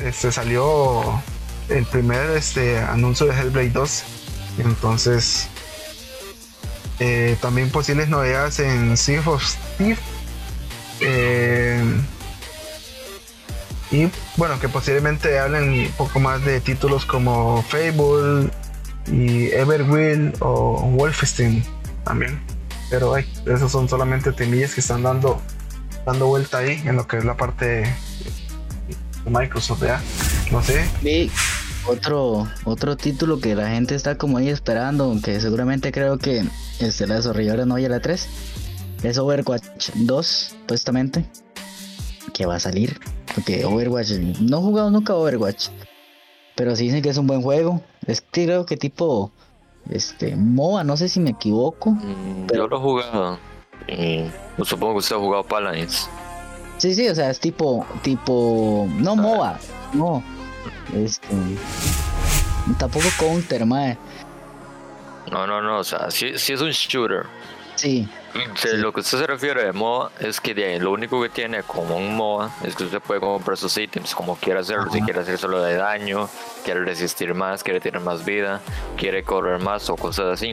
este, 0.05 0.31
salió 0.33 1.23
el 1.69 1.85
primer 1.87 2.31
este, 2.37 2.79
anuncio 2.79 3.27
de 3.27 3.33
Hellblade 3.41 3.71
2, 3.71 4.03
entonces 4.59 5.49
eh, 7.01 7.37
también 7.41 7.71
posibles 7.71 8.09
novedades 8.09 8.59
en 8.59 8.97
Sea 8.97 9.23
of 9.27 9.43
Steve. 9.45 9.97
Eh, 11.01 11.81
y 13.91 14.11
bueno, 14.37 14.59
que 14.61 14.69
posiblemente 14.69 15.39
hablen 15.39 15.71
un 15.71 15.93
poco 15.97 16.21
más 16.21 16.45
de 16.45 16.61
títulos 16.61 17.07
como 17.07 17.63
Fable 17.63 18.51
y 19.07 19.47
Everwill 19.47 20.35
o 20.41 20.83
Wolfenstein 20.91 21.65
también. 22.05 22.41
Pero 22.91 23.15
ay, 23.15 23.25
esos 23.47 23.71
son 23.73 23.89
solamente 23.89 24.33
temillas 24.33 24.75
que 24.75 24.81
están 24.81 25.03
dando 25.03 25.41
dando 26.09 26.27
vuelta 26.27 26.59
ahí 26.59 26.81
en 26.87 26.97
lo 26.97 27.07
que 27.07 27.19
es 27.19 27.25
la 27.25 27.37
parte 27.37 27.67
de 27.67 27.95
Microsoft, 29.27 29.83
¿ya? 29.83 30.01
No 30.51 30.63
sé. 30.63 30.89
Y 31.03 31.31
otro, 31.87 32.49
otro 32.65 32.97
título 32.97 33.41
que 33.41 33.55
la 33.55 33.69
gente 33.69 33.95
está 33.95 34.17
como 34.17 34.39
ahí 34.39 34.49
esperando, 34.49 35.05
aunque 35.05 35.41
seguramente 35.41 35.93
creo 35.93 36.19
que 36.19 36.45
este, 36.81 37.07
la 37.07 37.17
desarrolladora 37.17 37.67
no 37.67 37.75
vaya 37.75 37.89
a 37.89 37.91
la 37.91 38.01
3, 38.01 38.29
es 39.03 39.19
Overwatch 39.19 39.91
2, 39.95 40.27
supuestamente, 40.27 41.27
que 42.39 42.47
va 42.47 42.55
a 42.55 42.61
salir. 42.61 42.99
Porque 43.35 43.65
Overwatch, 43.65 44.13
no 44.41 44.59
he 44.59 44.61
jugado 44.63 44.91
nunca 44.91 45.15
Overwatch, 45.15 45.69
pero 46.55 46.77
sí 46.77 46.85
dicen 46.85 47.03
que 47.03 47.09
es 47.11 47.19
un 47.19 47.27
buen 47.27 47.43
juego. 47.43 47.83
Es 48.07 48.21
que 48.21 48.45
creo 48.45 48.65
que 48.65 48.77
tipo, 48.77 49.33
este, 49.91 50.37
MOA, 50.37 50.85
no 50.85 50.97
sé 50.97 51.09
si 51.09 51.19
me 51.19 51.31
equivoco. 51.31 51.91
Mm, 51.91 52.47
Yo 52.55 52.69
lo 52.69 52.77
he 52.77 52.81
jugado. 52.81 53.39
Y 53.89 54.23
pues, 54.57 54.69
supongo 54.69 54.95
que 54.95 54.99
usted 55.01 55.17
ha 55.17 55.19
jugado 55.19 55.43
Paladins. 55.43 56.09
Sí, 56.79 56.95
sí, 56.95 57.09
o 57.09 57.15
sea, 57.15 57.29
es 57.29 57.41
tipo, 57.41 57.85
tipo, 58.03 58.87
no 58.99 59.17
MOA, 59.17 59.59
no, 59.95 60.23
este, 60.95 61.27
tampoco 62.79 63.07
Counter, 63.19 63.67
mae. 63.67 63.99
No, 65.33 65.45
no, 65.45 65.61
no, 65.61 65.79
o 65.79 65.85
sea, 65.85 66.09
sí, 66.11 66.33
sí 66.37 66.53
es 66.53 66.61
un 66.61 66.71
shooter. 66.71 67.27
Sí, 67.75 68.09
De 68.63 68.77
lo 68.79 68.93
que 68.93 69.01
usted 69.01 69.19
se 69.19 69.27
refiere 69.27 69.65
de 69.65 69.73
MOA 69.73 70.11
es 70.21 70.41
que 70.41 70.55
de 70.55 70.65
ahí, 70.67 70.79
lo 70.79 70.93
único 70.93 71.21
que 71.23 71.29
tiene 71.29 71.63
como 71.63 71.97
un 71.97 72.15
MOA 72.17 72.51
es 72.63 72.75
que 72.77 72.85
usted 72.85 73.01
puede 73.01 73.21
comprar 73.21 73.57
sus 73.57 73.77
ítems 73.77 74.15
como 74.15 74.37
quiera 74.37 74.61
hacerlo. 74.61 74.91
Si 74.93 75.01
quiere 75.03 75.21
hacer 75.21 75.39
solo 75.39 75.63
de 75.63 75.75
daño, 75.77 76.29
quiere 76.65 76.85
resistir 76.85 77.35
más, 77.35 77.63
quiere 77.63 77.81
tener 77.81 78.01
más 78.01 78.25
vida, 78.25 78.61
quiere 78.97 79.23
correr 79.23 79.61
más 79.61 79.89
o 79.91 79.97
cosas 79.97 80.27
así. 80.27 80.53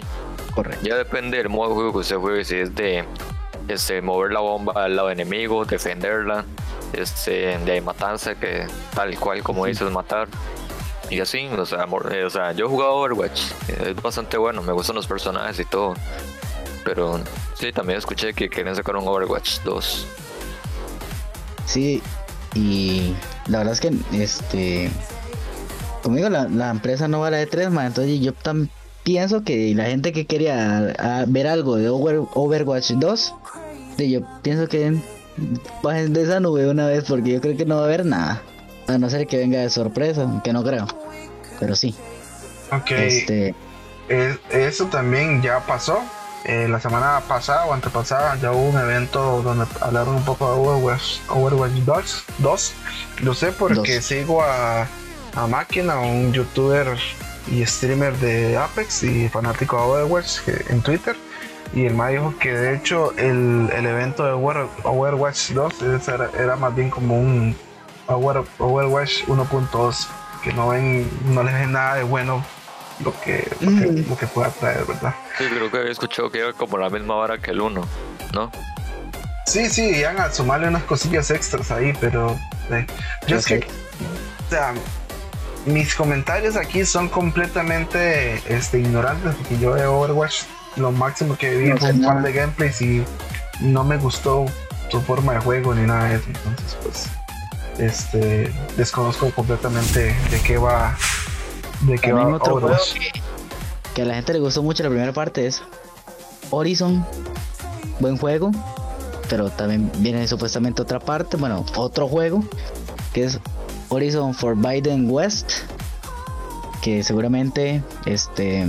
correcto. 0.53 0.85
Ya 0.85 0.95
depende 0.95 1.37
del 1.37 1.49
modo 1.49 1.69
de 1.69 1.75
juego 1.75 1.91
que 1.93 1.97
usted 1.99 2.15
juegue, 2.17 2.45
si 2.45 2.55
es 2.55 2.73
de 2.75 3.03
este, 3.67 4.01
mover 4.01 4.31
la 4.31 4.39
bomba 4.39 4.73
al 4.83 4.95
lado 4.95 5.09
enemigo, 5.09 5.65
defenderla, 5.65 6.45
este, 6.93 7.57
de 7.57 7.81
matanza, 7.81 8.35
que 8.35 8.67
tal 8.93 9.17
cual 9.19 9.43
como 9.43 9.65
dices, 9.65 9.91
matar. 9.91 10.27
Y 11.09 11.19
así, 11.19 11.47
o 11.55 11.65
sea, 11.65 11.85
mor- 11.85 12.11
eh, 12.13 12.23
o 12.25 12.29
sea, 12.29 12.51
yo 12.53 12.65
he 12.65 12.69
jugado 12.69 12.93
Overwatch, 12.95 13.41
es 13.67 13.95
bastante 14.01 14.37
bueno, 14.37 14.61
me 14.63 14.71
gustan 14.71 14.95
los 14.95 15.05
personajes 15.07 15.59
y 15.59 15.65
todo. 15.65 15.93
Pero 16.85 17.19
sí, 17.55 17.73
también 17.73 17.99
escuché 17.99 18.33
que 18.33 18.47
quieren 18.47 18.73
sacar 18.75 18.95
un 18.95 19.07
Overwatch 19.07 19.59
2. 19.63 20.07
Sí, 21.65 22.01
y 22.53 23.13
la 23.47 23.57
verdad 23.59 23.73
es 23.73 23.81
que, 23.81 23.91
este, 24.13 24.89
como 26.03 26.15
digo, 26.15 26.29
la, 26.29 26.47
la 26.47 26.69
empresa 26.69 27.07
no 27.07 27.19
va 27.21 27.27
a 27.27 27.31
la 27.31 27.37
de 27.37 27.47
3, 27.47 27.71
mae, 27.71 27.87
entonces 27.87 28.19
yo 28.21 28.33
también 28.33 28.69
pienso 29.03 29.43
que 29.43 29.73
la 29.75 29.85
gente 29.85 30.13
que 30.13 30.25
quería 30.25 30.93
ver 31.27 31.47
algo 31.47 31.75
de 31.75 31.89
Over- 31.89 32.27
Overwatch 32.33 32.91
2, 32.91 33.33
de 33.97 34.09
yo 34.09 34.21
pienso 34.41 34.67
que 34.67 34.95
bajen 35.83 36.13
de 36.13 36.23
esa 36.23 36.39
nube 36.39 36.69
una 36.69 36.87
vez 36.87 37.05
porque 37.07 37.33
yo 37.33 37.41
creo 37.41 37.57
que 37.57 37.65
no 37.65 37.75
va 37.77 37.81
a 37.81 37.85
haber 37.85 38.05
nada. 38.05 38.41
A 38.87 38.97
no 38.99 39.09
ser 39.09 39.25
que 39.25 39.37
venga 39.37 39.59
de 39.59 39.69
sorpresa, 39.71 40.41
que 40.43 40.53
no 40.53 40.63
creo. 40.63 40.85
Pero 41.59 41.75
sí. 41.75 41.95
Ok. 42.71 42.91
Este, 42.91 43.55
Es- 44.07 44.37
eso 44.51 44.85
también 44.85 45.41
ya 45.41 45.59
pasó. 45.65 45.99
Eh, 46.47 46.67
la 46.67 46.79
semana 46.79 47.21
pasada 47.27 47.65
o 47.65 47.73
antepasada 47.73 48.35
ya 48.35 48.51
hubo 48.51 48.69
un 48.69 48.77
evento 48.77 49.41
donde 49.41 49.65
hablaron 49.81 50.15
un 50.15 50.23
poco 50.25 50.45
de 50.53 50.59
Overwatch, 50.59 51.19
Overwatch 51.29 51.71
2, 51.71 52.23
2. 52.37 52.73
Lo 53.21 53.33
sé 53.33 53.51
porque 53.51 53.95
Dos. 53.95 54.05
sigo 54.05 54.43
a, 54.43 54.87
a 55.35 55.47
Máquina, 55.47 55.99
un 55.99 56.31
youtuber 56.33 56.87
y 57.47 57.65
streamer 57.65 58.15
de 58.17 58.57
Apex 58.57 59.03
y 59.03 59.27
fanático 59.29 59.75
de 59.77 60.03
Overwatch 60.03 60.41
que- 60.41 60.65
en 60.69 60.81
Twitter. 60.83 61.15
Y 61.73 61.85
el 61.85 61.95
más 61.95 62.11
dijo 62.11 62.33
que 62.39 62.51
de 62.53 62.75
hecho 62.75 63.11
el, 63.17 63.69
el 63.75 63.85
evento 63.87 64.23
de 64.23 64.33
Over- 64.33 64.69
Overwatch 64.83 65.49
2 65.51 65.81
ese 65.81 66.13
era, 66.13 66.29
era 66.37 66.55
más 66.57 66.75
bien 66.75 66.91
como 66.91 67.17
un, 67.19 67.55
Overwatch 68.07 69.23
1.2, 69.27 70.07
que 70.43 70.53
no 70.53 70.69
ven, 70.69 71.09
no 71.33 71.41
les 71.43 71.53
ven 71.55 71.71
nada 71.71 71.95
de 71.95 72.03
bueno 72.03 72.45
lo 73.03 73.13
que, 73.21 73.47
lo 73.59 73.67
que, 73.69 73.87
Mm. 73.87 74.09
lo 74.09 74.17
que 74.17 74.27
pueda 74.27 74.49
traer, 74.49 74.85
¿verdad? 74.85 75.13
Sí, 75.37 75.45
creo 75.49 75.69
que 75.71 75.77
había 75.77 75.91
escuchado 75.91 76.29
que 76.31 76.39
era 76.39 76.53
como 76.53 76.77
la 76.77 76.89
misma 76.89 77.15
hora 77.15 77.37
que 77.37 77.51
el 77.51 77.61
1, 77.61 77.81
¿no? 78.33 78.51
Sí, 79.45 79.69
sí, 79.69 79.97
iban 79.97 80.19
a 80.19 80.31
sumarle 80.31 80.67
unas 80.67 80.83
cosillas 80.83 81.29
extras 81.29 81.69
ahí, 81.71 81.93
pero 81.99 82.37
eh, 82.71 82.85
yo 83.27 83.37
es 83.37 83.45
que, 83.45 83.57
o 83.57 84.49
sea, 84.49 84.73
mis 85.65 85.93
comentarios 85.95 86.55
aquí 86.55 86.85
son 86.85 87.09
completamente 87.09 88.41
este, 88.53 88.79
ignorantes, 88.79 89.35
porque 89.35 89.59
yo 89.59 89.73
de 89.75 89.85
Overwatch 89.85 90.43
lo 90.77 90.91
máximo 90.91 91.37
que 91.37 91.55
vi 91.57 91.69
No 91.69 91.77
fue 91.77 91.91
un 91.91 92.01
par 92.03 92.21
de 92.21 92.33
gameplays 92.33 92.81
y 92.81 93.03
no 93.61 93.83
me 93.83 93.97
gustó 93.97 94.45
su 94.89 95.01
forma 95.01 95.33
de 95.33 95.39
juego 95.39 95.73
ni 95.75 95.85
nada 95.85 96.05
de 96.09 96.15
eso, 96.15 96.25
entonces 96.27 96.77
pues, 96.83 97.09
este, 97.79 98.51
desconozco 98.77 99.29
completamente 99.31 100.15
de 100.31 100.41
qué 100.45 100.57
va, 100.57 100.97
de 101.87 101.97
qué 101.97 102.09
También 102.09 102.31
va 102.31 102.35
otro 102.35 102.53
juego 102.53 102.67
Overwatch. 102.67 102.93
que, 102.93 103.21
que 103.93 104.01
a 104.01 104.05
la 104.05 104.15
gente 104.15 104.33
le 104.33 104.39
gustó 104.39 104.63
mucho 104.63 104.83
la 104.83 104.89
primera 104.89 105.13
parte 105.13 105.45
es 105.45 105.61
Horizon. 106.49 107.05
Buen 107.99 108.17
juego. 108.17 108.51
Pero 109.29 109.49
también 109.49 109.91
viene 109.99 110.27
supuestamente 110.27 110.81
otra 110.83 110.99
parte, 110.99 111.35
bueno, 111.37 111.65
otro 111.75 112.07
juego, 112.07 112.43
que 113.11 113.23
es 113.23 113.39
Horizon 113.89 114.35
Forbidden 114.35 115.09
West. 115.09 115.51
Que 116.83 117.01
seguramente 117.03 117.81
este 118.05 118.67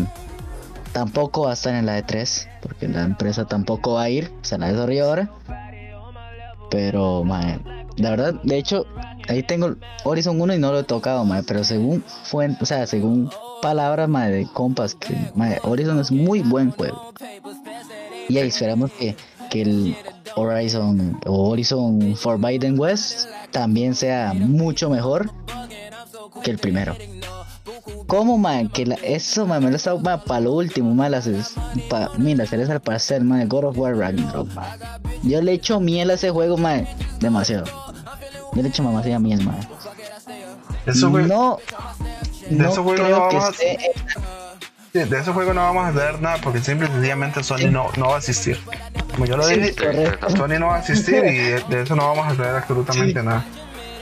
tampoco 0.93 1.43
va 1.43 1.51
a 1.51 1.53
estar 1.53 1.75
en 1.75 1.85
la 1.85 1.99
E3, 1.99 2.49
porque 2.63 2.89
la 2.89 3.03
empresa 3.03 3.45
tampoco 3.45 3.95
va 3.95 4.05
a 4.05 4.09
ir, 4.09 4.33
o 4.41 4.45
sea, 4.45 4.57
la 4.57 4.73
desarrolladora. 4.73 5.31
Pero, 6.71 7.23
mae, 7.23 7.61
la 7.97 8.11
verdad, 8.11 8.35
de 8.43 8.57
hecho, 8.57 8.87
ahí 9.29 9.43
tengo 9.43 9.77
Horizon 10.05 10.41
1 10.41 10.55
y 10.55 10.59
no 10.59 10.73
lo 10.73 10.81
he 10.81 10.85
tocado, 10.85 11.25
mae, 11.25 11.43
pero 11.43 11.65
según 11.65 12.03
fue, 12.25 12.49
o 12.61 12.67
sea, 12.67 12.87
según 12.87 13.31
palabras, 13.63 14.09
mae, 14.09 14.31
de 14.31 14.47
compas, 14.53 14.95
que 14.95 15.17
mae, 15.35 15.59
Horizon 15.63 15.99
es 16.01 16.11
muy 16.11 16.41
buen 16.41 16.71
juego. 16.71 17.13
Y 18.29 18.39
ahí 18.39 18.49
esperamos 18.49 18.91
que, 18.93 19.17
que 19.51 19.63
el 19.63 19.97
Horizon 20.35 21.19
o 21.27 21.51
Horizon 21.51 22.17
Forbidden 22.17 22.79
West 22.79 23.29
también 23.53 23.95
sea 23.95 24.33
mucho 24.35 24.91
mejor 24.91 25.31
que 26.43 26.51
el 26.51 26.59
primero. 26.59 26.95
¿Cómo, 28.07 28.39
man? 28.39 28.69
Que 28.69 28.87
la- 28.87 28.95
eso, 28.97 29.47
man, 29.47 29.65
me 29.65 29.71
lo 29.71 29.77
estaba 29.77 30.23
para 30.25 30.41
lo 30.41 30.53
último, 30.53 30.95
man. 30.95 31.11
Las, 31.11 31.29
pa, 31.89 32.11
mira, 32.19 32.47
se 32.47 32.57
al 32.63 32.81
parecer, 32.81 33.23
man, 33.25 33.49
God 33.49 33.65
of 33.65 33.79
War 33.79 33.97
Ragnarok, 33.97 34.53
man. 34.55 34.67
Yo 35.23 35.41
le 35.43 35.53
echo 35.53 35.81
miel 35.81 36.11
a 36.11 36.15
ese 36.15 36.31
juego, 36.31 36.57
man, 36.57 36.87
demasiado. 37.21 37.65
Yo 38.57 38.63
le 38.63 38.69
echo 38.69 38.83
demasiada 38.83 39.19
miel, 39.19 39.45
man. 39.45 39.59
Eso 40.87 41.11
fue- 41.11 41.25
no, 41.25 41.59
de 42.49 42.57
no 42.57 42.69
ese 42.71 42.81
juego 42.81 42.95
creo 42.95 43.09
no 43.19 43.29
que 43.29 43.37
vamos 43.37 43.45
a- 43.45 43.51
esté 43.51 43.79
de 44.93 45.19
ese 45.21 45.31
juego 45.31 45.53
no 45.53 45.61
vamos 45.61 45.85
a 45.85 45.91
ver 45.91 46.23
nada 46.23 46.39
porque 46.43 46.59
simple 46.61 46.89
y 46.89 46.91
sencillamente 46.91 47.43
Sony 47.45 47.71
no, 47.71 47.91
no 47.99 48.09
va 48.09 48.15
a 48.15 48.19
asistir. 48.19 48.59
Como 49.13 49.27
yo 49.27 49.37
lo 49.37 49.43
Sí, 49.43 49.57
dije, 49.57 49.75
correcto. 49.77 50.31
Sony 50.31 50.59
no 50.59 50.69
va 50.69 50.77
a 50.77 50.79
asistir 50.79 51.17
y 51.23 51.37
de, 51.37 51.61
de 51.69 51.83
eso 51.83 51.95
no 51.95 52.09
vamos 52.09 52.33
a 52.33 52.35
saber 52.35 52.57
absolutamente 52.57 53.21
Sí. 53.21 53.27
nada. 53.27 53.45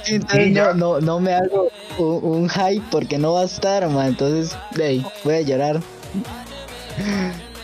Entonces 0.06 0.46
Y 0.46 0.52
ya. 0.52 0.66
no, 0.66 0.74
no, 0.74 1.00
no 1.00 1.18
me 1.18 1.34
hago 1.34 1.68
un, 1.98 2.20
un 2.42 2.48
hype 2.48 2.84
porque 2.92 3.18
no 3.18 3.32
va 3.32 3.40
a 3.40 3.44
estar, 3.46 3.88
man. 3.88 4.06
Entonces, 4.08 4.56
ahí, 4.80 5.04
voy 5.24 5.34
a 5.34 5.40
llorar. 5.40 5.80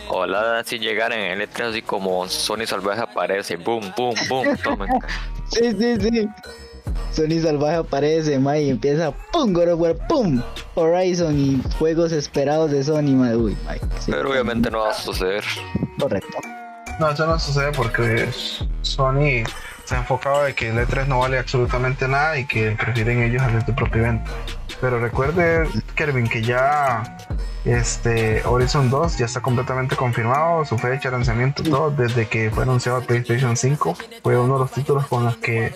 Ojalá 0.09 0.65
si 0.65 0.79
llegaran 0.81 1.21
en 1.21 1.41
el 1.41 1.49
E3 1.49 1.71
así 1.71 1.83
como 1.83 2.27
Sony 2.29 2.67
Salvaje 2.67 3.03
aparece, 3.03 3.57
boom, 3.57 3.93
boom, 3.97 4.15
boom, 4.29 4.57
tomen. 4.65 4.89
Sí, 5.53 5.71
sí, 5.79 5.97
sí. 6.01 6.29
Sony 7.13 7.41
Salvaje 7.43 7.77
aparece, 7.77 8.39
man, 8.39 8.59
y 8.59 8.71
empieza 8.71 9.13
pum, 9.33 9.53
God 9.53 9.69
of 9.73 9.81
War, 9.81 9.97
pum, 10.09 10.41
Horizon 10.75 11.39
y 11.39 11.63
juegos 11.79 12.13
esperados 12.13 12.71
de 12.71 12.83
Sony, 12.85 13.15
man. 13.17 13.37
Uy, 13.37 13.57
sí, 13.99 14.11
Pero 14.13 14.31
obviamente 14.31 14.71
no 14.71 14.81
va 14.81 14.91
a 14.91 14.95
suceder. 14.95 15.45
correcto. 15.99 16.39
No, 16.99 17.11
eso 17.11 17.27
no 17.27 17.39
sucede 17.39 17.73
porque 17.73 18.29
Sony 18.83 19.43
se 19.85 19.95
ha 19.95 19.99
enfocado 19.99 20.45
de 20.45 20.55
que 20.55 20.69
el 20.69 20.77
E3 20.77 21.07
no 21.07 21.21
vale 21.21 21.39
absolutamente 21.39 22.07
nada 22.07 22.39
y 22.39 22.47
que 22.47 22.73
prefieren 22.73 23.23
ellos 23.23 23.43
hacer 23.43 23.65
su 23.65 23.75
propio 23.75 24.03
evento. 24.03 24.31
Pero 24.81 24.99
recuerde, 24.99 25.69
Kelvin, 25.95 26.27
que 26.27 26.43
ya 26.43 27.19
este 27.65 28.43
Horizon 28.47 28.89
2 28.89 29.19
ya 29.19 29.27
está 29.27 29.43
completamente 29.43 29.95
confirmado, 29.95 30.65
su 30.65 30.79
fecha 30.79 31.11
de 31.11 31.17
lanzamiento, 31.17 31.63
todo, 31.63 31.91
desde 31.91 32.27
que 32.27 32.51
fue 32.51 32.63
anunciado 32.63 33.03
PlayStation 33.03 33.57
5. 33.57 33.97
Fue 34.23 34.39
uno 34.39 34.55
de 34.55 34.61
los 34.61 34.73
títulos 34.73 35.07
con 35.07 35.25
los 35.25 35.37
que 35.37 35.75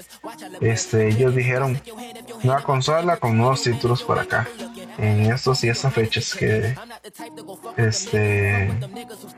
este, 0.60 1.08
ellos 1.08 1.34
dijeron 1.34 1.80
nueva 2.42 2.62
consola 2.62 3.18
con 3.18 3.36
nuevos 3.36 3.62
títulos 3.62 4.02
por 4.02 4.18
acá. 4.18 4.48
En 4.96 5.32
estos 5.32 5.64
y 5.64 5.68
estas 5.68 5.92
fechas 5.92 6.34
que 6.34 6.76
este 7.76 8.70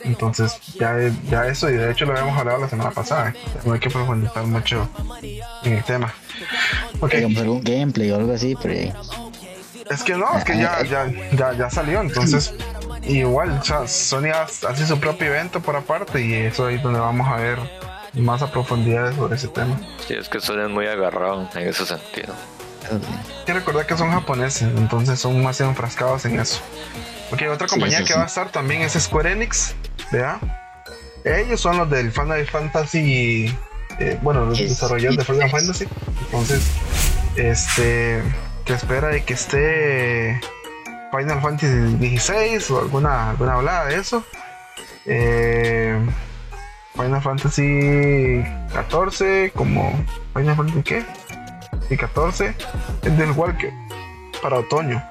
entonces 0.03 0.61
ya, 0.79 0.95
ya 1.31 1.47
eso 1.47 1.71
y 1.71 1.73
de 1.73 1.91
hecho 1.91 2.05
lo 2.05 2.13
habíamos 2.13 2.39
hablado 2.39 2.59
la 2.61 2.69
semana 2.69 2.91
pasada 2.91 3.33
no 3.65 3.73
hay 3.73 3.81
que 3.81 3.89
profundizar 3.89 4.47
mucho 4.47 4.87
en 5.65 5.73
el 5.73 5.85
tema 5.85 6.13
ok 7.01 7.11
Digamos 7.11 7.39
algún 7.39 7.65
gameplay 7.65 8.11
o 8.11 8.17
algo 8.17 8.35
así, 8.35 8.55
pero 8.61 8.93
es 9.91 10.03
que 10.03 10.15
no 10.17 10.37
es 10.37 10.45
que 10.45 10.57
ya 10.59 10.83
ya 10.85 11.11
ya, 11.33 11.53
ya 11.53 11.71
salió 11.71 12.01
entonces 12.01 12.55
igual 13.03 13.59
o 13.61 13.65
sea, 13.65 13.87
Sony 13.87 14.31
ha- 14.35 14.43
hace 14.69 14.87
su 14.87 14.99
propio 14.99 15.29
evento 15.29 15.61
por 15.61 15.77
aparte 15.77 16.21
y 16.21 16.35
eso 16.35 16.67
ahí 16.67 16.77
es 16.77 16.83
donde 16.83 16.99
vamos 17.01 17.27
a 17.29 17.37
ver 17.37 17.59
más 18.15 18.43
a 18.43 18.51
profundidad 18.51 19.15
sobre 19.15 19.37
ese 19.37 19.49
tema 19.49 19.79
Sí, 20.07 20.15
es 20.15 20.29
que 20.29 20.41
Sony 20.41 20.63
es 20.65 20.71
muy 20.71 20.87
agarrado 20.87 21.49
en 21.55 21.69
ese 21.69 21.85
sentido. 21.87 22.35
hay 22.91 23.45
que 23.45 23.53
recordar 23.55 23.87
que 23.87 23.97
son 23.97 24.11
japoneses 24.11 24.63
entonces 24.77 25.21
son 25.21 25.43
más 25.43 25.61
enfrascados 25.61 26.25
en 26.25 26.41
eso 26.41 26.61
ok 27.33 27.43
otra 27.53 27.69
Sí, 27.69 27.75
compañía 27.75 27.99
que 28.01 28.07
sí. 28.07 28.13
va 28.15 28.23
a 28.23 28.27
estar 28.27 28.49
también 28.51 28.83
es 28.83 28.93
Square 28.95 29.33
Enix 29.33 29.75
¿verdad? 30.11 30.39
ellos 31.25 31.61
son 31.61 31.77
los 31.79 31.91
del 31.91 32.11
Final 32.13 32.47
Fantasy 32.47 33.55
eh, 33.99 34.19
bueno 34.23 34.47
los 34.47 34.59
desarrolladores 34.59 35.19
de 35.19 35.25
Final 35.33 35.51
Fantasy 35.51 35.87
entonces 36.25 36.63
este 37.37 38.23
que 38.67 38.73
espera 38.75 39.09
de 39.09 39.25
que 39.25 39.35
esté 39.35 40.41
Final 41.17 41.41
Fantasy 41.41 42.19
XVI 42.19 42.75
o 42.75 42.79
alguna 42.81 43.31
alguna 43.31 43.55
hablada 43.55 43.87
de 43.87 43.97
eso. 43.97 44.25
Eh, 45.07 45.99
Final 46.95 47.23
Fantasy 47.23 48.43
14 48.73 49.53
como 49.55 49.93
Final 50.35 50.57
Fantasy 50.57 50.83
qué 50.83 51.05
y 51.91 51.97
14 51.97 52.55
es 53.03 53.19
del 53.19 53.31
Walker 53.33 53.73
para 54.43 54.59
otoño. 54.59 55.03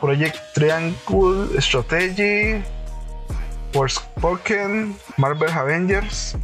Project 0.00 0.36
Triangle 0.54 1.60
Strategy 1.60 2.62
Forspoken 3.72 4.94
Marvel 5.16 5.50
Avengers. 5.50 6.36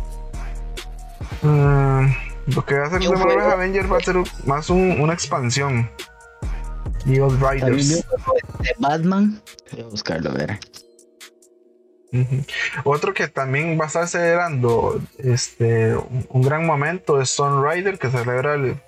Mm, 1.42 2.06
lo 2.54 2.64
que 2.64 2.74
va 2.78 2.86
a 2.86 2.90
ser 2.90 3.00
de 3.00 3.08
Marvel 3.10 3.50
Avengers 3.52 3.92
va 3.92 3.96
a 3.98 4.00
ser 4.00 4.16
más 4.46 4.70
un- 4.70 5.00
una 5.00 5.12
expansión 5.14 5.90
Vi 7.04 7.18
Riders 7.18 7.88
de 7.88 8.04
Batman. 8.78 9.40
Voy 9.72 9.82
a 9.82 9.86
buscarlo, 9.86 10.30
a 10.30 10.34
ver. 10.34 10.58
Otro 12.84 13.14
que 13.14 13.28
también 13.28 13.78
va 13.78 13.84
a 13.84 13.86
estar 13.86 14.08
celebrando 14.08 15.00
este, 15.18 15.94
un, 15.94 16.42
gran 16.42 16.66
momento 16.66 17.20
es 17.20 17.30
Sun 17.30 17.64
Rider, 17.64 17.98
que 17.98 18.10
celebra 18.10 18.54
el 18.54 18.80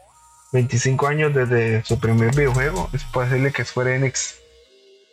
25 0.52 1.06
años 1.06 1.34
desde 1.34 1.84
su 1.84 1.98
primer 2.00 2.34
videojuego. 2.34 2.88
Es 2.92 3.04
posible 3.04 3.52
que 3.52 3.64
Square 3.64 3.96
Enix 3.96 4.40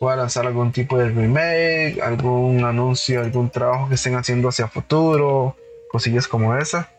pueda 0.00 0.16
lanzar 0.16 0.46
algún 0.46 0.72
tipo 0.72 0.98
de 0.98 1.08
remake, 1.10 2.00
algún 2.02 2.64
anuncio, 2.64 3.20
algún 3.20 3.50
trabajo 3.50 3.88
que 3.88 3.94
estén 3.94 4.16
haciendo 4.16 4.48
hacia 4.48 4.66
futuro, 4.66 5.56
cosillas 5.90 6.26
como 6.26 6.56
esa. 6.56 6.90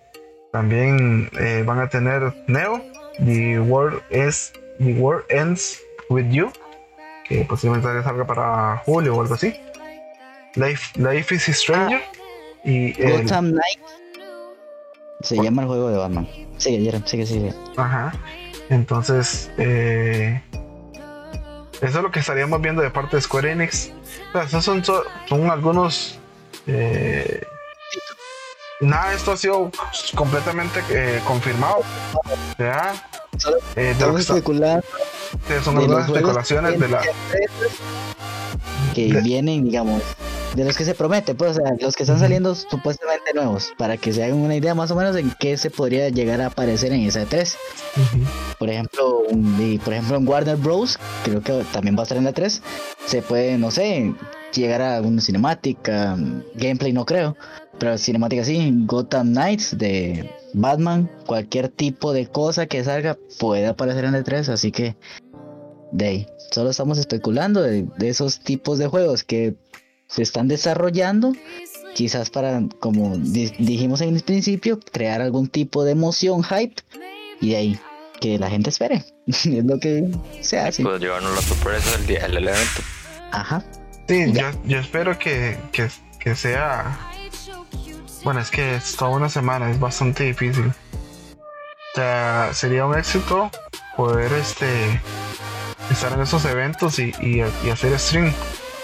También 0.51 1.29
eh, 1.39 1.63
van 1.65 1.79
a 1.79 1.89
tener 1.89 2.33
Neo, 2.47 2.81
The 3.17 3.59
World, 3.59 4.01
is, 4.11 4.53
The 4.79 4.93
World 4.93 5.25
Ends 5.29 5.79
With 6.11 6.29
You, 6.29 6.51
que 7.27 7.45
posiblemente 7.45 8.03
salga 8.03 8.25
para 8.25 8.77
julio 8.85 9.15
o 9.15 9.21
algo 9.21 9.33
así. 9.35 9.55
Life, 10.55 10.99
Life 10.99 11.33
is 11.35 11.43
Stranger 11.57 12.01
y 12.65 13.01
el, 13.01 13.23
Gotham 13.23 13.51
Knight. 13.51 13.79
Se 15.21 15.35
llama 15.41 15.61
el 15.61 15.67
juego 15.67 15.89
de 15.89 15.97
Batman. 15.97 16.27
Sigue, 16.57 16.91
sigue, 17.05 17.25
sigue. 17.25 17.53
ajá. 17.77 18.13
Entonces, 18.69 19.51
eh, 19.57 20.41
eso 21.81 21.97
es 21.97 22.03
lo 22.03 22.11
que 22.11 22.19
estaríamos 22.19 22.61
viendo 22.61 22.81
de 22.81 22.89
parte 22.89 23.15
de 23.17 23.21
Square 23.21 23.51
Enix. 23.51 23.91
O 24.29 24.31
sea, 24.33 24.43
esos 24.43 24.63
son, 24.65 24.83
so- 24.83 25.03
son 25.27 25.49
algunos. 25.49 26.19
eh, 26.67 27.43
nada 28.81 29.13
esto 29.13 29.31
ha 29.31 29.37
sido 29.37 29.71
completamente 30.15 30.81
eh, 30.89 31.21
confirmado. 31.25 31.81
¿verdad? 32.57 32.95
Eh, 33.75 33.95
de 33.97 35.61
son 35.63 35.77
algunas 35.77 36.07
especulaciones 36.07 36.79
de 36.79 36.87
la. 36.87 37.01
que 38.93 39.13
de- 39.13 39.21
vienen, 39.21 39.63
digamos, 39.63 40.01
de 40.55 40.65
los 40.65 40.75
que 40.75 40.83
se 40.83 40.93
promete, 40.93 41.33
pues, 41.33 41.51
o 41.51 41.53
sea, 41.53 41.73
los 41.79 41.95
que 41.95 42.03
están 42.03 42.19
saliendo 42.19 42.53
supuestamente 42.55 43.33
nuevos, 43.33 43.71
para 43.77 43.95
que 43.95 44.11
se 44.11 44.23
hagan 44.23 44.37
una 44.37 44.55
idea 44.55 44.75
más 44.75 44.91
o 44.91 44.95
menos 44.95 45.15
en 45.15 45.33
qué 45.39 45.55
se 45.57 45.69
podría 45.69 46.09
llegar 46.09 46.41
a 46.41 46.47
aparecer 46.47 46.91
en 46.91 47.01
esa 47.01 47.25
3 47.25 47.57
Ujú. 47.95 48.23
Por 48.59 48.69
ejemplo, 48.69 49.23
y, 49.59 49.77
por 49.79 49.93
ejemplo 49.93 50.17
en 50.17 50.27
Warner 50.27 50.57
Bros. 50.57 50.99
creo 51.23 51.41
que 51.41 51.63
también 51.71 51.95
va 51.95 52.01
a 52.01 52.03
estar 52.03 52.17
en 52.17 52.25
la 52.25 52.33
3. 52.33 52.61
Se 53.05 53.21
puede, 53.21 53.57
no 53.57 53.71
sé, 53.71 54.13
llegar 54.53 54.81
a 54.81 54.97
alguna 54.97 55.21
cinemática, 55.21 56.17
gameplay 56.55 56.91
no 56.91 57.05
creo, 57.05 57.37
pero 57.79 57.97
cinemática 57.97 58.43
sí, 58.43 58.71
Gotham 58.85 59.27
Knights 59.31 59.77
de 59.77 60.29
Batman, 60.53 61.09
cualquier 61.25 61.69
tipo 61.69 62.13
de 62.13 62.27
cosa 62.27 62.65
que 62.67 62.83
salga 62.83 63.17
puede 63.39 63.67
aparecer 63.67 64.05
en 64.05 64.15
el 64.15 64.23
3, 64.23 64.49
así 64.49 64.71
que 64.71 64.95
de 65.91 66.05
ahí, 66.05 66.27
solo 66.51 66.69
estamos 66.69 66.97
especulando 66.97 67.61
de, 67.61 67.87
esos 68.01 68.39
tipos 68.39 68.79
de 68.79 68.87
juegos 68.87 69.23
que 69.23 69.55
se 70.07 70.23
están 70.23 70.47
desarrollando, 70.47 71.33
quizás 71.93 72.29
para, 72.29 72.61
como 72.79 73.17
dijimos 73.17 74.01
en 74.01 74.15
el 74.15 74.21
principio, 74.23 74.79
crear 74.79 75.21
algún 75.21 75.47
tipo 75.47 75.83
de 75.83 75.91
emoción, 75.91 76.43
hype, 76.43 76.81
y 77.41 77.51
de 77.51 77.55
ahí, 77.55 77.79
que 78.19 78.39
la 78.39 78.49
gente 78.49 78.69
espere, 78.69 79.03
es 79.27 79.45
lo 79.45 79.79
que 79.79 80.09
se 80.41 80.59
hace. 80.59 80.83
Pues 80.83 81.01
llevarnos 81.01 81.33
la 81.35 81.41
sorpresa 81.41 81.97
del 81.97 82.07
día 82.07 82.27
del 82.27 82.37
evento. 82.37 82.81
Ajá. 83.31 83.63
Sí, 84.07 84.31
yo, 84.33 84.51
yo, 84.65 84.79
espero 84.79 85.17
que, 85.17 85.57
que, 85.71 85.87
que 86.19 86.35
sea 86.35 87.10
bueno, 88.23 88.39
es 88.39 88.51
que 88.51 88.75
es 88.75 88.95
toda 88.95 89.11
una 89.11 89.29
semana, 89.29 89.69
es 89.69 89.79
bastante 89.79 90.23
difícil. 90.23 90.67
O 90.67 91.95
sea, 91.95 92.51
sería 92.53 92.85
un 92.85 92.97
éxito 92.97 93.51
poder 93.97 94.31
este 94.33 95.01
estar 95.89 96.13
en 96.13 96.21
esos 96.21 96.45
eventos 96.45 96.99
y, 96.99 97.41
hacer 97.41 97.97
stream. 97.99 98.33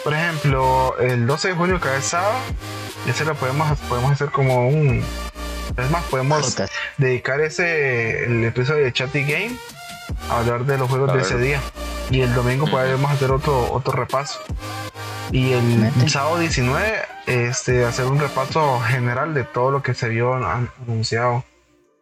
Por 0.04 0.14
ejemplo, 0.14 0.98
el 1.00 1.26
12 1.28 1.50
de 1.50 1.54
junio, 1.54 1.80
cada 1.80 2.02
sábado, 2.02 2.38
ese 3.08 3.26
lo 3.26 3.36
podemos, 3.36 3.78
podemos 3.90 4.12
hacer 4.12 4.30
como 4.30 4.68
un. 4.68 5.04
Es 5.78 5.92
más, 5.92 6.04
podemos 6.06 6.56
dedicar 6.98 7.40
ese 7.42 8.26
el 8.26 8.44
episodio 8.46 8.84
de 8.84 8.94
Chatty 8.94 9.22
Game 9.22 9.56
a 10.30 10.40
hablar 10.40 10.66
de 10.66 10.78
los 10.78 10.90
juegos 10.90 11.14
de 11.14 11.22
ese 11.22 11.38
día. 11.38 11.62
Y 12.10 12.22
el 12.22 12.34
domingo 12.34 12.68
podemos 12.68 13.12
hacer 13.12 13.32
otro, 13.32 13.72
otro 13.72 13.94
repaso. 13.94 14.40
Y 15.32 15.52
el 15.52 16.10
sábado 16.10 16.40
19, 16.40 17.00
este, 17.26 17.86
hacer 17.86 18.06
un 18.06 18.20
repaso 18.20 18.80
general 18.80 19.34
de 19.34 19.44
todo 19.44 19.72
lo 19.72 19.84
que 19.84 19.94
se 19.94 20.08
vio 20.08 20.34
anunciado 20.34 21.44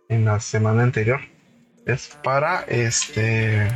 en 0.09 0.26
la 0.26 0.39
semana 0.39 0.84
anterior. 0.84 1.21
Es 1.86 2.17
para 2.23 2.61
este 2.61 3.67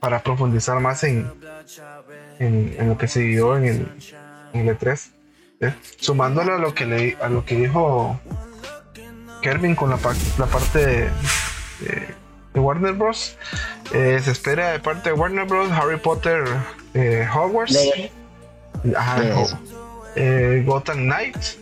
para 0.00 0.22
profundizar 0.22 0.80
más 0.80 1.04
en, 1.04 1.30
en, 2.38 2.88
lo 2.88 2.96
que 2.96 3.06
se 3.06 3.20
vio 3.20 3.56
en 3.56 3.64
el, 3.64 3.88
en 4.54 4.68
el 4.68 4.78
E3. 4.78 5.10
Sumándole 5.98 6.52
a 6.52 6.56
lo 6.56 6.72
que 6.72 6.86
le, 6.86 7.18
a 7.20 7.28
lo 7.28 7.44
que 7.44 7.56
dijo 7.56 8.18
Kervin 9.42 9.74
con 9.74 9.90
la, 9.90 9.98
la 10.38 10.46
parte 10.46 10.78
de, 10.78 11.10
de, 12.54 12.60
Warner 12.60 12.94
Bros. 12.94 13.36
Eh, 13.92 14.18
se 14.22 14.30
espera 14.30 14.70
de 14.70 14.80
parte 14.80 15.10
de 15.10 15.12
Warner 15.14 15.44
Bros. 15.44 15.70
Harry 15.70 15.98
Potter 15.98 16.44
eh, 16.94 17.28
Hogwarts. 17.32 17.76
Ajá, 18.96 19.22
eh, 20.16 20.62
Gotham 20.66 21.04
Knights, 21.04 21.58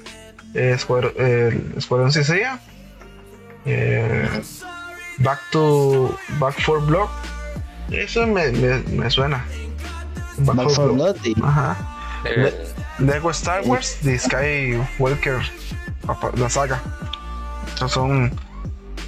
eh, 0.55 0.77
Escuadrón 1.77 2.13
Cicea, 2.13 2.61
eh, 3.67 4.29
Back 5.19 5.41
to 5.51 6.17
Back 6.39 6.61
for 6.61 6.85
Block. 6.85 7.11
Eso 7.91 8.27
me, 8.27 8.51
me, 8.53 8.81
me 8.91 9.11
suena. 9.11 9.45
Back, 10.39 10.71
for 10.71 10.93
Blood. 10.93 11.17
Ajá. 11.43 11.77
Eh, 12.25 12.53
Lego 12.99 13.31
Star 13.31 13.63
Wars, 13.65 13.99
The 14.03 14.19
Skywalker, 14.19 15.41
la 16.37 16.51
saga. 16.51 16.81
Estos 17.69 17.93
son 17.93 18.33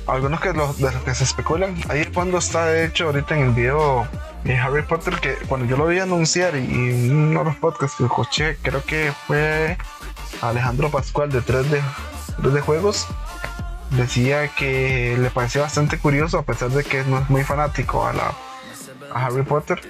algunos 0.06 0.40
que 0.40 0.52
los, 0.52 0.78
de 0.78 0.92
los 0.92 1.02
que 1.02 1.14
se 1.14 1.24
especulan. 1.24 1.76
Ahí 1.88 2.04
cuando 2.06 2.38
está 2.38 2.66
de 2.66 2.86
hecho 2.86 3.06
ahorita 3.06 3.36
en 3.36 3.42
el 3.48 3.50
video 3.50 4.06
de 4.44 4.56
Harry 4.56 4.82
Potter 4.82 5.14
que 5.20 5.34
cuando 5.46 5.66
yo 5.66 5.76
lo 5.76 5.86
vi 5.86 5.98
anunciar 5.98 6.56
y, 6.56 7.10
uno 7.10 7.40
de 7.40 7.44
los 7.44 7.56
podcasts 7.56 7.96
que 7.96 8.04
escuché, 8.04 8.56
creo 8.62 8.82
que 8.84 9.12
fue 9.26 9.76
Alejandro 10.40 10.90
Pascual 10.90 11.30
de 11.30 11.40
3D, 11.40 11.80
3D 12.38 12.60
Juegos, 12.60 13.06
decía 13.90 14.48
que 14.48 15.16
le 15.18 15.30
parecía 15.30 15.62
bastante 15.62 15.98
curioso 15.98 16.38
a 16.38 16.42
pesar 16.42 16.70
de 16.70 16.84
que 16.84 17.04
no 17.04 17.18
es 17.18 17.28
muy 17.28 17.44
fanático 17.44 18.06
a 18.06 18.12
la 18.12 18.32
a 19.12 19.26
Harry 19.26 19.42
Potter 19.42 19.80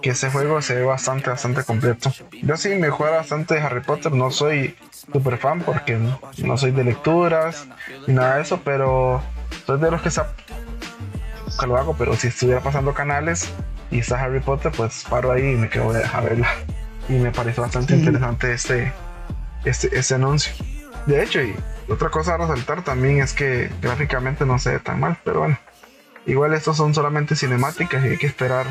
que 0.00 0.10
ese 0.10 0.30
juego 0.30 0.62
se 0.62 0.76
ve 0.76 0.84
bastante 0.84 1.28
bastante 1.28 1.64
completo. 1.64 2.10
Yo 2.42 2.56
sí 2.56 2.70
me 2.70 2.88
juego 2.88 3.14
bastante 3.14 3.54
de 3.54 3.60
Harry 3.60 3.80
Potter 3.80 4.12
no 4.12 4.30
soy 4.30 4.76
super 5.12 5.36
fan 5.36 5.60
porque 5.60 5.98
no 6.38 6.56
soy 6.56 6.70
de 6.70 6.84
lecturas 6.84 7.66
ni 8.06 8.14
nada 8.14 8.36
de 8.36 8.42
eso 8.42 8.60
pero 8.64 9.22
soy 9.66 9.78
de 9.78 9.90
los 9.90 10.00
que, 10.00 10.10
que 10.10 11.66
lo 11.66 11.76
hago, 11.76 11.94
pero 11.96 12.16
si 12.16 12.28
estuviera 12.28 12.60
pasando 12.60 12.94
canales 12.94 13.52
y 13.92 13.98
está 13.98 14.20
Harry 14.20 14.40
Potter, 14.40 14.72
pues 14.76 15.04
paro 15.08 15.30
ahí 15.30 15.52
y 15.52 15.56
me 15.56 15.68
quedo 15.68 15.90
a 15.90 16.20
verla. 16.20 16.48
Y 17.08 17.12
me 17.12 17.30
parece 17.30 17.60
bastante 17.60 17.94
interesante 17.94 18.52
este, 18.52 18.92
este, 19.64 19.96
este 19.96 20.14
anuncio. 20.14 20.52
De 21.06 21.22
hecho, 21.22 21.42
y 21.42 21.54
otra 21.88 22.08
cosa 22.08 22.34
a 22.34 22.38
resaltar 22.38 22.82
también 22.82 23.20
es 23.20 23.32
que 23.32 23.70
gráficamente 23.80 24.46
no 24.46 24.58
se 24.58 24.72
ve 24.72 24.78
tan 24.78 24.98
mal, 24.98 25.18
pero 25.24 25.40
bueno. 25.40 25.58
Igual 26.24 26.54
estos 26.54 26.76
son 26.76 26.94
solamente 26.94 27.34
cinemáticas 27.34 28.04
y 28.04 28.08
hay 28.08 28.16
que 28.16 28.28
esperar 28.28 28.66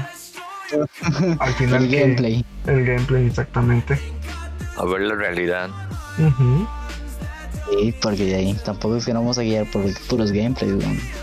al 1.40 1.54
final 1.54 1.84
el 1.84 1.92
gameplay. 1.92 2.46
El 2.66 2.86
gameplay, 2.86 3.28
exactamente. 3.28 4.00
A 4.78 4.86
ver 4.86 5.02
la 5.02 5.16
realidad. 5.16 5.70
Sí, 7.70 7.94
porque 8.02 8.26
de 8.26 8.36
ahí 8.36 8.58
tampoco 8.66 8.98
es 8.98 9.06
que 9.06 9.14
no 9.14 9.20
vamos 9.20 9.38
a 9.38 9.44
guiar 9.44 9.70
por 9.70 9.84
puros 10.08 10.32
gameplays, 10.32 10.74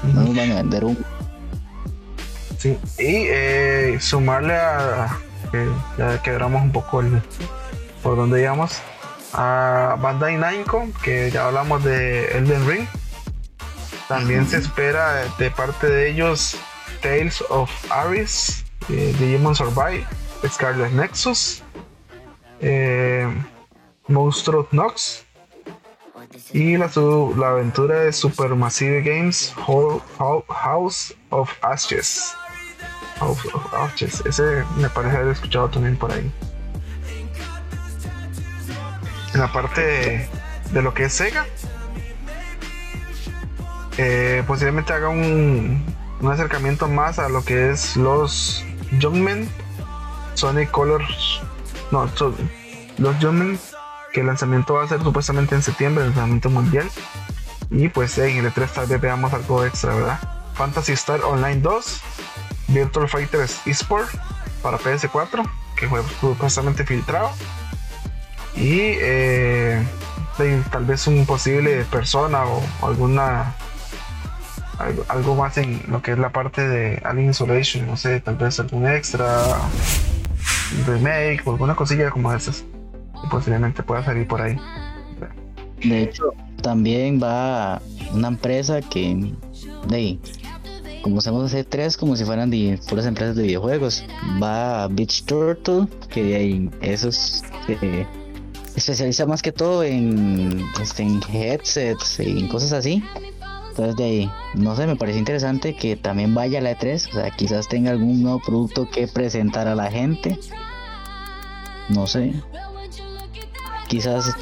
no 0.05 0.23
nos 0.23 0.37
van 0.37 0.53
a 0.53 0.57
vender 0.57 0.85
un. 0.85 0.99
Sí, 2.59 2.77
y 2.99 3.27
eh, 3.29 3.99
sumarle 4.01 4.55
a, 4.55 5.17
que 5.53 5.69
ya 5.97 6.21
quebramos 6.23 6.61
un 6.63 6.73
poco 6.73 7.01
el, 7.01 7.23
por 8.03 8.17
donde 8.17 8.43
íbamos 8.43 8.83
a 9.33 9.97
Bandai 10.01 10.37
Namco, 10.37 10.89
que 11.03 11.31
ya 11.31 11.47
hablamos 11.47 11.85
de 11.85 12.27
Elden 12.37 12.69
Ring. 12.69 12.87
También 14.09 14.49
se 14.49 14.57
espera 14.57 15.25
de 15.39 15.51
parte 15.51 15.87
de 15.87 16.11
ellos 16.11 16.57
Tales 17.01 17.45
of 17.49 17.71
Aris, 17.93 18.65
eh, 18.89 19.15
Digimon 19.21 19.55
Survive, 19.55 20.05
Scarlet 20.49 20.91
Nexus, 20.93 21.63
eh, 22.61 23.29
Monster 24.09 24.57
of 24.57 24.73
Nox, 24.73 25.25
y 26.53 26.77
la, 26.77 26.91
la 27.37 27.49
aventura 27.51 28.01
de 28.01 28.13
Supermassive 28.13 29.03
Games 29.03 29.55
House 30.49 31.15
of 31.31 31.53
Ashes. 31.63 32.35
House 33.19 33.45
of 33.53 33.75
Ashes. 33.75 34.23
Ese 34.27 34.65
me 34.77 34.89
parece 34.89 35.17
haber 35.17 35.33
escuchado 35.33 35.69
también 35.69 35.97
por 35.97 36.13
ahí. 36.13 36.33
En 39.35 39.41
la 39.41 39.53
parte 39.53 40.29
de, 40.73 40.83
lo 40.83 40.95
que 40.95 41.05
es 41.05 41.13
Sega, 41.13 41.47
eh, 43.99 44.43
posiblemente 44.47 44.93
haga 44.93 45.09
un, 45.09 45.85
un 46.21 46.33
acercamiento 46.33 46.89
más 46.89 47.19
a 47.19 47.29
lo 47.29 47.45
que 47.45 47.71
es 47.71 47.97
los 47.97 48.65
Youngmen, 48.99 49.49
Sonic 50.35 50.71
Colors, 50.71 51.41
no, 51.91 52.09
los 52.99 53.19
Youngmen 53.19 53.59
que 54.13 54.21
el 54.21 54.27
lanzamiento 54.27 54.75
va 54.75 54.85
a 54.85 54.89
ser 54.89 55.03
supuestamente 55.03 55.55
en 55.55 55.63
septiembre, 55.63 56.05
el 56.05 56.11
lanzamiento 56.11 56.51
mundial. 56.51 56.89
Y 57.71 57.89
pues 57.89 58.17
en 58.19 58.39
el 58.39 58.53
E3 58.53 58.69
tal 58.71 58.87
vez 58.87 59.01
veamos 59.01 59.33
algo 59.33 59.65
extra, 59.65 59.95
¿verdad? 59.95 60.21
Fantasy 60.55 60.93
Star 60.93 61.21
Online 61.23 61.61
2, 61.61 62.01
Virtual 62.69 63.09
Fighters 63.09 63.61
eSport 63.67 64.09
para 64.63 64.79
PS4, 64.79 65.49
que 65.77 65.89
fue 65.89 66.03
supuestamente 66.21 66.85
filtrado. 66.85 67.31
Y 68.57 68.81
eh, 69.01 69.83
tal 70.71 70.85
vez 70.85 71.07
un 71.07 71.27
posible 71.27 71.85
persona 71.85 72.45
o 72.45 72.63
alguna 72.83 73.55
algo, 75.09 75.35
más 75.35 75.59
en 75.59 75.83
lo 75.89 76.03
que 76.03 76.13
es 76.13 76.19
la 76.19 76.31
parte 76.31 76.67
de 76.67 77.01
Alien 77.05 77.31
Isolation, 77.31 77.87
no 77.87 77.97
sé, 77.97 78.21
tal 78.21 78.37
vez 78.37 78.61
algún 78.61 78.87
extra, 78.87 79.59
remake 80.87 81.43
o 81.45 81.53
alguna 81.53 81.75
cosilla 81.75 82.11
como 82.11 82.33
esas 82.33 82.65
posiblemente 83.31 83.83
pueda 83.83 84.05
salir 84.05 84.27
por 84.29 84.41
ahí. 84.41 84.57
De 85.83 86.03
hecho, 86.03 86.33
también 86.63 87.21
va 87.21 87.81
una 88.13 88.29
empresa 88.29 88.81
que, 88.81 89.33
de 89.89 90.19
como 91.09 91.21
hacemos 91.21 91.45
hacer 91.45 91.65
tres, 91.65 91.97
como 91.97 92.17
si 92.17 92.25
fueran 92.25 92.51
de 92.51 92.79
puras 92.89 93.07
empresas 93.07 93.37
de 93.37 93.45
videojuegos. 93.45 94.05
Va 94.43 94.89
Beach 94.89 95.25
Turtle, 95.25 95.87
que 96.09 96.37
hay 96.37 96.71
esos 96.81 97.43
eh, 97.69 98.07
especializa 98.77 99.27
más 99.27 99.43
que 99.43 99.53
todo 99.53 99.83
en, 99.83 100.65
este, 100.81 101.03
en 101.03 101.21
headsets 101.33 102.21
y 102.21 102.41
en 102.41 102.49
cosas 102.49 102.73
así. 102.73 103.03
Entonces 103.71 103.97
de 103.97 104.05
ahí, 104.05 104.31
no 104.55 104.75
sé, 104.77 104.87
me 104.87 104.97
parece 104.97 105.19
interesante 105.19 105.75
que 105.75 105.97
también 105.97 106.35
vaya 106.35 106.59
a 106.59 106.63
la 106.63 106.77
E3, 106.77 107.11
o 107.11 107.13
sea, 107.13 107.31
quizás 107.31 107.69
tenga 107.69 107.93
algún 107.93 108.23
nuevo 108.23 108.41
producto 108.45 108.89
que 108.91 109.07
presentar 109.07 109.69
a 109.69 109.75
la 109.75 109.91
gente. 109.91 110.39
No 111.89 112.07
sé 112.07 112.35
quizás 113.89 114.37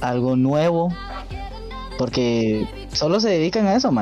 algo 0.00 0.34
nuevo, 0.34 0.92
porque 1.98 2.66
solo 2.92 3.20
se 3.20 3.28
dedican 3.30 3.66
a 3.66 3.74
eso, 3.76 3.92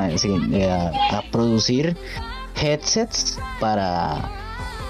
eh, 0.51 0.69
a, 0.69 1.23
producir 1.31 1.95
headsets 2.55 3.37
para 3.59 4.31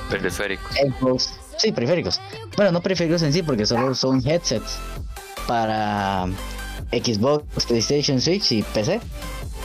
Periféricos. 0.09 0.75
Xbox. 0.75 1.33
Sí, 1.57 1.71
periféricos. 1.71 2.19
Bueno, 2.55 2.71
no 2.71 2.81
periféricos 2.81 3.21
en 3.21 3.33
sí, 3.33 3.43
porque 3.43 3.65
solo 3.65 3.93
son 3.93 4.25
headsets 4.27 4.79
para 5.47 6.25
Xbox, 6.91 7.65
PlayStation, 7.65 8.19
Switch 8.19 8.51
y 8.53 8.63
PC. 8.63 8.99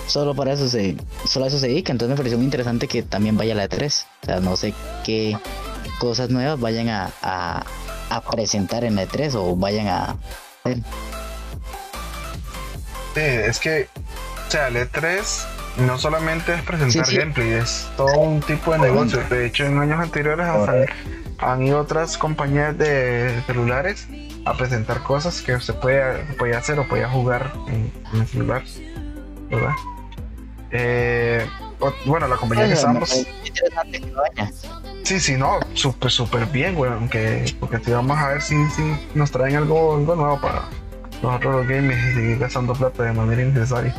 Solo 0.07 0.35
para 0.35 0.53
eso 0.53 0.68
se, 0.68 0.97
solo 1.26 1.47
a 1.47 1.49
eso 1.49 1.59
se 1.59 1.68
dedica. 1.68 1.93
Entonces 1.93 2.11
me 2.11 2.16
pareció 2.16 2.37
muy 2.37 2.45
interesante 2.45 2.89
que 2.89 3.03
también 3.03 3.37
vaya 3.37 3.55
la 3.55 3.68
E3. 3.68 4.05
O 4.22 4.26
sea, 4.26 4.41
no 4.41 4.57
sé 4.57 4.74
qué 5.05 5.39
cosas 5.99 6.28
nuevas 6.30 6.61
vayan 6.61 6.89
a, 6.89 7.11
a, 7.22 7.64
a 8.11 8.20
presentar 8.22 8.85
en 8.85 8.97
la 8.97 9.07
E3 9.07 9.35
o 9.35 9.57
vayan 9.57 9.89
a. 9.89 10.16
Sí, 13.14 13.20
es 13.20 13.61
que, 13.61 13.89
sea, 14.57 14.68
el 14.68 14.76
E3 14.76 15.46
no 15.78 15.98
solamente 15.98 16.55
es 16.55 16.62
presentar 16.62 17.05
Sí, 17.07 17.12
sí. 17.12 17.18
gameplay, 17.18 17.52
es 17.55 17.88
todo 17.96 18.12
un 18.18 18.40
tipo 18.40 18.72
de 18.72 18.78
negocio. 18.78 19.20
De 19.28 19.46
hecho, 19.46 19.64
en 19.64 19.78
años 19.78 20.00
anteriores 20.00 20.46
hasta 20.46 20.74
han 21.38 21.62
ido 21.62 21.80
otras 21.80 22.16
compañías 22.16 22.76
de 22.78 23.42
celulares 23.46 24.07
a 24.46 24.55
presentar 24.55 25.02
cosas 25.02 25.42
que 25.42 25.59
se 25.61 25.72
puede, 25.72 26.18
podía 26.38 26.59
hacer 26.59 26.78
o 26.78 26.86
podía 26.86 27.09
jugar 27.09 27.52
en, 27.68 27.90
en 28.12 28.20
el 28.20 28.26
celular, 28.26 28.62
¿verdad? 29.50 29.72
Eh, 30.70 31.46
o- 31.80 31.92
bueno, 32.07 32.28
la 32.28 32.36
compañía 32.36 32.66
que 32.68 32.74
estamos, 32.74 33.26
sí, 35.02 35.20
sí, 35.20 35.36
no, 35.36 35.59
súper, 35.74 36.11
súper 36.11 36.46
bien, 36.46 36.74
güey, 36.74 36.92
aunque, 36.92 37.52
porque 37.61 37.78
vamos 37.90 38.18
a 38.18 38.28
ver 38.28 38.42
si, 38.42 38.55
si 38.70 38.82
nos 39.14 39.30
traen 39.30 39.57
algo, 39.57 39.96
algo 39.96 40.14
nuevo 40.16 40.40
para 40.40 40.62
nosotros 41.22 41.57
los 41.57 41.68
gamers 41.68 41.98
y 42.11 42.14
seguir 42.14 42.38
gastando 42.38 42.72
plata 42.74 43.02
de 43.02 43.12
manera 43.12 43.42
innecesaria. 43.42 43.94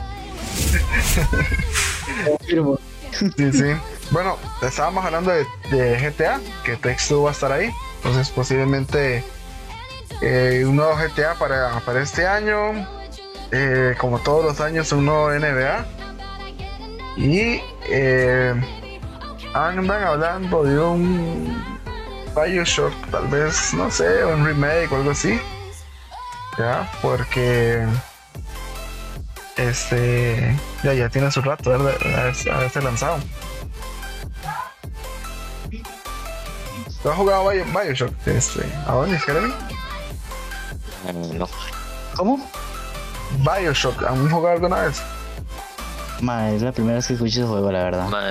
Confirmo. 2.26 2.80
Sí, 3.12 3.51
sí. 3.53 3.66
Bueno, 4.12 4.38
estábamos 4.62 5.06
hablando 5.06 5.32
de, 5.32 5.45
GTA, 5.72 6.39
que 6.64 6.76
Textu 6.76 7.24
va 7.24 7.30
a 7.30 7.34
estar 7.34 7.51
ahí. 7.51 7.72
Entonces, 7.97 8.30
posiblemente 8.30 9.24
eh, 10.22 10.64
un 10.68 10.76
nuevo 10.76 10.95
GTA 10.95 11.36
para, 11.36 11.80
para 11.82 12.01
este 12.01 12.28
año. 12.28 12.88
eh, 13.51 13.95
como 13.97 14.20
todos 14.20 14.43
los 14.43 14.62
años, 14.62 14.91
un 14.91 15.06
nuevo 15.06 15.32
NBA. 15.32 15.86
Y 17.18 17.62
eh, 17.89 18.53
andan 19.53 20.03
hablando 20.03 20.64
de 20.64 20.78
un 20.80 21.64
Bioshock, 22.36 22.93
tal 23.10 23.28
vez, 23.28 23.74
no 23.74 23.89
sé, 23.89 24.26
un 24.26 24.45
remake 24.45 24.91
o 24.91 24.97
algo 24.97 25.12
así. 25.12 25.39
Ya, 26.58 26.89
porque 27.01 27.86
este 29.58 30.56
ya 30.84 30.93
ya 30.93 31.10
tiene 31.10 31.32
su 31.32 31.41
rato 31.41 31.70
¿verdad? 31.72 31.97
de 31.99 32.16
haberse- 32.51 32.82
lanzado. 32.82 33.18
¿Tú 37.01 37.10
has 37.12 37.18
jugado 37.18 37.45
Bio- 37.51 37.66
Bioshock? 37.66 38.12
Este, 38.28 38.62
¿A 38.88 38.93
dónde, 38.93 39.20
Jeremy? 39.20 39.53
Mm, 41.14 41.38
No. 41.38 41.47
¿Cómo? 42.16 42.49
Bioshock, 43.39 44.03
¿han 44.03 44.30
jugado 44.30 44.53
alguna 44.56 44.82
vez? 44.82 45.01
Ma, 46.22 46.49
es 46.51 46.62
la 46.62 46.72
primera 46.72 46.95
vez 46.95 47.08
que 47.08 47.14
escucho 47.14 47.39
ese 47.41 47.47
juego, 47.47 47.72
la 47.72 47.84
verdad. 47.84 48.08
Ma, 48.08 48.22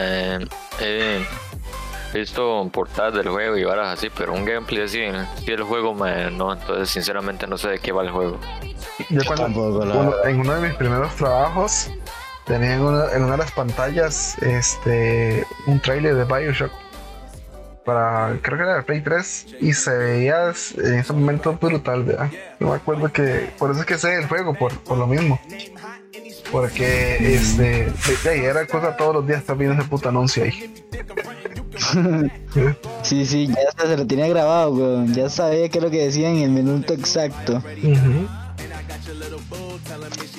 he 0.80 1.24
visto 2.14 2.68
portadas 2.72 3.14
del 3.14 3.28
juego 3.28 3.56
y 3.56 3.64
varas 3.64 3.98
así, 3.98 4.08
pero 4.16 4.32
un 4.32 4.44
gameplay 4.44 4.82
así, 4.84 5.00
sí 5.44 5.50
el 5.52 5.62
juego 5.62 5.94
ma, 5.94 6.30
no, 6.30 6.52
entonces 6.52 6.88
sinceramente 6.88 7.46
no 7.46 7.58
sé 7.58 7.68
de 7.68 7.78
qué 7.78 7.92
va 7.92 8.02
el 8.02 8.10
juego. 8.10 8.38
Yo 9.10 9.20
cuando, 9.26 9.46
uno- 10.00 10.24
en 10.24 10.40
uno 10.40 10.54
de 10.54 10.68
mis 10.68 10.76
primeros 10.76 11.14
trabajos 11.16 11.90
tenía 12.46 12.74
en 12.74 12.80
una, 12.82 13.12
en 13.12 13.22
una 13.24 13.32
de 13.32 13.38
las 13.38 13.52
pantallas 13.52 14.36
este 14.42 15.46
un 15.66 15.80
trailer 15.80 16.14
de 16.14 16.24
Bioshock 16.24 16.70
para 17.84 18.38
creo 18.40 18.56
que 18.56 18.64
era 18.64 18.76
de 18.76 18.82
Play 18.82 19.00
3 19.02 19.46
y 19.60 19.74
se 19.74 19.94
veía 19.94 20.44
en 20.78 20.94
ese 20.98 21.12
momento 21.12 21.52
brutal, 21.60 22.02
¿verdad? 22.04 22.30
Yo 22.58 22.68
me 22.68 22.74
acuerdo 22.76 23.12
que 23.12 23.50
por 23.58 23.70
eso 23.72 23.80
es 23.80 23.86
que 23.86 23.98
sé 23.98 24.14
el 24.14 24.26
juego, 24.26 24.54
por, 24.54 24.72
por 24.80 24.96
lo 24.96 25.06
mismo. 25.06 25.38
Porque 26.50 27.34
este 27.34 27.62
de- 27.62 27.92
de 28.22 28.30
ahí 28.30 28.40
era 28.40 28.66
cosa 28.66 28.96
todos 28.96 29.14
los 29.16 29.26
días 29.26 29.40
estar 29.40 29.56
viendo 29.56 29.78
ese 29.78 29.88
puto 29.88 30.08
anuncio 30.08 30.44
ahí. 30.44 30.84
Sí, 33.02 33.26
sí, 33.26 33.48
ya 33.48 33.54
hasta 33.68 33.86
se 33.86 33.96
lo 33.96 34.06
tenía 34.06 34.28
grabado, 34.28 34.70
weón. 34.70 35.12
Ya 35.14 35.28
sabía 35.28 35.68
qué 35.68 35.78
es 35.78 35.84
lo 35.84 35.90
que 35.90 36.04
decía 36.06 36.30
en 36.30 36.38
el 36.38 36.50
minuto 36.50 36.94
exacto. 36.94 37.62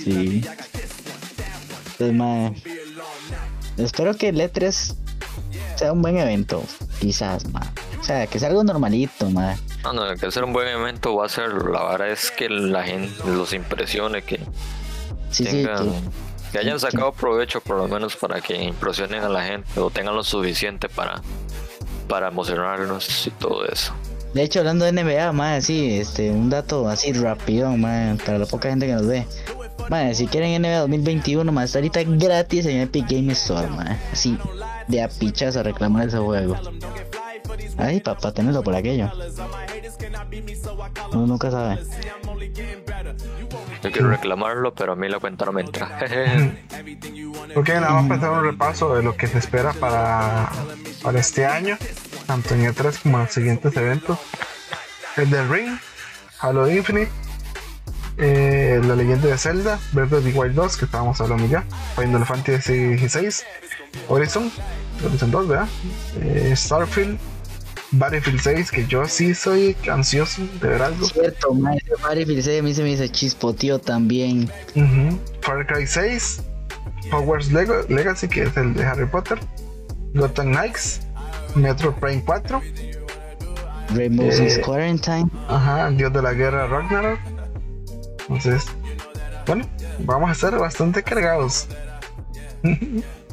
Sí. 0.03 0.43
Pues, 1.97 2.13
mae, 2.13 2.53
espero 3.77 4.13
que 4.15 4.29
el 4.29 4.39
E3 4.39 4.95
sea 5.75 5.91
un 5.93 6.01
buen 6.01 6.17
evento, 6.17 6.63
quizás, 6.99 7.47
mae. 7.51 7.67
O 7.99 8.03
sea, 8.03 8.27
que 8.27 8.39
sea 8.39 8.49
algo 8.49 8.63
normalito, 8.63 9.29
mae. 9.29 9.55
No, 9.83 9.93
no, 9.93 10.15
que 10.15 10.25
hacer 10.25 10.43
un 10.43 10.53
buen 10.53 10.67
evento 10.67 11.15
va 11.15 11.25
a 11.25 11.29
ser, 11.29 11.53
la 11.53 11.83
verdad 11.91 12.09
es 12.09 12.31
que 12.31 12.49
la 12.49 12.83
gente 12.83 13.13
los 13.27 13.53
impresione, 13.53 14.21
que 14.23 14.39
Sí, 15.31 15.45
sí, 15.45 15.63
que- 15.63 15.69
que 16.55 16.59
hayan 16.59 16.79
sacado 16.79 17.11
provecho 17.11 17.59
por 17.59 17.75
lo 17.75 17.85
menos 17.85 18.15
para 18.15 18.39
que 18.39 18.55
impresionen 18.55 19.21
a 19.21 19.27
la 19.27 19.43
gente 19.43 19.77
o 19.77 19.89
tengan 19.89 20.15
lo 20.15 20.23
suficiente 20.23 20.87
para, 20.87 21.21
para 22.07 22.29
emocionarnos 22.29 23.27
y 23.27 23.31
todo 23.31 23.65
eso. 23.65 23.91
De 24.33 24.43
hecho, 24.43 24.59
hablando 24.59 24.85
de 24.85 24.93
NBA, 24.93 25.33
mae, 25.33 25.61
sí, 25.61 25.99
este, 25.99 26.31
un 26.31 26.49
dato 26.49 26.87
así 26.87 27.11
rápido, 27.11 27.75
mae, 27.75 28.15
para 28.25 28.37
la 28.37 28.45
poca 28.45 28.69
gente 28.69 28.85
que 28.85 28.93
nos 28.93 29.05
ve. 29.05 29.27
Mae, 29.89 30.15
si 30.15 30.27
quieren 30.27 30.61
NBA 30.61 30.79
2021, 30.79 31.51
mae, 31.51 31.65
está 31.65 31.79
ahorita 31.79 32.03
gratis 32.05 32.65
en 32.67 32.79
Epic 32.79 33.05
Game 33.09 33.33
Store, 33.33 33.67
mae. 33.67 33.99
Así, 34.13 34.37
de 34.87 35.01
a 35.01 35.09
a 35.09 35.63
reclamar 35.63 36.07
ese 36.07 36.19
juego. 36.19 36.57
Ay, 37.77 37.99
papá, 38.01 38.33
tenerlo 38.33 38.63
por 38.63 38.75
aquello. 38.75 39.11
Uno 41.11 41.27
nunca 41.27 41.51
sabe. 41.51 41.79
Yo 43.83 43.91
quiero 43.91 44.09
reclamarlo, 44.09 44.73
pero 44.73 44.93
a 44.93 44.95
mí 44.95 45.07
la 45.07 45.19
cuenta 45.19 45.45
no 45.45 45.51
me 45.51 45.61
entra. 45.61 45.99
Ok, 47.55 47.69
nada 47.69 48.01
más 48.01 48.07
para 48.07 48.15
hacer 48.15 48.29
un 48.29 48.43
repaso 48.43 48.95
de 48.95 49.03
lo 49.03 49.15
que 49.15 49.27
se 49.27 49.37
espera 49.37 49.71
para, 49.71 50.49
para 51.01 51.19
este 51.19 51.45
año, 51.45 51.77
tanto 52.27 52.53
en 52.53 52.65
E3 52.65 53.01
como 53.01 53.17
en 53.17 53.23
los 53.23 53.33
siguientes 53.33 53.77
eventos. 53.77 54.19
El 55.15 55.29
del 55.29 55.47
Ring, 55.47 55.77
Halo 56.41 56.69
Infinite, 56.69 57.09
eh, 58.17 58.81
La 58.83 58.95
Leyenda 58.95 59.27
de 59.27 59.37
Zelda, 59.37 59.79
Breath 59.93 60.11
of 60.11 60.23
the 60.25 60.31
Wild 60.31 60.55
2, 60.55 60.77
que 60.77 60.85
estábamos 60.85 61.21
hablando 61.21 61.47
ya, 61.47 61.63
Final 61.95 62.25
Fantasy 62.25 62.97
XVI, 62.97 63.45
Horizon, 64.09 64.51
Horizon 65.05 65.31
2, 65.31 65.47
¿verdad? 65.47 65.67
Eh, 66.21 66.53
Starfield, 66.55 67.17
Battlefield 67.97 68.39
6, 68.41 68.71
que 68.71 68.85
yo 68.87 69.05
sí 69.07 69.33
soy 69.35 69.75
ansioso 69.91 70.41
de 70.61 70.67
ver 70.69 70.81
algo. 70.81 71.05
Cierto, 71.07 71.53
mae, 71.53 71.77
ese 71.77 72.01
Battlefield 72.01 72.41
6 72.43 72.59
a 72.59 72.63
mí 72.63 72.73
se 72.73 72.83
me 72.83 72.89
dice 72.89 73.09
chispotío 73.09 73.79
también. 73.79 74.49
Ujú. 74.75 75.19
Far 75.41 75.65
Cry 75.67 75.85
6, 75.87 76.41
Hogwarts 77.11 77.51
Legacy, 77.51 78.27
que 78.27 78.43
es 78.43 78.57
el 78.57 78.73
de 78.73 78.85
Harry 78.85 79.05
Potter, 79.05 79.39
Gotham 80.13 80.51
Knights, 80.53 81.01
Metro 81.55 81.95
Prime 81.95 82.23
4, 82.25 82.61
Rainbow 83.93 84.25
Eh, 84.27 84.31
Six 84.31 84.59
Quarantine. 84.59 85.29
ajá, 85.47 85.89
Dios 85.91 86.11
de 86.11 86.21
la 86.21 86.33
Guerra 86.33 86.67
Ragnarok. 86.67 87.19
Entonces, 88.27 88.65
bueno, 89.45 89.65
vamos 89.99 90.29
a 90.29 90.33
estar 90.33 90.57
bastante 90.57 91.03
cargados. 91.03 91.67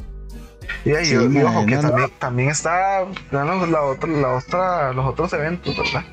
y 0.85 0.91
ahí, 0.91 1.05
Sí, 1.05 1.15
y 1.15 1.17
man, 1.27 1.45
ojo, 1.45 1.65
que 1.65 1.75
no, 1.75 1.81
no. 1.83 2.07
también, 2.19 2.49
está 2.49 3.05
la, 3.31 3.43
la 3.43 3.81
otra, 3.83 4.09
la 4.09 4.33
otra, 4.35 4.93
los 4.93 5.05
otros 5.05 5.31
eventos, 5.33 5.75
¿verdad? 5.77 6.03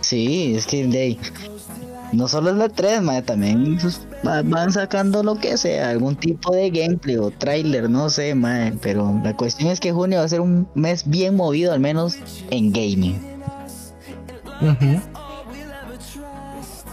Sí, 0.00 0.54
es 0.56 0.66
que 0.66 0.86
de 0.86 0.98
ahí, 0.98 1.20
no 2.12 2.26
solo 2.28 2.50
es 2.50 2.56
la 2.56 2.68
3, 2.68 3.02
mae, 3.02 3.22
también 3.22 3.78
pues, 3.80 4.00
va- 4.26 4.42
van 4.42 4.72
sacando 4.72 5.22
lo 5.22 5.36
que 5.38 5.56
sea, 5.56 5.90
algún 5.90 6.16
tipo 6.16 6.54
de 6.54 6.70
gameplay 6.70 7.16
o 7.16 7.30
trailer, 7.30 7.90
no 7.90 8.08
sé, 8.10 8.34
mae, 8.34 8.72
pero 8.80 9.20
la 9.22 9.36
cuestión 9.36 9.70
es 9.70 9.80
que 9.80 9.92
junio 9.92 10.18
va 10.18 10.24
a 10.24 10.28
ser 10.28 10.40
un 10.40 10.66
mes 10.74 11.08
bien 11.08 11.36
movido, 11.36 11.72
al 11.72 11.80
menos 11.80 12.16
en 12.50 12.72
gaming. 12.72 13.18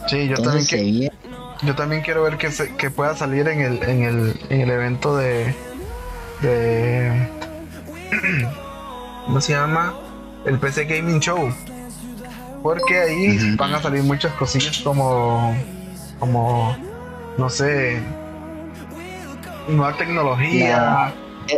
Sí, 0.07 0.27
yo 0.27 0.35
también, 0.35 0.37
Entonces 0.37 0.67
que, 0.69 1.09
yo 1.65 1.75
también 1.75 2.01
quiero 2.03 2.21
ver 2.23 2.37
que, 2.37 2.51
se- 2.51 2.75
que 2.75 2.91
pueda 2.91 3.15
salir 3.15 3.47
en 3.47 3.61
el, 3.61 3.83
en 3.83 4.03
el, 4.03 4.39
en 4.49 4.61
el 4.61 4.69
evento 4.69 5.17
de, 5.17 5.55
de 6.41 7.29
¿cómo 9.25 9.41
se 9.41 9.53
llama? 9.53 9.93
El 10.45 10.59
PC 10.59 10.85
Gaming 10.85 11.19
Show. 11.19 11.53
Porque 12.61 12.99
ahí 12.99 13.37
Ujú. 13.37 13.57
van 13.57 13.75
a 13.75 13.81
salir 13.81 14.01
muchas 14.03 14.33
cosillas 14.33 14.79
como, 14.79 15.55
como, 16.19 16.75
no 17.37 17.49
sé, 17.49 18.01
nueva 19.67 19.95
tecnología, 19.97 21.13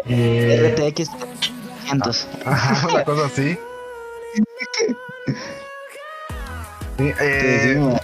eh, 0.05 0.75
RTX 0.77 1.09
500. 1.85 2.27
ajá, 2.45 2.87
una 2.89 3.03
cosa 3.05 3.25
así. 3.27 3.57
Sí, 6.97 7.13
eh, 7.19 7.59
Sí, 7.61 7.73
sí, 7.73 7.79
mae. 7.79 8.01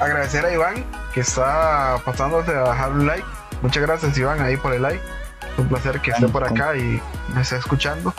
agradecer 0.00 0.44
a 0.46 0.50
Iván 0.52 0.84
que 1.12 1.20
está 1.20 1.96
pasándose 2.04 2.50
a 2.50 2.62
dejar 2.70 2.92
un 2.92 3.06
like. 3.06 3.24
Muchas 3.60 3.82
gracias 3.82 4.16
Iván 4.16 4.40
ahí 4.40 4.56
por 4.56 4.72
el 4.72 4.80
like. 4.82 5.02
Un 5.58 5.68
placer 5.68 6.00
que 6.00 6.10
esté 6.10 6.28
por 6.28 6.44
acá 6.44 6.76
y 6.76 7.00
me 7.34 7.42
esté 7.42 7.56
escuchando. 7.56 8.12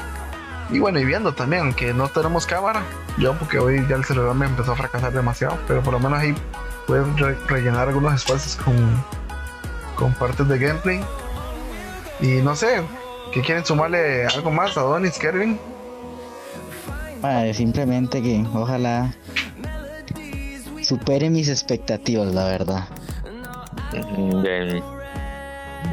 Y 0.69 0.79
bueno, 0.79 0.99
y 0.99 1.05
viendo 1.05 1.33
también, 1.33 1.63
aunque 1.63 1.93
no 1.93 2.09
tenemos 2.09 2.45
cámara, 2.45 2.83
yo 3.17 3.37
porque 3.37 3.57
hoy 3.57 3.85
ya 3.87 3.95
el 3.95 4.03
celular 4.03 4.35
me 4.35 4.45
empezó 4.45 4.73
a 4.73 4.75
fracasar 4.75 5.13
demasiado, 5.13 5.57
pero 5.67 5.81
por 5.81 5.93
lo 5.93 5.99
menos 5.99 6.19
ahí 6.19 6.35
pueden 6.85 7.15
rellenar 7.47 7.87
algunos 7.87 8.13
espacios 8.15 8.57
con, 8.57 8.75
con 9.95 10.13
partes 10.13 10.47
de 10.47 10.57
gameplay. 10.57 11.01
Y 12.19 12.41
no 12.41 12.55
sé, 12.55 12.81
¿qué 13.31 13.41
quieren 13.41 13.65
sumarle 13.65 14.25
algo 14.25 14.51
más 14.51 14.77
a 14.77 14.81
Donis, 14.81 15.17
Kervin? 15.17 15.57
simplemente 17.53 18.21
que 18.21 18.45
ojalá 18.53 19.13
supere 20.81 21.29
mis 21.29 21.49
expectativas, 21.49 22.33
la 22.33 22.45
verdad. 22.45 22.87
Bien. 24.41 24.96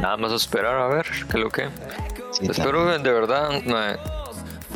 Nada 0.00 0.16
más 0.16 0.32
esperar 0.32 0.76
a 0.76 0.88
ver 0.88 1.06
qué 1.30 1.38
lo 1.38 1.50
que. 1.50 1.68
Espero 2.42 2.86
que 2.86 2.98
de 2.98 3.12
verdad, 3.12 3.50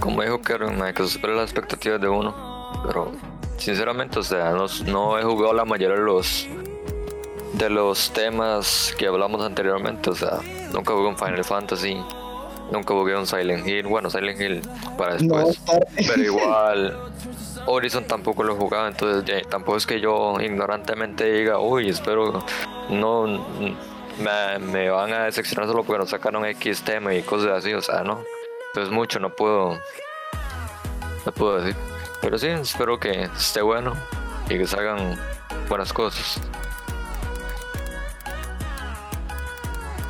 como 0.01 0.23
dijo 0.23 0.41
Karen, 0.41 0.81
que 0.95 1.07
supere 1.07 1.35
las 1.35 1.45
expectativas 1.51 2.01
de 2.01 2.09
uno. 2.09 2.83
Pero 2.87 3.13
sinceramente, 3.57 4.19
o 4.19 4.23
sea, 4.23 4.53
no, 4.53 4.67
no 4.87 5.19
he 5.19 5.23
jugado 5.23 5.53
la 5.53 5.65
mayoría 5.65 5.97
de 5.97 6.03
los 6.03 6.47
de 7.55 7.69
los 7.71 8.13
temas 8.13 8.95
que 8.97 9.07
hablamos 9.07 9.43
anteriormente. 9.45 10.11
O 10.11 10.15
sea, 10.15 10.39
nunca 10.73 10.93
jugué 10.95 11.09
un 11.09 11.19
Final 11.19 11.45
Fantasy, 11.45 11.97
nunca 12.71 12.95
jugué 12.95 13.17
un 13.17 13.27
Silent 13.27 13.67
Hill. 13.67 13.87
Bueno, 13.87 14.11
Silent 14.11 14.41
Hill 14.41 14.63
para 14.97 15.17
después. 15.17 15.61
pero 15.97 16.23
igual, 16.23 16.97
Horizon 17.67 18.05
tampoco 18.05 18.45
lo 18.45 18.55
he 18.55 18.57
jugado. 18.57 18.89
Entonces, 18.89 19.47
tampoco 19.49 19.77
es 19.79 19.87
que 19.87 20.01
yo 20.01 20.37
ignorantemente 20.41 21.31
diga, 21.31 21.59
uy, 21.59 21.89
espero 21.89 22.45
no 22.89 23.27
me, 24.19 24.59
me 24.59 24.91
van 24.91 25.13
a 25.13 25.25
decepcionar 25.25 25.67
solo 25.67 25.85
porque 25.85 26.01
nos 26.01 26.11
sacaron 26.11 26.45
X 26.45 26.83
tema 26.83 27.15
y 27.15 27.23
cosas 27.23 27.59
así. 27.59 27.73
O 27.73 27.83
sea, 27.83 28.03
no. 28.03 28.23
Entonces, 28.69 28.93
mucho 28.93 29.19
no 29.19 29.31
puedo. 29.31 29.79
No 31.25 31.33
puedo 31.33 31.61
decir. 31.61 31.77
Pero 32.21 32.39
sí, 32.39 32.49
espero 32.49 32.99
que 32.99 33.25
esté 33.37 33.63
bueno 33.63 33.95
y 34.49 34.59
que 34.59 34.67
salgan 34.67 35.17
buenas 35.69 35.93
cosas. 35.93 36.41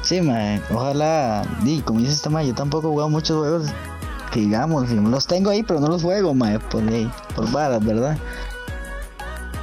Sí, 0.02 0.22
mae, 0.22 0.62
ojalá, 0.72 1.42
y 1.64 1.82
como 1.82 2.00
dice 2.00 2.12
este 2.12 2.30
mae, 2.30 2.46
yo 2.46 2.54
tampoco 2.54 2.88
he 2.88 2.90
jugado 2.90 3.10
muchos 3.10 3.36
juegos 3.36 3.66
que 4.32 4.40
digamos, 4.40 4.88
los 4.90 5.26
tengo 5.26 5.50
ahí, 5.50 5.62
pero 5.62 5.80
no 5.80 5.88
los 5.88 6.02
juego, 6.02 6.32
mae, 6.32 6.58
por, 6.58 6.82
por 7.34 7.52
varas, 7.52 7.84
¿verdad? 7.84 8.16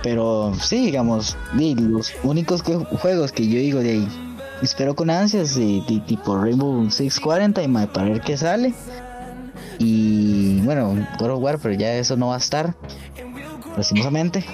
Pero 0.04 0.54
sí, 0.62 0.86
digamos, 0.86 1.36
los 1.54 2.14
únicos 2.22 2.62
juegos 2.62 3.32
que 3.32 3.48
yo 3.48 3.58
digo 3.58 3.80
de 3.80 3.90
ahí, 3.90 4.25
espero 4.62 4.96
con 4.96 5.10
ansias, 5.10 5.56
de, 5.56 5.82
tipo 6.06 6.38
Rainbow 6.38 6.90
Six 6.90 7.20
40 7.20 7.64
y 7.64 7.68
mae, 7.68 7.88
para 7.88 8.10
ver 8.10 8.22
qué 8.22 8.38
sale. 8.38 8.74
Y 9.80 10.62
bueno, 10.62 10.96
God 11.20 11.32
of 11.32 11.44
War, 11.44 11.60
pero 11.60 11.74
ya 11.74 11.94
eso 11.94 12.16
no 12.16 12.28
va 12.28 12.36
a 12.36 12.40
estar, 12.40 12.76
lastimosamente. 13.76 14.46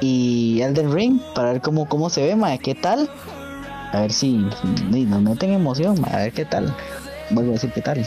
Y 0.00 0.60
Elden 0.62 0.92
Ring, 0.92 1.20
para 1.34 1.52
ver 1.52 1.60
cómo, 1.60 1.88
cómo 1.88 2.10
se 2.10 2.22
ve, 2.24 2.36
mae, 2.36 2.58
qué 2.58 2.74
tal. 2.74 3.10
A 3.92 4.00
ver 4.00 4.12
si, 4.12 4.36
nos 4.90 5.22
meten 5.22 5.52
emoción, 5.52 6.02
a 6.10 6.16
ver 6.16 6.32
qué 6.32 6.44
tal. 6.44 6.74
Vuelvo 7.30 7.50
a 7.50 7.54
decir 7.54 7.72
qué 7.72 7.82
tal. 7.82 8.06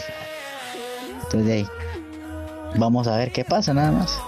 Entonces 1.24 1.46
de 1.46 1.52
ahí. 1.52 1.66
Vamos 2.76 3.08
a 3.08 3.16
ver 3.16 3.32
qué 3.32 3.44
pasa 3.44 3.74
nada 3.74 3.90
más. 3.90 4.18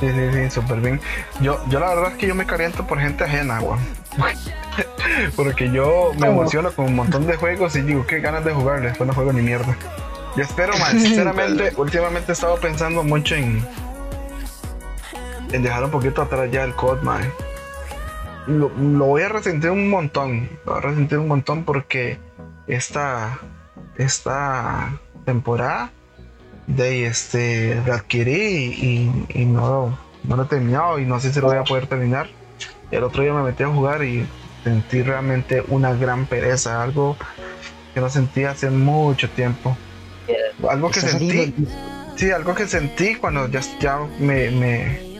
Sí, 0.00 0.08
sí, 0.08 0.32
sí, 0.32 0.50
súper 0.50 0.80
bien. 0.80 1.00
Yo, 1.40 1.62
yo 1.68 1.78
la 1.78 1.90
verdad 1.90 2.12
es 2.12 2.18
que 2.18 2.26
yo 2.26 2.34
me 2.34 2.46
caliento 2.46 2.86
por 2.86 2.98
gente 2.98 3.24
ajena, 3.24 3.60
weón. 3.60 3.80
Porque 5.36 5.70
yo 5.70 6.12
me 6.18 6.28
emociono 6.28 6.72
con 6.72 6.86
un 6.86 6.94
montón 6.94 7.26
de 7.26 7.36
juegos 7.36 7.76
y 7.76 7.82
digo, 7.82 8.06
qué 8.06 8.20
ganas 8.20 8.44
de 8.44 8.52
jugar, 8.52 8.80
después 8.80 9.06
no 9.06 9.14
juego 9.14 9.32
ni 9.32 9.42
mierda. 9.42 9.76
Yo 10.36 10.42
espero, 10.42 10.76
más 10.78 10.90
sinceramente, 10.90 11.72
últimamente 11.76 12.32
he 12.32 12.34
estado 12.34 12.56
pensando 12.56 13.02
mucho 13.02 13.34
en, 13.34 13.64
en 15.52 15.62
dejar 15.62 15.84
un 15.84 15.90
poquito 15.90 16.22
atrás 16.22 16.50
ya 16.50 16.64
el 16.64 16.74
COD, 16.74 17.02
man 17.02 17.30
lo, 18.46 18.68
voy 19.06 19.22
a 19.22 19.28
resentir 19.28 19.70
un 19.70 19.88
montón. 19.88 20.48
Lo 20.64 20.72
voy 20.72 20.82
a 20.82 20.86
resentir 20.88 21.18
un 21.18 21.28
montón 21.28 21.64
porque 21.64 22.18
esta, 22.66 23.38
esta 23.96 24.98
temporada 25.24 25.90
de 26.76 27.06
este 27.06 27.80
la 27.86 27.96
adquirí 27.96 29.12
y, 29.34 29.44
no, 29.44 29.98
no 30.24 30.36
lo 30.36 30.42
he 30.44 30.46
terminado 30.46 30.98
y 30.98 31.04
no 31.04 31.20
sé 31.20 31.32
si 31.32 31.40
lo 31.40 31.48
voy 31.48 31.58
a 31.58 31.64
poder 31.64 31.86
terminar. 31.86 32.28
El 32.90 33.04
otro 33.04 33.22
día 33.22 33.32
me 33.32 33.42
metí 33.42 33.62
a 33.62 33.68
jugar 33.68 34.02
y 34.04 34.26
sentí 34.64 35.02
realmente 35.02 35.62
una 35.68 35.94
gran 35.94 36.26
pereza, 36.26 36.82
algo 36.82 37.16
que 37.94 38.00
no 38.00 38.10
sentía 38.10 38.50
hace 38.50 38.70
mucho 38.70 39.28
tiempo. 39.30 39.76
Algo 40.68 40.90
que 40.90 41.00
sentí, 41.00 41.54
sí, 42.16 42.30
algo 42.30 42.54
que 42.54 42.66
sentí 42.66 43.16
cuando 43.16 43.48
ya, 43.48 43.60
ya 43.80 43.98
me, 44.18 44.50
me 44.50 45.10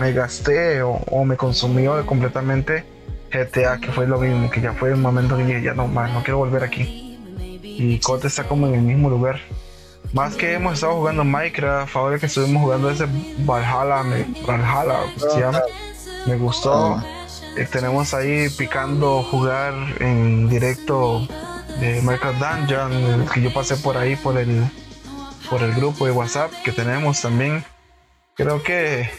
me 0.00 0.12
gasté 0.12 0.82
o, 0.82 1.24
me 1.24 1.36
consumió 1.36 2.04
completamente 2.06 2.84
GTA, 3.30 3.78
que 3.78 3.90
fue 3.92 4.06
lo 4.06 4.18
mismo, 4.18 4.50
que 4.50 4.60
ya 4.60 4.72
fue 4.72 4.92
un 4.92 5.00
momento 5.00 5.36
que 5.36 5.44
dije, 5.44 5.62
ya 5.62 5.74
no 5.74 5.88
más, 5.88 6.12
no 6.12 6.22
quiero 6.22 6.38
volver 6.38 6.64
aquí. 6.64 7.18
Y 7.62 7.98
Cote 8.00 8.26
está 8.26 8.44
como 8.44 8.66
en 8.66 8.74
el 8.74 8.82
mismo 8.82 9.08
lugar. 9.08 9.40
Más 10.12 10.36
que 10.36 10.54
hemos 10.54 10.74
estado 10.74 10.96
jugando 10.96 11.24
Minecraft, 11.24 11.96
ahora 11.96 12.18
que 12.18 12.26
estuvimos 12.26 12.62
jugando 12.62 12.90
ese 12.90 13.06
Valhalla, 13.38 14.02
me, 14.02 14.26
Valhalla, 14.46 15.00
se 15.16 15.40
llama, 15.40 15.62
me 16.26 16.36
gustó. 16.36 16.94
Ah. 16.96 17.04
Eh, 17.56 17.66
tenemos 17.70 18.12
ahí 18.14 18.48
picando 18.50 19.22
jugar 19.22 19.74
en 20.00 20.48
directo 20.48 21.26
de 21.80 22.02
Minecraft 22.02 22.38
Dungeon, 22.38 23.26
que 23.32 23.42
yo 23.42 23.52
pasé 23.52 23.76
por 23.76 23.96
ahí 23.96 24.16
por 24.16 24.36
el 24.36 24.64
por 25.48 25.62
el 25.62 25.74
grupo 25.74 26.06
de 26.06 26.12
WhatsApp 26.12 26.50
que 26.64 26.72
tenemos 26.72 27.20
también. 27.20 27.64
Creo 28.34 28.62
que 28.62 29.10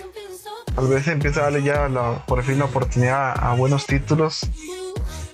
tal 0.75 0.87
vez 0.87 1.07
empieza 1.07 1.41
a 1.41 1.43
darle 1.43 1.61
ya 1.61 1.87
por 2.25 2.43
fin 2.43 2.57
la 2.57 2.65
oportunidad 2.65 3.33
a 3.37 3.53
buenos 3.53 3.85
títulos 3.85 4.47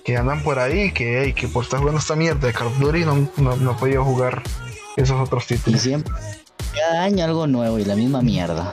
que 0.04 0.16
andan 0.16 0.42
por 0.42 0.58
ahí, 0.58 0.92
que, 0.92 1.34
que 1.34 1.48
por 1.48 1.64
estar 1.64 1.78
jugando 1.80 2.00
esta 2.00 2.16
mierda 2.16 2.46
de 2.46 2.52
Call 2.52 2.66
of 2.66 2.78
Duty 2.78 3.04
no, 3.04 3.28
no, 3.38 3.72
he 3.72 3.74
podido 3.74 4.04
jugar 4.04 4.42
esos 4.96 5.20
otros 5.20 5.46
títulos. 5.46 5.80
Y 5.80 5.88
siempre, 5.88 6.12
cada 6.74 7.04
año 7.04 7.24
algo 7.24 7.46
nuevo 7.46 7.78
y 7.78 7.84
la 7.84 7.96
misma 7.96 8.22
mierda. 8.22 8.72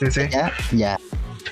Sí, 0.00 0.10
sí. 0.10 0.20
Ya, 0.30 0.52
ya. 0.72 0.98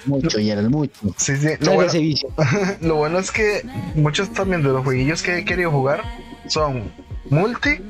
Mucho, 0.05 0.39
ya 0.39 0.61
mucho. 0.63 0.93
Sí, 1.17 1.37
sí. 1.37 1.49
Lo 1.61 1.75
bueno, 1.75 1.93
lo 2.81 2.95
bueno, 2.95 3.19
es 3.19 3.31
que 3.31 3.63
muchos 3.95 4.33
también 4.33 4.63
de 4.63 4.69
los 4.69 4.85
jueguillos 4.85 5.23
que 5.23 5.39
he 5.39 5.45
querido 5.45 5.71
jugar 5.71 6.03
son 6.49 6.93
multi, 7.29 7.81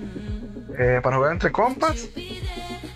eh, 0.78 1.00
para 1.02 1.16
jugar 1.16 1.32
entre 1.32 1.52
compas 1.52 2.08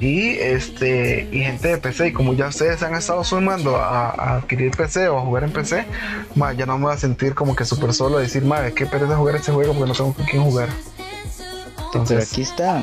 y 0.00 0.30
este 0.30 1.28
y 1.30 1.40
gente 1.40 1.68
de 1.68 1.78
PC 1.78 2.08
y 2.08 2.12
como 2.12 2.32
ya 2.32 2.48
ustedes 2.48 2.82
han 2.82 2.94
estado 2.94 3.22
sumando 3.22 3.76
a, 3.76 4.36
adquirir 4.36 4.70
PC 4.70 5.08
o 5.08 5.18
a 5.18 5.20
jugar 5.20 5.44
en 5.44 5.52
PC 5.52 5.84
ya 6.56 6.66
no 6.66 6.78
me 6.78 6.84
voy 6.86 6.94
a 6.94 6.96
sentir 6.96 7.34
como 7.34 7.54
que 7.54 7.66
súper 7.66 7.92
solo 7.92 8.16
a 8.16 8.20
decir 8.20 8.42
madre 8.42 8.72
qué 8.72 8.86
pereza 8.86 9.16
jugar 9.16 9.36
este 9.36 9.52
juego 9.52 9.74
porque 9.74 9.88
no 9.88 9.94
tengo 9.94 10.14
con 10.14 10.24
quién 10.24 10.42
jugar 10.42 10.68
Entonces... 11.92 12.16
pero 12.16 12.22
aquí 12.22 12.42
está 12.42 12.82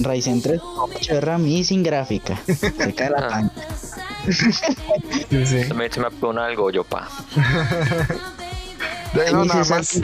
Ryzen 0.00 0.42
3 0.42 0.60
8 0.62 1.14
de 1.14 1.20
RAM 1.20 1.46
y 1.46 1.64
sin 1.64 1.82
gráfica 1.82 2.38
se 2.46 2.94
cae 2.94 3.10
la 3.10 3.28
pan 3.28 3.52
sí, 4.30 4.52
sí. 5.46 5.74
me, 5.74 5.90
se 5.90 6.00
me 6.00 6.10
pone 6.10 6.40
algo 6.40 6.70
yo 6.70 6.84
pa 6.84 7.08
no, 9.32 9.44
nada 9.44 9.64
más 9.64 10.00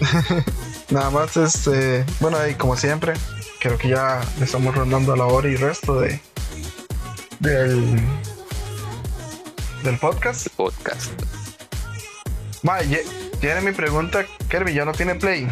nada 0.90 1.10
más 1.10 1.36
este 1.36 2.04
bueno 2.20 2.38
ahí 2.38 2.54
como 2.54 2.76
siempre 2.76 3.12
creo 3.60 3.76
que 3.76 3.88
ya 3.88 4.20
estamos 4.40 4.74
rondando 4.74 5.12
a 5.12 5.16
la 5.16 5.26
hora 5.26 5.48
y 5.48 5.56
resto 5.56 6.00
de 6.00 6.20
del 7.40 8.00
del 9.82 9.98
podcast. 9.98 10.48
Podcast. 10.56 11.10
Mae, 12.62 13.02
tiene 13.40 13.60
mi 13.62 13.72
pregunta, 13.72 14.26
Kirby, 14.50 14.74
¿ya 14.74 14.84
no 14.84 14.92
tiene 14.92 15.14
play? 15.14 15.48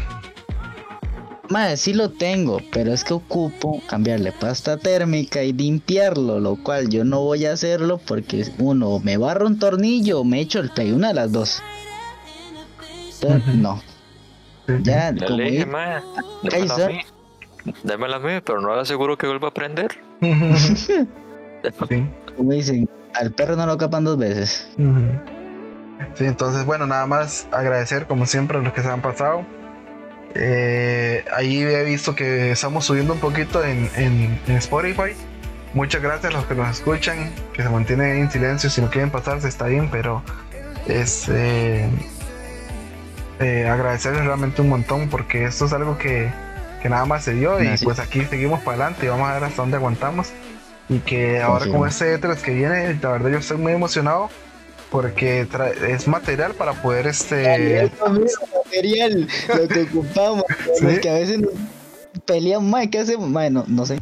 Mae, 1.51 1.77
sí 1.77 1.95
lo 1.95 2.11
tengo, 2.11 2.61
pero 2.73 2.93
es 2.93 3.05
que 3.05 3.15
ocupo 3.15 3.81
cambiarle 3.89 4.33
pasta 4.33 4.77
térmica 4.77 5.43
y 5.43 5.53
limpiarlo, 5.53 6.41
lo 6.41 6.57
cual 6.57 6.89
yo 6.91 7.05
no 7.05 7.21
voy 7.21 7.47
a 7.47 7.53
hacerlo 7.53 7.99
porque 8.07 8.45
uno 8.59 8.99
me 8.99 9.17
barro 9.17 9.47
un 9.47 9.59
tornillo 9.59 10.21
o 10.21 10.25
me 10.25 10.41
echo 10.41 10.61
el 10.61 10.71
play, 10.71 10.93
una 10.93 11.09
de 11.09 11.15
las 11.15 11.33
dos. 11.33 11.63
no. 13.55 13.83
Ya, 14.83 15.15
como 15.15 15.39
démela 17.83 18.17
a 18.17 18.21
mí, 18.21 18.41
pero 18.45 18.61
no 18.61 18.75
le 18.75 18.83
aseguro 18.83 19.17
que 19.17 19.27
vuelva 19.27 19.49
a 19.49 19.51
aprender. 19.51 19.99
Como 22.37 22.53
dicen, 22.53 22.89
al 23.15 23.33
perro 23.33 23.57
no 23.57 23.67
lo 23.67 23.77
capan 23.79 24.05
dos 24.05 24.17
veces. 24.17 24.69
Sí, 26.15 26.25
entonces, 26.25 26.65
bueno, 26.65 26.87
nada 26.87 27.07
más 27.07 27.49
agradecer 27.51 28.07
como 28.07 28.27
siempre 28.27 28.59
a 28.59 28.61
los 28.61 28.73
que 28.73 28.83
se 28.83 28.89
han 28.89 29.03
pasado. 29.03 29.45
Eh, 30.35 31.25
ahí 31.35 31.63
he 31.63 31.85
visto 31.85 32.15
que 32.15 32.53
estamos 32.53 32.85
subiendo 32.85 33.15
un 33.15 33.21
poquito 33.21 33.65
en, 33.65 33.91
en, 33.97 34.57
Spotify. 34.57 35.15
Muchas 35.75 36.03
gracias 36.03 36.33
a 36.33 36.37
los 36.37 36.47
que 36.47 36.55
nos 36.55 36.71
escuchan, 36.71 37.33
que 37.53 37.63
se 37.63 37.69
mantienen 37.69 38.19
en 38.19 38.31
silencio. 38.31 38.71
Si 38.71 38.81
no 38.81 38.91
quieren 38.91 39.11
pasarse, 39.11 39.49
está 39.49 39.67
bien, 39.67 39.89
pero 39.91 40.23
es. 40.87 41.29
Eh, 41.29 41.89
eh, 43.41 43.69
agradecerles 43.69 44.25
realmente 44.25 44.63
un 44.63 44.69
montón 44.69 45.09
porque 45.09 45.45
esto 45.45 45.67
es 45.67 45.73
algo 45.73 45.97
que, 45.97 46.29
que 46.83 46.89
nada 46.89 47.05
más 47.05 47.23
se 47.23 47.35
dio 47.35 47.61
y 47.61 47.67
Gracias. 47.67 47.85
pues 47.85 48.01
aquí 48.01 48.25
seguimos 48.25 48.61
para 48.61 48.77
adelante 48.79 49.07
y 49.07 49.09
vamos 49.09 49.29
a 49.29 49.35
ver 49.35 49.45
hasta 49.45 49.63
dónde 49.63 49.77
aguantamos. 49.77 50.33
Y 50.89 51.01
que 51.01 51.41
ahora 51.41 51.67
sí. 51.67 51.71
con 51.71 51.87
este 51.87 52.19
E3 52.19 52.37
que 52.41 52.53
viene, 52.53 52.99
la 53.01 53.11
verdad 53.11 53.31
yo 53.31 53.39
estoy 53.39 53.59
muy 53.59 53.73
emocionado 53.73 54.31
porque 54.91 55.47
es 55.89 56.09
material 56.09 56.55
para 56.55 56.73
poder 56.83 57.07
este... 57.07 57.91
Material, 58.65 59.29
lo 59.57 59.69
que 59.69 59.83
ocupamos, 59.83 60.45
Sí. 60.79 60.85
porque 60.87 61.11
a 61.11 61.15
veces 61.15 61.41
peleamos, 62.25 62.69
mae, 62.71 62.91
¿qué 62.91 63.01
hacemos? 63.01 63.29
Mae, 63.29 63.51
no, 63.51 63.65
no 63.67 63.87
sé. 63.87 64.01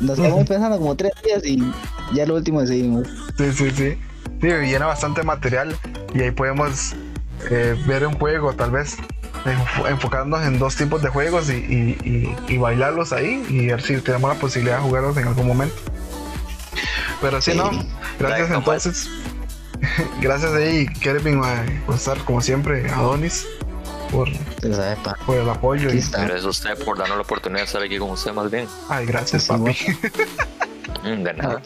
Nos 0.00 0.18
quedamos 0.18 0.48
pensando 0.48 0.78
como 0.78 0.96
tres 0.96 1.12
días 1.24 1.44
y 1.44 1.62
ya 2.14 2.26
lo 2.26 2.34
último 2.34 2.60
decidimos. 2.60 3.06
Sí, 3.38 3.52
sí, 3.52 3.70
sí. 3.70 3.98
Sí, 4.40 4.48
llena 4.48 4.86
bastante 4.86 5.22
material 5.22 5.76
y 6.14 6.22
ahí 6.22 6.30
podemos 6.32 6.94
eh, 7.50 7.76
ver 7.86 8.06
un 8.06 8.14
juego, 8.14 8.52
tal 8.54 8.72
vez 8.72 8.96
enfo- 9.44 9.88
enfocarnos 9.88 10.44
en 10.44 10.58
dos 10.58 10.74
tipos 10.76 11.02
de 11.02 11.08
juegos 11.10 11.48
y, 11.50 11.54
y- 11.54 11.98
y- 12.48 12.54
y 12.54 12.58
bailarlos 12.58 13.12
ahí 13.12 13.44
y 13.48 13.66
ver 13.66 13.80
si 13.82 13.96
tenemos 14.00 14.32
la 14.34 14.40
posibilidad 14.40 14.78
de 14.78 14.82
jugarlos 14.82 15.16
en 15.16 15.28
algún 15.28 15.46
momento. 15.46 15.76
Pero 17.20 17.40
sí, 17.40 17.52
Sí. 17.52 17.58
no, 17.58 17.70
gracias 18.18 18.50
entonces. 18.50 19.08
gracias 20.20 20.52
ahí, 20.52 20.86
Kevin, 21.00 21.38
mae, 21.40 21.64
por 21.86 21.94
estar 21.96 22.18
como 22.24 22.40
siempre, 22.40 22.88
Adonis, 22.90 23.46
por, 24.10 24.28
por 25.26 25.36
el 25.36 25.48
apoyo. 25.48 25.88
aquí 25.88 25.98
Y. 25.98 26.10
Gracias 26.10 26.44
a 26.44 26.48
usted 26.48 26.84
por 26.84 26.98
darnos 26.98 27.16
la 27.16 27.22
oportunidad 27.22 27.60
de 27.62 27.66
estar 27.66 27.82
aquí 27.82 27.98
con 27.98 28.10
usted 28.10 28.32
más 28.32 28.50
bien. 28.50 28.66
ay, 28.88 29.06
gracias, 29.06 29.46
papi. 29.46 29.76
Mm, 31.04 31.22
De 31.24 31.34
nada. 31.34 31.60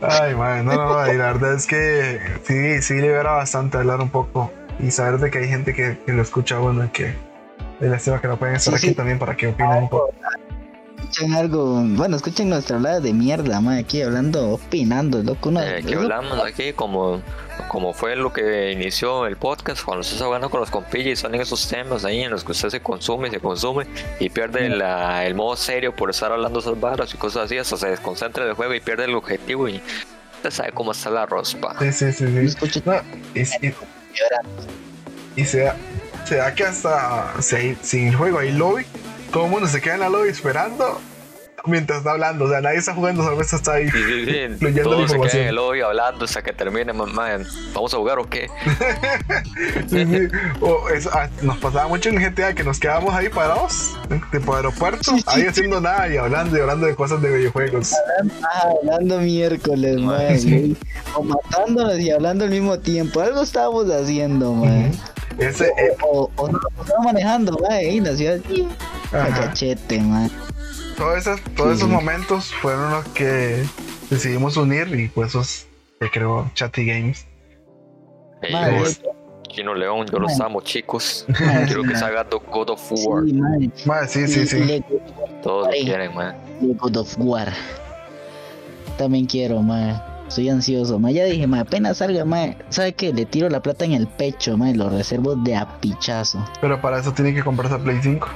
Ay, 0.00 0.34
man, 0.36 0.64
no, 0.64 0.74
no, 0.74 0.94
no, 1.06 1.12
y 1.12 1.16
la 1.16 1.32
verdad 1.32 1.54
es 1.54 1.66
que 1.66 2.20
sí, 2.44 2.80
sí 2.82 2.94
libera 2.94 3.32
bastante 3.32 3.78
hablar 3.78 4.00
un 4.00 4.10
poco 4.10 4.52
y 4.78 4.92
saber 4.92 5.18
de 5.18 5.30
que 5.30 5.38
hay 5.38 5.48
gente 5.48 5.74
que, 5.74 5.98
que 6.06 6.12
lo 6.12 6.22
escucha 6.22 6.56
a 6.56 6.60
uno 6.60 6.84
y 6.84 6.88
que 6.90 7.14
es 7.80 7.90
lástima 7.90 8.20
que 8.20 8.28
no 8.28 8.36
pueden 8.36 8.54
estar 8.56 8.74
Sí, 8.74 8.78
aquí 8.78 8.88
sí. 8.90 8.94
también 8.94 9.18
para 9.18 9.36
que 9.36 9.48
opinen 9.48 9.72
un 9.84 9.88
poco. 9.88 10.10
Escuchen 10.98 11.32
algo, 11.34 11.82
bueno, 11.82 12.16
escuchen 12.16 12.48
nuestra 12.50 12.76
hablada 12.76 13.00
de 13.00 13.12
mierda, 13.12 13.60
mae, 13.60 13.80
aquí 13.80 14.02
hablando, 14.02 14.50
opinando, 14.50 15.22
loco, 15.22 15.50
no, 15.50 15.62
Eh, 15.62 15.82
que 15.86 15.94
hablamos 15.94 16.38
aquí 16.44 16.72
como, 16.72 17.22
como 17.68 17.94
fue 17.94 18.14
lo 18.16 18.32
que 18.32 18.72
inició 18.72 19.26
el 19.26 19.36
podcast, 19.36 19.82
cuando 19.84 20.00
usted 20.00 20.14
está 20.14 20.26
hablando 20.26 20.50
con 20.50 20.60
los 20.60 20.70
compillas 20.70 21.06
y 21.06 21.16
salen 21.16 21.40
esos 21.40 21.66
temas 21.68 22.04
ahí 22.04 22.20
en 22.22 22.30
los 22.30 22.44
que 22.44 22.52
usted 22.52 22.68
se 22.70 22.80
consume 22.80 23.28
y 23.28 23.30
se 23.30 23.40
consume 23.40 23.86
y 24.20 24.28
pierde 24.28 24.68
la- 24.68 25.24
el 25.24 25.34
modo 25.34 25.56
serio 25.56 25.94
por 25.94 26.10
estar 26.10 26.30
hablando 26.32 26.58
esas 26.58 26.78
barras 26.78 27.14
y 27.14 27.16
cosas 27.16 27.44
así, 27.44 27.56
hasta 27.56 27.76
se 27.76 27.88
desconcentra 27.88 28.44
del 28.44 28.54
juego 28.54 28.74
y 28.74 28.80
pierde 28.80 29.04
el 29.04 29.14
objetivo 29.14 29.68
y 29.68 29.80
usted 30.36 30.50
sabe 30.50 30.72
cómo 30.72 30.92
está 30.92 31.10
la 31.10 31.26
rospa. 31.26 31.74
Sí, 31.78 31.92
sí, 31.92 32.12
sí, 32.12 32.26
sí. 32.26 32.38
escuchen 32.38 32.82
No, 32.84 33.00
y, 35.36 35.44
se, 35.44 35.60
da, 35.60 35.76
se 36.24 36.36
da 36.36 36.52
que 36.54 36.64
hasta 36.64 37.32
hay- 37.38 37.76
sin 37.82 38.08
el 38.08 38.16
juego 38.16 38.40
hay 38.40 38.50
lobby, 38.52 38.84
todo 39.32 39.44
el 39.44 39.50
mundo 39.50 39.68
se 39.68 39.80
queda 39.80 39.94
en 39.94 40.00
la 40.00 40.08
lobby 40.08 40.28
esperando 40.28 41.00
mientras 41.66 41.98
está 41.98 42.12
hablando. 42.12 42.44
O 42.46 42.48
sea, 42.48 42.60
nadie 42.60 42.78
está 42.78 42.94
jugando, 42.94 43.22
solamente 43.22 43.56
está 43.56 43.74
ahí. 43.74 43.88
Sí, 43.90 43.98
sí, 44.02 44.24
sí. 44.24 44.66
La 44.88 45.08
se 45.08 45.20
quedan 45.20 45.36
en 45.36 45.48
el 45.48 45.54
lobby 45.54 45.80
hablando 45.80 46.24
hasta 46.24 46.42
que 46.42 46.52
termine, 46.52 46.92
mamá. 46.92 47.28
¿Vamos 47.74 47.94
a 47.94 47.96
jugar 47.96 48.18
o 48.18 48.28
qué? 48.28 48.48
Sí, 49.88 50.04
sí. 50.04 50.28
O 50.60 50.88
eso, 50.90 51.10
ah, 51.12 51.28
nos 51.42 51.56
pasaba 51.58 51.88
mucho 51.88 52.08
en 52.08 52.16
GTA 52.16 52.54
que 52.54 52.62
nos 52.62 52.78
quedábamos 52.78 53.14
ahí 53.14 53.28
parados, 53.28 53.96
tipo 54.30 54.54
aeropuerto, 54.54 55.02
Sí, 55.02 55.18
sí, 55.18 55.24
ahí 55.26 55.46
haciendo 55.46 55.80
nada 55.80 56.08
y 56.12 56.16
hablando 56.16 56.56
y 56.56 56.60
hablando 56.60 56.86
de 56.86 56.94
cosas 56.94 57.20
de 57.22 57.30
videojuegos. 57.30 57.94
Hablando 58.62 59.20
miércoles, 59.20 59.98
mae, 60.00 60.38
sí. 60.38 60.76
o 61.14 61.22
matándonos 61.22 61.98
y 61.98 62.10
hablando 62.10 62.44
al 62.44 62.50
mismo 62.50 62.78
tiempo, 62.78 63.20
algo 63.20 63.42
estábamos 63.42 63.90
haciendo, 63.90 64.52
mae. 64.52 64.92
Ese, 65.38 65.66
eh, 65.66 65.96
O, 66.02 66.30
o, 66.36 66.44
o 66.44 66.48
estaba 66.82 67.02
manejando, 67.04 67.56
mae, 67.68 67.92
y 67.94 68.00
la 68.00 68.14
ciudad, 68.16 68.40
a 69.12 69.16
ajá. 69.22 69.40
cachete, 69.46 70.00
mae. 70.00 70.28
todos 70.96 71.18
esos, 71.18 71.40
todos 71.56 71.76
esos 71.76 71.88
Sí. 71.88 71.94
momentos 71.94 72.52
fueron 72.60 72.90
los 72.90 73.04
que 73.08 73.64
decidimos 74.10 74.56
unir 74.56 74.88
y 74.98 75.08
pues 75.08 75.28
esos 75.30 75.66
se 76.00 76.10
creó 76.10 76.50
Chatty 76.54 76.84
Games. 76.86 77.26
Ey, 78.42 78.52
Madre, 78.52 78.82
Chino 79.48 79.74
León, 79.74 80.06
yo 80.12 80.18
los 80.18 80.38
amo, 80.40 80.60
chicos. 80.60 81.24
Madre, 81.28 81.66
Quiero 81.66 81.82
que 81.82 81.88
madre. 81.88 82.00
salga 82.00 82.24
Do- 82.24 82.40
God 82.40 82.70
of 82.70 82.92
War. 82.92 83.24
Sí, 84.08 84.26
sí, 84.26 84.28
sí, 84.28 84.46
sí. 84.46 84.64
Le- 84.64 84.84
Todos 85.42 85.66
lo 85.66 85.72
quieren, 85.72 86.14
man. 86.14 86.36
God 86.78 86.96
of 86.96 87.14
War. 87.18 87.52
También 88.96 89.26
quiero, 89.26 89.62
mae. 89.62 89.94
Soy 90.28 90.48
ansioso, 90.50 90.98
mae. 90.98 91.14
Ya 91.14 91.24
dije, 91.24 91.46
mae, 91.46 91.60
apenas 91.62 91.98
salga, 91.98 92.24
mae. 92.24 92.56
¿Sabe 92.68 92.92
qué? 92.92 93.12
Le 93.12 93.24
tiro 93.26 93.48
la 93.48 93.60
plata 93.60 93.84
en 93.84 93.92
el 93.92 94.06
pecho, 94.06 94.56
mae. 94.56 94.74
Lo 94.74 94.88
reservo 94.90 95.34
de 95.36 95.56
a 95.56 95.80
pichazo. 95.80 96.44
Pero 96.60 96.80
para 96.80 96.98
eso 97.00 97.12
tiene 97.12 97.34
que 97.34 97.42
comprarse 97.42 97.78
Play 97.78 97.98
5. 98.02 98.28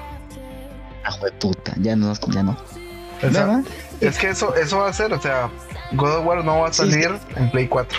Ah, 1.05 1.11
puta, 1.39 1.75
ya 1.81 1.95
no, 1.97 2.13
ya 2.33 2.43
no. 2.43 2.53
O 2.53 3.21
sea, 3.21 3.29
¿Verdad? 3.31 3.61
es 4.01 4.19
que 4.19 4.31
eso, 4.31 4.55
eso 4.57 4.79
va 4.79 4.89
a 4.89 4.93
ser, 4.93 5.13
o 5.13 5.21
sea, 5.21 5.49
God 5.93 6.19
of 6.19 6.27
War 6.27 6.45
no 6.45 6.61
va 6.61 6.69
a 6.69 6.73
Sí, 6.73 6.83
sí. 6.85 6.91
salir 6.93 7.11
en 7.37 7.51
Play 7.51 7.69
4. 7.69 7.99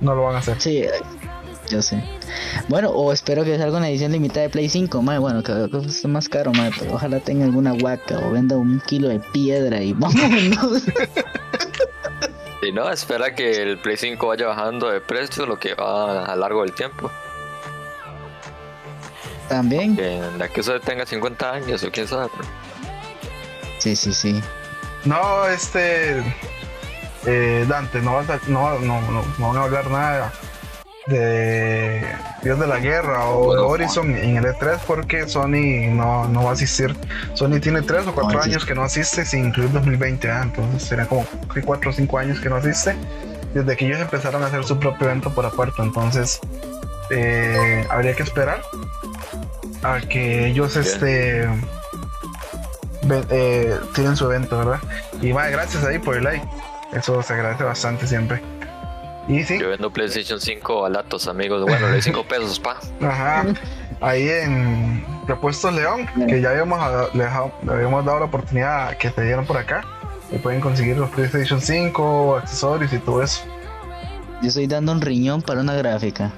No 0.00 0.14
lo 0.14 0.22
van 0.24 0.36
a 0.36 0.38
hacer. 0.38 0.60
Sí, 0.60 0.84
yo 1.70 1.80
sé. 1.82 2.02
Bueno, 2.68 2.90
o 2.90 3.12
espero 3.12 3.44
que 3.44 3.56
salga 3.58 3.78
una 3.78 3.88
edición 3.88 4.12
limitada 4.12 4.42
de 4.42 4.50
Play 4.50 4.68
5, 4.68 5.00
mae. 5.02 5.18
Bueno, 5.18 5.42
que 5.42 5.68
que 5.70 5.78
esté 5.86 6.08
más 6.08 6.28
caro, 6.28 6.52
mae. 6.52 6.70
Pero 6.78 6.94
ojalá 6.94 7.20
tenga 7.20 7.44
alguna 7.44 7.72
huaca 7.74 8.18
o 8.18 8.30
venda 8.30 8.56
un 8.56 8.80
kilo 8.86 9.08
de 9.08 9.20
piedra 9.20 9.80
y 9.82 9.92
vámonos. 9.98 10.82
Si 12.64 12.72
no, 12.72 12.88
espera 12.90 13.34
que 13.34 13.60
el 13.60 13.76
Play 13.76 13.98
5 13.98 14.26
vaya 14.26 14.46
bajando 14.46 14.88
de 14.88 14.98
precio, 15.02 15.44
lo 15.44 15.58
que 15.58 15.74
va 15.74 16.24
a 16.24 16.34
lo 16.34 16.40
largo 16.40 16.62
del 16.62 16.72
tiempo. 16.72 17.10
También. 19.50 19.94
Que 19.94 20.02
de 20.22 20.42
aquí 20.44 20.60
usted 20.60 20.80
tenga 20.80 21.04
50 21.04 21.52
años 21.52 21.84
o 21.84 21.90
quién 21.90 22.08
sabe. 22.08 22.30
Sí, 23.80 23.94
sí, 23.94 24.14
sí. 24.14 24.42
No, 25.04 25.46
este. 25.46 26.20
eh, 27.26 27.66
Dante, 27.68 28.00
no, 28.00 28.14
vas 28.14 28.30
a- 28.30 28.40
no, 28.46 28.78
no, 28.78 28.98
no, 29.10 29.22
no 29.38 29.48
van 29.48 29.56
a 29.58 29.62
hablar 29.64 29.90
nada 29.90 30.32
de 31.06 32.02
Dios 32.42 32.58
de 32.58 32.66
la 32.66 32.78
Guerra 32.78 33.26
o 33.26 33.68
Horizon 33.68 34.16
en 34.16 34.36
el 34.36 34.44
E3 34.44 34.78
porque 34.86 35.28
Sony 35.28 35.90
no, 35.92 36.26
no 36.28 36.44
va 36.44 36.50
a 36.50 36.52
asistir. 36.54 36.96
Sony 37.34 37.60
tiene 37.60 37.82
3 37.82 38.06
o 38.06 38.14
4 38.14 38.22
No 38.22 38.28
asiste. 38.38 38.50
años 38.50 38.64
que 38.64 38.74
no 38.74 38.82
asiste 38.82 39.24
sin 39.24 39.46
incluir 39.46 39.70
2020, 39.72 40.30
ah, 40.30 40.42
entonces 40.42 40.82
será 40.82 41.06
como 41.06 41.26
4 41.64 41.90
o 41.90 41.92
5 41.92 42.18
años 42.18 42.40
que 42.40 42.48
no 42.48 42.56
asiste 42.56 42.96
desde 43.54 43.76
que 43.76 43.86
ellos 43.86 44.00
empezaron 44.00 44.42
a 44.42 44.46
hacer 44.46 44.64
su 44.64 44.78
propio 44.78 45.06
evento 45.08 45.32
por 45.32 45.46
aparte. 45.46 45.80
Entonces, 45.80 46.40
eh, 47.10 47.86
habría 47.88 48.14
que 48.14 48.24
esperar 48.24 48.60
a 49.82 50.00
que 50.00 50.48
ellos 50.48 50.74
Bien. 50.74 50.86
este 50.86 51.48
eh, 53.30 53.78
tienen 53.94 54.16
su 54.16 54.26
evento, 54.26 54.58
¿verdad? 54.58 54.80
Y 55.22 55.32
más 55.32 55.50
gracias 55.50 55.84
ahí 55.84 55.98
por 55.98 56.16
el 56.16 56.24
like. 56.24 56.44
Eso 56.92 57.22
se 57.22 57.32
agradece 57.32 57.64
bastante 57.64 58.06
siempre. 58.06 58.42
Y 59.28 59.42
sí, 59.44 59.58
Yo 59.58 59.70
vendo 59.70 59.90
PlayStation 59.90 60.40
5 60.40 60.82
baratos, 60.82 61.26
amigos. 61.28 61.62
Bueno, 61.62 61.86
de 61.88 62.02
5 62.02 62.24
pesos, 62.24 62.60
pa. 62.60 62.76
ajá. 63.00 63.46
Ahí 64.00 64.28
en 64.28 65.04
Repuestos 65.26 65.72
León, 65.72 66.06
que 66.28 66.40
ya 66.42 66.50
habíamos, 66.50 66.78
a- 66.80 67.08
le, 67.14 67.24
le 67.64 67.72
habíamos 67.72 68.04
dado 68.04 68.18
la 68.18 68.24
oportunidad 68.26 68.96
que 68.98 69.08
te 69.10 69.22
dieran 69.22 69.46
por 69.46 69.56
acá. 69.56 69.82
Y 70.30 70.38
pueden 70.38 70.60
conseguir 70.60 70.96
los 70.98 71.08
PlayStation 71.10 71.60
5, 71.60 72.36
accesorios 72.36 72.92
y 72.92 72.98
todo 72.98 73.22
eso. 73.22 73.42
Yo 74.42 74.48
estoy 74.48 74.66
dando 74.66 74.92
un 74.92 75.00
riñón 75.00 75.40
para 75.42 75.60
una 75.60 75.74
gráfica. 75.74 76.32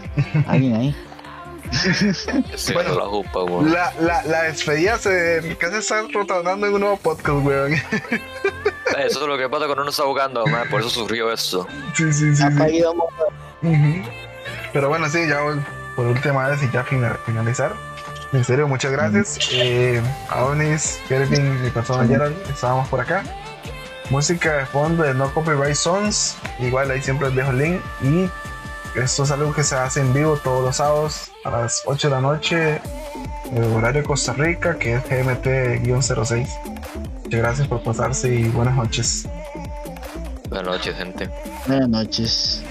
Alguien 0.47 0.77
ahí. 0.77 0.97
Bueno, 2.73 2.95
la 2.95 3.07
jupa, 3.07 3.45
weón. 3.45 3.73
La, 3.73 3.93
la, 4.01 4.23
la 4.25 4.43
despedida 4.45 4.99
se 4.99 5.57
casi 5.59 5.77
está 5.77 6.03
rotando 6.13 6.67
en 6.67 6.75
un 6.75 6.81
nuevo 6.81 6.97
podcast, 6.97 7.45
weón. 7.45 7.73
Eso 7.75 9.21
es 9.21 9.27
lo 9.27 9.37
que 9.37 9.49
pasa 9.49 9.67
cuando 9.67 9.83
uno 9.83 9.91
está 9.91 10.05
jugando, 10.05 10.47
man. 10.47 10.69
Por 10.71 10.81
eso 10.81 10.91
sufrió 10.91 11.33
esto. 11.33 11.67
Sí, 11.95 12.13
sí, 12.13 12.35
sí. 12.35 12.43
sí. 12.51 12.63
Ahí 12.63 12.83
vamos. 12.83 13.07
Ujú. 13.63 14.03
Pero 14.73 14.89
bueno, 14.89 15.09
sí, 15.09 15.27
ya 15.29 15.41
por 15.95 16.07
última 16.07 16.49
vez 16.49 16.63
y 16.63 16.71
ya 16.71 16.85
fina- 16.85 17.19
finalizar. 17.27 17.73
En 18.33 18.45
serio, 18.45 18.67
muchas 18.69 18.93
gracias. 18.93 19.39
Eh, 19.53 20.03
Adonis, 20.29 20.99
Kelvin 21.09 21.65
y 21.67 21.71
persona 21.71 22.07
Gerald, 22.07 22.37
estábamos 22.51 22.89
por 22.89 23.01
acá. 23.01 23.23
Música 24.11 24.53
de 24.59 24.67
fondo 24.67 25.03
de 25.05 25.15
No 25.15 25.33
Copyright 25.33 25.75
Songs. 25.75 26.37
Igual 26.59 26.91
ahí 26.91 27.01
siempre 27.03 27.29
les 27.29 27.37
dejo 27.37 27.51
el 27.51 27.59
link. 27.59 27.81
Y 28.03 28.29
esto 29.03 29.25
es 29.25 29.31
algo 29.31 29.53
que 29.53 29.63
se 29.63 29.77
hace 29.77 30.01
en 30.01 30.13
vivo 30.13 30.37
todos 30.43 30.65
los 30.65 30.77
sábados 30.77 31.31
a 31.45 31.51
las 31.51 31.83
8 31.87 32.09
de 32.09 32.15
la 32.15 32.21
noche, 32.21 32.81
el 33.53 33.65
horario 33.73 34.03
de 34.03 34.07
Costa 34.07 34.33
Rica, 34.33 34.79
que 34.79 34.95
es 34.95 35.05
GMT-06. 35.05 36.49
Muchas 37.25 37.41
gracias 37.41 37.69
por 37.69 37.83
pasarse 37.83 38.35
y 38.35 38.45
buenas 38.49 38.75
noches. 38.77 39.29
Buenas 40.49 40.67
noches, 40.67 40.97
gente. 40.97 41.29
Buenas 41.67 41.89
noches. 41.89 42.63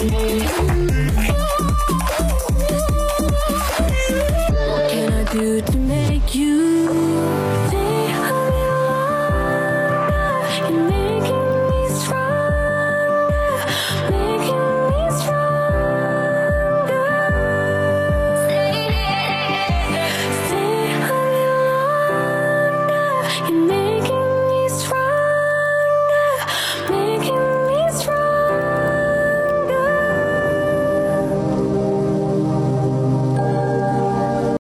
Thank 0.00 0.69